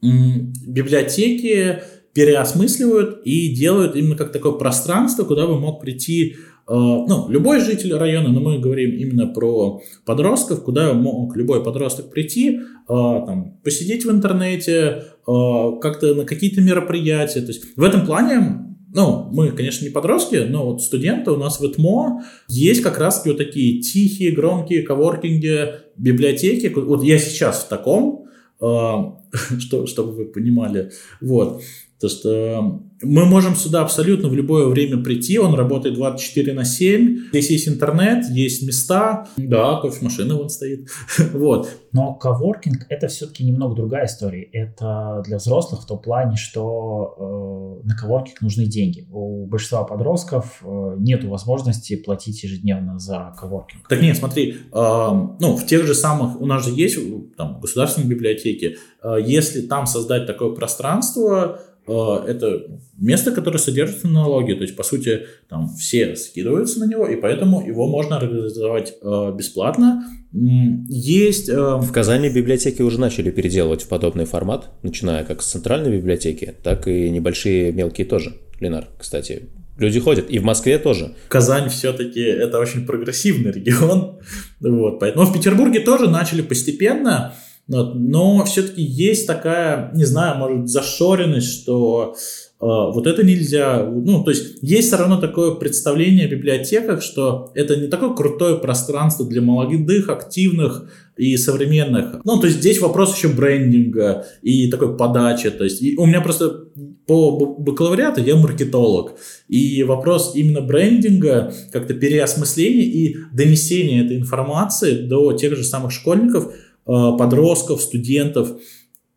библиотеки 0.00 1.82
переосмысливают 2.14 3.22
и 3.24 3.54
делают 3.54 3.96
именно 3.96 4.16
как 4.16 4.32
такое 4.32 4.52
пространство, 4.52 5.24
куда 5.24 5.46
бы 5.46 5.58
мог 5.58 5.80
прийти 5.80 6.36
ну, 6.72 7.26
любой 7.28 7.60
житель 7.60 7.94
района, 7.94 8.30
но 8.30 8.40
мы 8.40 8.58
говорим 8.58 8.92
именно 8.92 9.26
про 9.26 9.82
подростков, 10.06 10.62
куда 10.64 10.94
мог 10.94 11.36
любой 11.36 11.62
подросток 11.62 12.10
прийти, 12.10 12.58
э, 12.58 12.58
там, 12.88 13.58
посидеть 13.62 14.04
в 14.04 14.10
интернете, 14.10 15.04
э, 15.26 15.70
как-то 15.80 16.14
на 16.14 16.24
какие-то 16.24 16.62
мероприятия. 16.62 17.40
То 17.42 17.48
есть 17.48 17.76
в 17.76 17.82
этом 17.82 18.06
плане 18.06 18.60
ну, 18.94 19.28
мы, 19.32 19.50
конечно, 19.50 19.84
не 19.84 19.90
подростки, 19.90 20.36
но 20.48 20.64
вот 20.64 20.80
студенты 20.80 21.32
у 21.32 21.36
нас 21.36 21.58
в 21.58 21.64
ЭТМО 21.64 22.22
есть 22.48 22.80
как 22.80 22.98
раз 22.98 23.26
вот 23.26 23.38
такие 23.38 23.82
тихие, 23.82 24.30
громкие 24.30 24.82
коворкинги, 24.82 25.80
библиотеки. 25.96 26.68
Вот 26.68 27.02
я 27.02 27.18
сейчас 27.18 27.64
в 27.64 27.68
таком, 27.68 28.28
что, 28.60 29.86
чтобы 29.86 30.12
вы 30.12 30.24
понимали. 30.26 30.92
Вот. 31.20 31.60
То, 32.04 32.10
что 32.10 32.82
мы 33.02 33.24
можем 33.24 33.56
сюда 33.56 33.80
абсолютно 33.80 34.28
в 34.28 34.34
любое 34.34 34.66
время 34.66 35.02
прийти, 35.02 35.38
он 35.38 35.54
работает 35.54 35.94
24 35.94 36.52
на 36.52 36.64
7, 36.64 37.28
здесь 37.30 37.50
есть 37.50 37.68
интернет, 37.68 38.26
есть 38.30 38.62
места, 38.66 39.26
да, 39.38 39.80
кофемашина 39.80 40.36
вон 40.36 40.50
стоит, 40.50 40.88
вот. 41.32 41.70
Но 41.92 42.14
коворкинг 42.14 42.86
это 42.88 43.08
все-таки 43.08 43.44
немного 43.44 43.74
другая 43.74 44.06
история, 44.06 44.42
это 44.52 45.22
для 45.24 45.38
взрослых 45.38 45.82
в 45.82 45.86
том 45.86 45.98
плане, 46.00 46.36
что 46.36 47.80
э, 47.82 47.88
на 47.88 47.96
коворкинг 47.96 48.42
нужны 48.42 48.66
деньги. 48.66 49.06
У 49.10 49.46
большинства 49.46 49.84
подростков 49.84 50.60
э, 50.62 50.96
нет 50.98 51.24
возможности 51.24 51.96
платить 51.96 52.42
ежедневно 52.42 52.98
за 52.98 53.34
коворкинг. 53.38 53.88
Так 53.88 54.02
нет, 54.02 54.16
смотри, 54.16 54.52
э, 54.52 54.56
ну, 54.72 55.56
в 55.56 55.64
тех 55.66 55.86
же 55.86 55.94
самых, 55.94 56.40
у 56.40 56.46
нас 56.46 56.64
же 56.64 56.70
есть 56.70 56.98
там 57.36 57.60
государственные 57.60 58.10
библиотеки, 58.10 58.76
э, 59.02 59.16
если 59.24 59.62
там 59.62 59.86
создать 59.86 60.26
такое 60.26 60.50
пространство, 60.50 61.60
это 61.86 62.66
место, 62.98 63.30
которое 63.30 63.58
содержится 63.58 64.06
на 64.06 64.22
налоги, 64.22 64.52
то 64.54 64.62
есть, 64.62 64.76
по 64.76 64.82
сути, 64.82 65.26
там 65.48 65.68
все 65.68 66.16
скидываются 66.16 66.80
на 66.80 66.84
него, 66.84 67.06
и 67.06 67.16
поэтому 67.16 67.66
его 67.66 67.86
можно 67.86 68.16
организовать 68.16 68.94
э, 69.02 69.32
бесплатно. 69.36 70.04
Есть... 70.32 71.48
Э, 71.48 71.76
в 71.76 71.92
Казани 71.92 72.30
библиотеки 72.30 72.82
уже 72.82 72.98
начали 72.98 73.30
переделывать 73.30 73.82
в 73.82 73.88
подобный 73.88 74.24
формат, 74.24 74.70
начиная 74.82 75.24
как 75.24 75.42
с 75.42 75.46
центральной 75.46 75.96
библиотеки, 75.96 76.54
так 76.62 76.88
и 76.88 77.10
небольшие 77.10 77.72
мелкие 77.72 78.06
тоже. 78.06 78.34
Ленар, 78.60 78.88
кстати, 78.98 79.48
Люди 79.76 79.98
ходят, 79.98 80.30
и 80.30 80.38
в 80.38 80.44
Москве 80.44 80.78
тоже. 80.78 81.14
Казань 81.28 81.68
все-таки 81.68 82.20
это 82.20 82.60
очень 82.60 82.86
прогрессивный 82.86 83.50
регион. 83.50 84.20
Вот, 84.60 84.98
поэтому 84.98 85.26
в 85.26 85.32
Петербурге 85.32 85.80
тоже 85.80 86.08
начали 86.08 86.40
постепенно 86.40 87.34
но 87.66 88.44
все-таки 88.44 88.82
есть 88.82 89.26
такая, 89.26 89.90
не 89.94 90.04
знаю, 90.04 90.38
может, 90.38 90.68
зашоренность, 90.68 91.62
что 91.62 92.14
э, 92.14 92.66
вот 92.66 93.06
это 93.06 93.22
нельзя. 93.22 93.82
Ну, 93.84 94.22
то 94.22 94.30
есть 94.30 94.58
есть 94.60 94.88
все 94.88 94.96
равно 94.96 95.18
такое 95.18 95.52
представление 95.52 96.26
о 96.26 96.30
библиотеках, 96.30 97.02
что 97.02 97.52
это 97.54 97.76
не 97.76 97.88
такое 97.88 98.10
крутое 98.10 98.56
пространство 98.56 99.26
для 99.26 99.40
молодых, 99.40 100.10
активных 100.10 100.90
и 101.16 101.38
современных. 101.38 102.20
Ну, 102.24 102.38
то 102.38 102.48
есть 102.48 102.58
здесь 102.58 102.80
вопрос 102.80 103.16
еще 103.16 103.28
брендинга 103.28 104.26
и 104.42 104.70
такой 104.70 104.94
подачи. 104.94 105.48
То 105.48 105.64
есть 105.64 105.82
у 105.96 106.04
меня 106.04 106.20
просто 106.20 106.64
по 107.06 107.56
бакалавриату 107.58 108.20
я 108.20 108.36
маркетолог. 108.36 109.14
И 109.48 109.82
вопрос 109.84 110.32
именно 110.34 110.60
брендинга, 110.60 111.54
как-то 111.72 111.94
переосмысления 111.94 112.84
и 112.84 113.16
донесения 113.32 114.04
этой 114.04 114.18
информации 114.18 115.06
до 115.06 115.32
тех 115.32 115.56
же 115.56 115.64
самых 115.64 115.92
школьников– 115.92 116.52
подростков, 116.84 117.80
студентов. 117.80 118.50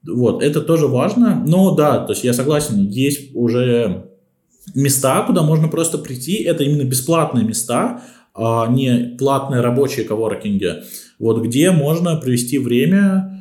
Вот, 0.06 0.42
это 0.42 0.62
тоже 0.62 0.88
важно. 0.88 1.44
Но 1.46 1.76
да, 1.76 2.00
то 2.00 2.14
есть 2.14 2.24
я 2.24 2.34
согласен, 2.34 2.88
есть 2.88 3.32
уже 3.36 4.10
места, 4.76 5.24
куда 5.24 5.44
можно 5.44 5.68
просто 5.68 5.98
прийти. 5.98 6.44
Это 6.44 6.64
именно 6.64 6.84
бесплатные 6.84 7.46
места, 7.46 8.02
а 8.34 8.68
не 8.68 9.16
платные 9.18 9.62
рабочие 9.62 10.06
коворкинги. 10.06 10.84
Вот, 11.20 11.42
где 11.44 11.72
можно 11.72 12.16
провести 12.16 12.60
время, 12.60 13.37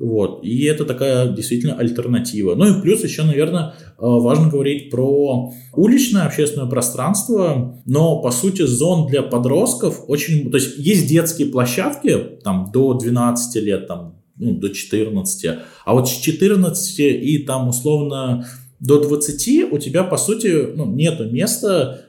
вот. 0.00 0.42
И 0.42 0.64
это 0.64 0.86
такая 0.86 1.28
действительно 1.28 1.74
альтернатива. 1.74 2.54
Ну 2.54 2.66
и 2.66 2.80
плюс 2.80 3.04
еще, 3.04 3.22
наверное, 3.22 3.74
э, 3.86 3.92
важно 3.98 4.48
говорить 4.48 4.90
про 4.90 5.52
уличное 5.74 6.24
общественное 6.24 6.68
пространство, 6.68 7.82
но 7.84 8.22
по 8.22 8.30
сути 8.30 8.62
зон 8.62 9.08
для 9.08 9.22
подростков 9.22 10.04
очень... 10.08 10.50
То 10.50 10.56
есть 10.56 10.78
есть 10.78 11.06
детские 11.06 11.48
площадки 11.48 12.16
там 12.42 12.70
до 12.72 12.94
12 12.94 13.62
лет, 13.62 13.86
там, 13.88 14.22
ну, 14.36 14.56
до 14.56 14.70
14, 14.70 15.58
а 15.84 15.94
вот 15.94 16.08
с 16.08 16.12
14 16.12 16.98
и 16.98 17.38
там 17.46 17.68
условно 17.68 18.46
до 18.80 19.02
20 19.02 19.70
у 19.70 19.76
тебя 19.76 20.02
по 20.02 20.16
сути 20.16 20.74
ну, 20.76 20.86
нету 20.86 21.30
места 21.30 22.06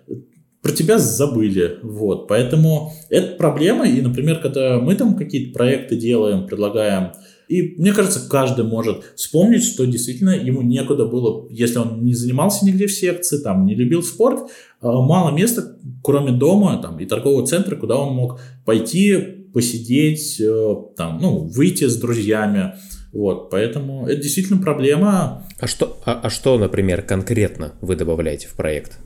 про 0.62 0.72
тебя 0.72 0.98
забыли, 1.00 1.80
вот, 1.82 2.28
поэтому 2.28 2.94
это 3.10 3.36
проблема, 3.36 3.88
и, 3.88 4.00
например, 4.00 4.40
когда 4.40 4.80
мы 4.80 4.94
там 4.96 5.16
какие-то 5.16 5.58
проекты 5.58 5.96
делаем, 5.96 6.46
предлагаем 6.46 7.14
и 7.52 7.76
мне 7.78 7.92
кажется, 7.92 8.30
каждый 8.30 8.64
может 8.64 9.04
вспомнить, 9.18 9.66
что 9.66 9.86
действительно 9.86 10.30
ему 10.30 10.62
некуда 10.62 11.06
было, 11.06 11.50
если 11.50 11.80
он 11.80 12.06
не 12.06 12.14
занимался 12.14 12.66
нигде 12.66 12.88
в 12.88 12.94
секции, 12.94 13.40
там, 13.40 13.66
не 13.66 13.76
любил 13.76 14.04
спорт, 14.04 14.40
э, 14.40 14.46
мало 14.82 15.36
места, 15.36 15.76
кроме 16.02 16.32
дома 16.32 16.82
там, 16.82 16.98
и 17.00 17.06
торгового 17.06 17.46
центра, 17.46 17.76
куда 17.76 17.98
он 17.98 18.16
мог 18.16 18.40
пойти, 18.66 19.18
посидеть, 19.54 20.40
э, 20.40 20.76
там, 20.96 21.20
ну, 21.22 21.40
выйти 21.40 21.90
с 21.90 21.98
друзьями. 21.98 22.76
Вот, 23.12 23.50
поэтому 23.50 24.08
это 24.08 24.22
действительно 24.22 24.62
проблема. 24.62 25.46
А 25.60 25.68
что, 25.68 25.98
а, 26.06 26.22
а 26.24 26.30
что, 26.30 26.58
например, 26.58 27.02
конкретно 27.02 27.74
вы 27.82 27.98
добавляете 27.98 28.48
в 28.48 28.54
проект? 28.54 28.98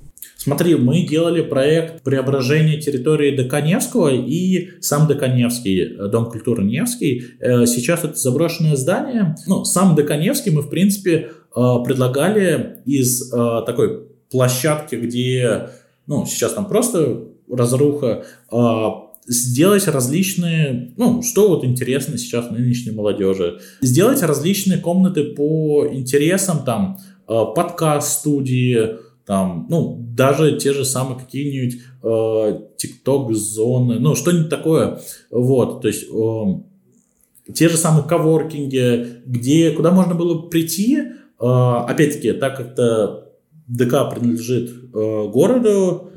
Смотри, 0.45 0.75
мы 0.75 1.01
делали 1.01 1.41
проект 1.41 2.03
преображения 2.03 2.79
территории 2.79 3.35
Доконевского 3.35 4.09
и 4.13 4.79
сам 4.79 5.07
Доконевский, 5.07 5.81
э, 5.81 6.07
Дом 6.07 6.29
культуры 6.29 6.63
Невский. 6.63 7.23
Э, 7.39 7.65
сейчас 7.65 8.03
это 8.03 8.13
заброшенное 8.13 8.75
здание. 8.75 9.35
Ну, 9.47 9.65
сам 9.65 9.95
Доконевский 9.95 10.51
мы, 10.51 10.61
в 10.61 10.69
принципе, 10.69 11.31
э, 11.55 11.61
предлагали 11.83 12.77
из 12.85 13.31
такой 13.31 14.07
площадки, 14.29 14.93
где, 14.93 15.69
ну, 16.05 16.27
сейчас 16.27 16.53
там 16.53 16.67
просто 16.67 17.23
разруха, 17.49 18.25
сделать 19.25 19.87
различные, 19.87 20.93
ну, 20.95 21.23
что 21.23 21.47
вот 21.47 21.65
интересно 21.65 22.19
сейчас 22.19 22.51
нынешней 22.51 22.91
молодежи, 22.91 23.61
сделать 23.81 24.21
различные 24.21 24.77
комнаты 24.77 25.23
по 25.23 25.87
интересам, 25.91 26.63
там, 26.63 26.99
подкаст-студии, 27.25 29.05
там, 29.26 29.65
ну, 29.69 29.97
даже 30.15 30.57
те 30.57 30.73
же 30.73 30.86
самые 30.86 31.19
какие-нибудь 31.19 31.82
э, 32.03 33.34
зоны 33.34 33.99
ну, 33.99 34.15
что-нибудь 34.15 34.49
такое, 34.49 34.99
вот, 35.32 35.82
то 35.82 35.88
есть 35.88 36.05
э, 36.11 37.53
те 37.53 37.69
же 37.69 37.78
самые 37.78 38.07
коворкинги, 38.07 39.23
где, 39.26 39.71
куда 39.71 39.91
можно 39.91 40.15
было 40.15 40.43
прийти, 40.43 40.97
э, 40.97 41.05
опять-таки, 41.39 42.34
так 42.34 42.57
как 42.57 42.76
то 42.76 43.32
ДК 43.67 44.09
принадлежит 44.11 44.69
э, 44.69 45.28
городу, 45.28 46.11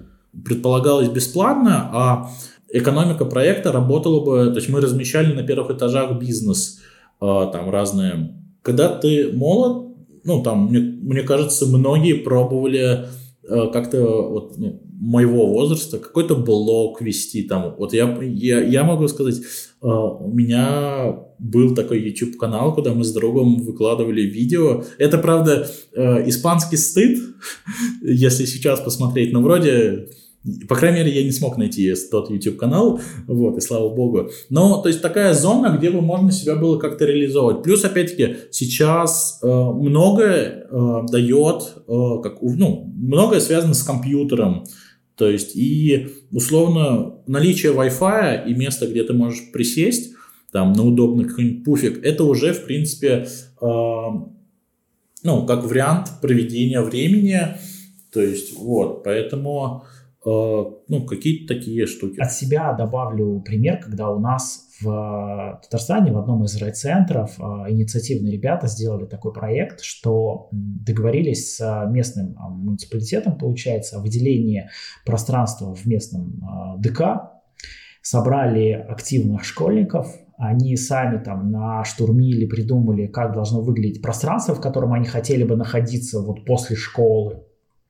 предполагалось 0.45 1.09
бесплатно, 1.09 1.91
а 1.93 2.31
экономика 2.71 3.25
проекта 3.25 3.73
работала 3.73 4.25
бы, 4.25 4.51
то 4.51 4.57
есть 4.57 4.69
мы 4.69 4.81
размещали 4.81 5.33
на 5.33 5.43
первых 5.43 5.71
этажах 5.71 6.19
бизнес, 6.19 6.81
э, 7.21 7.51
там 7.53 7.71
разные. 7.71 8.35
Когда 8.63 8.89
ты 8.89 9.33
молод, 9.33 9.88
ну, 10.25 10.43
там, 10.43 10.67
мне, 10.67 10.81
мне 10.81 11.23
кажется, 11.23 11.67
многие 11.67 12.15
пробовали 12.15 13.07
э, 13.49 13.71
как-то 13.73 14.29
вот, 14.29 14.59
ну, 14.59 14.81
моего 15.01 15.47
возраста 15.47 15.99
какой-то 15.99 16.35
блог 16.35 17.01
вести 17.01 17.43
там. 17.43 17.75
Вот 17.79 17.93
я, 17.93 18.19
я, 18.23 18.61
я 18.61 18.85
могу 18.85 19.07
сказать, 19.09 19.37
э, 19.37 19.87
у 19.87 20.31
меня 20.33 21.17
был 21.39 21.75
такой 21.75 22.01
YouTube 22.01 22.37
канал, 22.37 22.75
куда 22.75 22.93
мы 22.93 23.05
с 23.05 23.13
другом 23.13 23.59
выкладывали 23.63 24.23
видео. 24.23 24.85
Это, 24.99 25.19
правда, 25.19 25.71
э, 25.95 26.29
испанский 26.29 26.77
стыд, 26.77 27.19
если 28.03 28.45
сейчас 28.45 28.81
посмотреть, 28.81 29.33
но 29.33 29.41
вроде 29.41 30.09
По 30.69 30.77
крайней 30.77 30.99
мере, 31.01 31.15
я 31.15 31.25
не 31.25 31.33
смог 31.33 31.59
найти 31.59 31.93
тот 32.11 32.31
YouTube-канал, 32.31 33.01
вот, 33.27 33.59
и 33.59 33.61
слава 33.61 33.93
богу. 33.93 34.31
Но, 34.51 34.81
то 34.81 34.89
есть, 34.89 35.03
такая 35.03 35.35
зона, 35.35 35.77
где 35.77 35.91
бы 35.91 36.01
можно 36.01 36.31
себя 36.31 36.55
было 36.55 36.79
как-то 36.79 37.05
реализовывать. 37.05 37.63
Плюс, 37.63 37.85
опять-таки, 37.85 38.37
сейчас 38.51 39.41
э, 39.43 39.47
многое 39.47 40.67
э, 40.71 41.01
дает, 41.11 41.75
э, 41.89 42.23
как, 42.23 42.41
ну, 42.41 42.93
многое 42.97 43.41
связано 43.41 43.75
с 43.75 43.83
компьютером. 43.83 44.65
То 45.17 45.29
есть, 45.29 45.57
и, 45.57 46.09
условно, 46.31 47.17
наличие 47.27 47.73
Wi-Fi 47.73 48.49
и 48.49 48.55
место, 48.55 48.87
где 48.87 49.03
ты 49.03 49.15
можешь 49.15 49.51
присесть, 49.53 50.13
там, 50.53 50.73
на 50.73 50.85
удобный 50.85 51.25
какой-нибудь 51.25 51.65
пуфик, 51.65 52.05
это 52.05 52.25
уже, 52.25 52.55
в 52.55 52.65
принципе, 52.65 53.27
э, 53.61 53.67
ну, 55.25 55.47
как 55.47 55.65
вариант 55.65 56.09
проведения 56.23 56.81
времени. 56.81 57.41
То 58.13 58.23
есть, 58.23 58.57
вот, 58.57 59.03
поэтому 59.05 59.85
ну, 60.89 61.07
какие-то 61.07 61.55
такие 61.55 61.87
штуки. 61.87 62.19
От 62.21 62.33
себя 62.33 62.73
добавлю 62.73 63.41
пример, 63.41 63.81
когда 63.83 64.11
у 64.11 64.19
нас 64.19 64.69
в 64.81 65.61
Татарстане 65.63 66.13
в 66.13 66.19
одном 66.19 66.45
из 66.45 66.57
райцентров 66.61 67.39
э, 67.39 67.43
инициативные 67.71 68.33
ребята 68.33 68.69
сделали 68.69 69.07
такой 69.07 69.33
проект, 69.33 69.81
что 69.81 70.49
договорились 70.53 71.57
с 71.57 71.87
местным 71.91 72.33
э, 72.33 72.49
муниципалитетом, 72.49 73.39
получается, 73.39 73.97
о 73.97 74.01
выделении 74.01 74.69
пространства 75.05 75.75
в 75.75 75.85
местном 75.87 76.41
ДК, 76.79 77.33
собрали 78.03 78.71
активных 78.73 79.45
школьников, 79.45 80.15
они 80.39 80.77
сами 80.77 81.23
там 81.23 81.51
на 81.51 81.83
штурмиле 81.85 82.47
придумали, 82.47 83.07
как 83.09 83.35
должно 83.35 83.61
выглядеть 83.61 84.01
пространство, 84.01 84.55
в 84.55 84.61
котором 84.61 84.93
они 84.93 85.05
хотели 85.05 85.43
бы 85.43 85.57
находиться 85.57 86.21
вот 86.21 86.45
после 86.45 86.77
школы, 86.77 87.43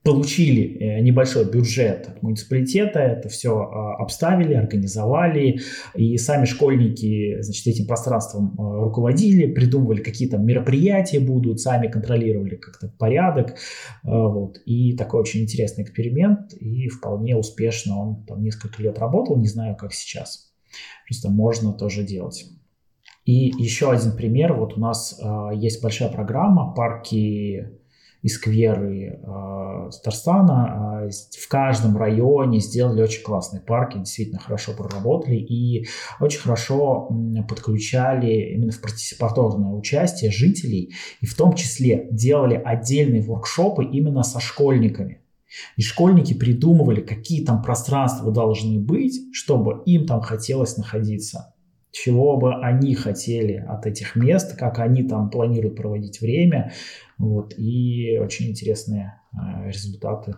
получили 0.05 0.79
э, 0.79 1.01
небольшой 1.01 1.51
бюджет 1.51 2.09
от 2.09 2.23
муниципалитета, 2.23 3.01
это 3.01 3.29
все 3.29 3.59
а, 3.59 3.97
обставили, 3.97 4.55
организовали, 4.55 5.61
и 5.95 6.17
сами 6.19 6.45
школьники, 6.45 7.41
значит, 7.43 7.67
этим 7.67 7.87
пространством 7.87 8.55
а, 8.59 8.85
руководили, 8.85 9.53
придумывали, 9.53 10.03
какие 10.03 10.29
там 10.29 10.47
мероприятия 10.47 11.21
будут, 11.21 11.61
сами 11.61 11.89
контролировали 11.89 12.57
как-то 12.57 12.89
порядок, 12.89 13.57
вот, 14.03 14.59
и 14.65 14.97
такой 14.97 15.21
очень 15.21 15.43
интересный 15.43 15.85
эксперимент, 15.85 16.55
и 16.55 16.89
вполне 16.89 17.37
успешно 17.37 18.01
он 18.01 18.25
там 18.25 18.43
несколько 18.43 18.83
лет 18.83 18.99
работал, 18.99 19.37
не 19.37 19.49
знаю, 19.49 19.77
как 19.77 19.93
сейчас, 19.93 20.53
просто 21.07 21.29
можно 21.29 21.73
тоже 21.73 22.05
делать. 22.05 22.47
И 23.25 23.53
еще 23.59 23.91
один 23.91 24.13
пример, 24.13 24.55
вот 24.55 24.79
у 24.79 24.81
нас 24.81 25.21
есть 25.55 25.83
большая 25.83 26.09
программа 26.09 26.73
«Парки 26.73 27.78
и 28.23 28.29
скверы 28.29 29.21
э, 29.23 29.91
Татарстана 29.91 31.07
э, 31.07 31.11
в 31.11 31.49
каждом 31.49 31.97
районе 31.97 32.61
сделали 32.61 33.03
очень 33.03 33.23
классные 33.23 33.61
парки, 33.61 33.99
действительно 33.99 34.41
хорошо 34.41 34.73
проработали 34.73 35.37
и 35.37 35.87
очень 36.21 36.41
хорошо 36.41 37.09
подключали 37.49 38.55
именно 38.55 38.73
в 38.73 38.81
партиципаторное 38.81 39.71
участие 39.71 40.31
жителей 40.31 40.95
и 41.21 41.27
в 41.27 41.37
том 41.37 41.55
числе 41.55 42.09
делали 42.11 42.61
отдельные 42.63 43.23
воркшопы 43.23 43.85
именно 43.85 44.23
со 44.23 44.41
школьниками. 44.41 45.23
И 45.77 45.83
школьники 45.83 46.35
придумывали, 46.35 47.01
какие 47.01 47.45
там 47.45 47.63
пространства 47.63 48.31
должны 48.31 48.79
быть, 48.81 49.19
чтобы 49.33 49.83
им 49.87 50.07
там 50.07 50.21
хотелось 50.21 50.77
находиться 50.77 51.55
чего 51.91 52.37
бы 52.37 52.55
они 52.55 52.95
хотели 52.95 53.55
от 53.55 53.87
этих 53.87 54.15
мест, 54.15 54.57
как 54.57 54.79
они 54.79 55.03
там 55.03 55.31
планируют 55.31 55.77
проводить 55.77 56.21
время. 56.21 56.73
Вот, 57.19 57.55
и 57.59 58.19
очень 58.19 58.51
интересные 58.51 59.21
э, 59.33 59.69
результаты 59.69 60.37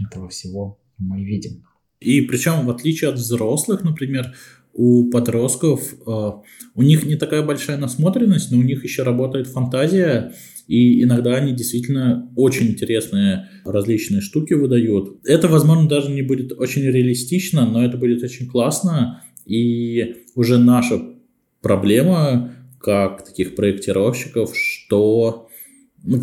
этого 0.00 0.28
всего 0.28 0.80
мы 0.98 1.22
видим. 1.22 1.64
И 2.00 2.22
причем, 2.22 2.66
в 2.66 2.70
отличие 2.70 3.10
от 3.10 3.16
взрослых, 3.16 3.84
например, 3.84 4.34
у 4.72 5.10
подростков 5.10 5.94
э, 6.06 6.30
у 6.74 6.82
них 6.82 7.04
не 7.04 7.16
такая 7.16 7.42
большая 7.42 7.76
насмотренность, 7.76 8.50
но 8.50 8.58
у 8.58 8.62
них 8.62 8.84
еще 8.84 9.02
работает 9.02 9.46
фантазия, 9.46 10.32
и 10.66 11.02
иногда 11.02 11.36
они 11.36 11.52
действительно 11.52 12.32
очень 12.36 12.68
интересные 12.68 13.48
различные 13.64 14.20
штуки 14.20 14.54
выдают. 14.54 15.20
Это, 15.24 15.48
возможно, 15.48 15.88
даже 15.88 16.10
не 16.10 16.22
будет 16.22 16.52
очень 16.52 16.82
реалистично, 16.82 17.66
но 17.66 17.84
это 17.84 17.96
будет 17.98 18.22
очень 18.22 18.46
классно, 18.46 19.22
и 19.46 20.16
уже 20.34 20.58
наша 20.58 21.00
проблема 21.60 22.54
как 22.80 23.24
таких 23.24 23.54
проектировщиков, 23.54 24.54
что 24.56 25.48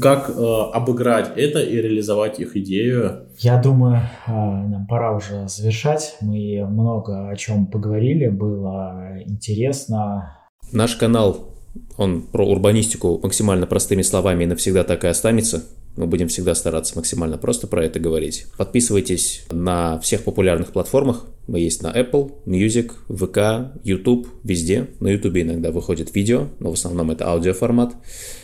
как 0.02 0.30
э, 0.30 0.34
обыграть 0.74 1.32
это 1.36 1.60
и 1.60 1.82
реализовать 1.82 2.40
их 2.40 2.56
идею? 2.58 3.28
Я 3.40 3.62
думаю, 3.62 4.02
э, 4.28 4.32
нам 4.32 4.86
пора 4.88 5.16
уже 5.16 5.48
завершать. 5.48 6.18
Мы 6.22 6.66
много 6.68 7.30
о 7.30 7.36
чем 7.36 7.66
поговорили, 7.66 8.28
было 8.28 9.18
интересно. 9.26 10.38
Наш 10.72 10.96
канал, 10.96 11.56
он 11.98 12.22
про 12.22 12.46
урбанистику 12.46 13.20
максимально 13.24 13.66
простыми 13.66 14.04
словами 14.04 14.44
и 14.44 14.48
навсегда 14.48 14.84
так 14.84 15.04
и 15.04 15.08
останется. 15.08 15.64
Мы 15.96 16.08
будем 16.08 16.28
всегда 16.28 16.56
стараться 16.56 16.96
максимально 16.96 17.38
просто 17.38 17.68
про 17.68 17.86
это 17.86 18.00
говорить. 18.00 18.48
Подписывайтесь 18.58 19.46
на 19.52 20.00
всех 20.00 20.24
популярных 20.24 20.72
платформах. 20.72 21.26
Мы 21.48 21.60
есть 21.60 21.84
на 21.84 21.88
Apple, 21.88 22.34
Music, 22.46 22.92
VK, 23.10 23.82
YouTube, 23.84 24.28
везде. 24.44 24.88
На 25.00 25.10
YouTube 25.10 25.38
иногда 25.38 25.72
выходит 25.72 26.16
видео, 26.16 26.48
но 26.60 26.70
в 26.70 26.74
основном 26.74 27.12
это 27.12 27.28
аудиоформат. 27.28 27.96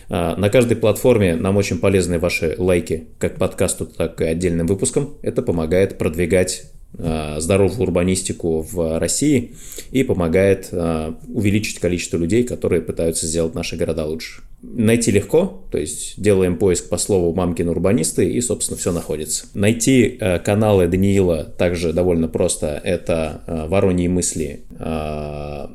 А, 0.09 0.35
на 0.35 0.49
каждой 0.49 0.77
платформе 0.77 1.35
нам 1.35 1.57
очень 1.57 1.79
полезны 1.79 2.19
ваши 2.19 2.55
лайки, 2.57 3.07
как 3.19 3.37
подкасту, 3.37 3.85
так 3.85 4.19
и 4.21 4.25
отдельным 4.25 4.67
выпускам. 4.67 5.15
Это 5.21 5.41
помогает 5.41 5.97
продвигать 5.97 6.71
Э, 6.99 7.39
здоровую 7.39 7.81
урбанистику 7.81 8.61
в 8.61 8.97
России 8.97 9.55
и 9.91 10.03
помогает 10.03 10.69
э, 10.71 11.13
увеличить 11.27 11.79
количество 11.79 12.17
людей, 12.17 12.43
которые 12.43 12.81
пытаются 12.81 13.27
сделать 13.27 13.53
наши 13.53 13.75
города 13.75 14.05
лучше. 14.05 14.41
Найти 14.69 15.11
легко, 15.11 15.63
то 15.71 15.77
есть 15.77 16.21
делаем 16.21 16.57
поиск 16.57 16.89
по 16.89 16.97
слову 16.97 17.33
«мамкин 17.33 17.69
урбанисты» 17.69 18.29
и, 18.29 18.41
собственно, 18.41 18.77
все 18.77 18.91
находится. 18.91 19.47
Найти 19.53 20.17
э, 20.19 20.39
каналы 20.39 20.87
Даниила 20.87 21.45
также 21.45 21.93
довольно 21.93 22.27
просто. 22.27 22.81
Это 22.83 23.67
«Вороньи 23.69 24.07
мысли», 24.07 24.65
«Urban 24.77 25.69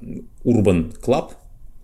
Club», 1.03 1.30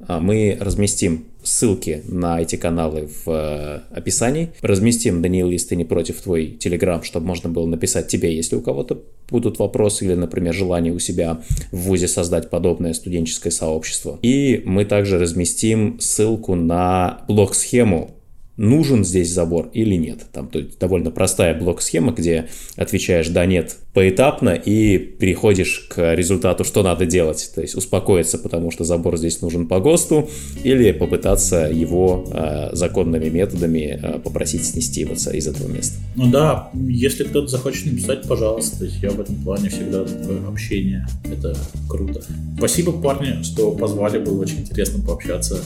мы 0.06 0.56
разместим 0.60 1.27
ссылки 1.42 2.02
на 2.08 2.40
эти 2.40 2.56
каналы 2.56 3.08
в 3.24 3.30
э, 3.30 3.80
описании. 3.90 4.50
Разместим, 4.60 5.22
Даниил, 5.22 5.50
если 5.50 5.68
ты 5.68 5.76
не 5.76 5.84
против, 5.84 6.20
твой 6.20 6.48
телеграм, 6.48 7.02
чтобы 7.02 7.26
можно 7.26 7.48
было 7.48 7.66
написать 7.66 8.08
тебе, 8.08 8.34
если 8.34 8.56
у 8.56 8.60
кого-то 8.60 9.02
будут 9.30 9.58
вопросы 9.58 10.04
или, 10.04 10.14
например, 10.14 10.54
желание 10.54 10.92
у 10.92 10.98
себя 10.98 11.40
в 11.70 11.76
ВУЗе 11.76 12.08
создать 12.08 12.50
подобное 12.50 12.94
студенческое 12.94 13.50
сообщество. 13.50 14.18
И 14.22 14.62
мы 14.64 14.84
также 14.84 15.18
разместим 15.18 15.98
ссылку 16.00 16.54
на 16.54 17.24
блок-схему 17.28 18.17
нужен 18.58 19.04
здесь 19.04 19.30
забор 19.30 19.70
или 19.72 19.94
нет. 19.94 20.26
Там 20.32 20.48
то 20.48 20.58
есть, 20.58 20.78
довольно 20.78 21.10
простая 21.10 21.58
блок-схема, 21.58 22.12
где 22.12 22.48
отвечаешь 22.76 23.28
«да», 23.28 23.46
«нет» 23.46 23.76
поэтапно 23.94 24.50
и 24.50 24.98
переходишь 24.98 25.86
к 25.88 26.14
результату, 26.14 26.64
что 26.64 26.82
надо 26.82 27.06
делать. 27.06 27.50
То 27.54 27.62
есть 27.62 27.74
успокоиться, 27.74 28.38
потому 28.38 28.70
что 28.70 28.84
забор 28.84 29.16
здесь 29.16 29.40
нужен 29.40 29.66
по 29.66 29.80
ГОСТу, 29.80 30.28
или 30.62 30.92
попытаться 30.92 31.70
его 31.72 32.28
э, 32.30 32.70
законными 32.72 33.28
методами 33.28 33.98
э, 34.00 34.18
попросить 34.18 34.64
снести 34.64 35.04
вот 35.04 35.18
из 35.18 35.46
этого 35.46 35.68
места. 35.68 35.96
Ну 36.16 36.30
да, 36.30 36.70
если 36.74 37.24
кто-то 37.24 37.46
захочет 37.46 37.86
написать, 37.86 38.26
пожалуйста. 38.28 38.84
Я 39.00 39.10
в 39.10 39.20
этом 39.20 39.36
плане 39.36 39.68
всегда 39.68 40.04
такое 40.04 40.46
общение. 40.48 41.06
Это 41.24 41.56
круто. 41.88 42.22
Спасибо, 42.56 42.92
парни, 42.92 43.42
что 43.42 43.70
позвали. 43.70 44.18
Было 44.18 44.42
очень 44.42 44.60
интересно 44.60 45.04
пообщаться. 45.04 45.62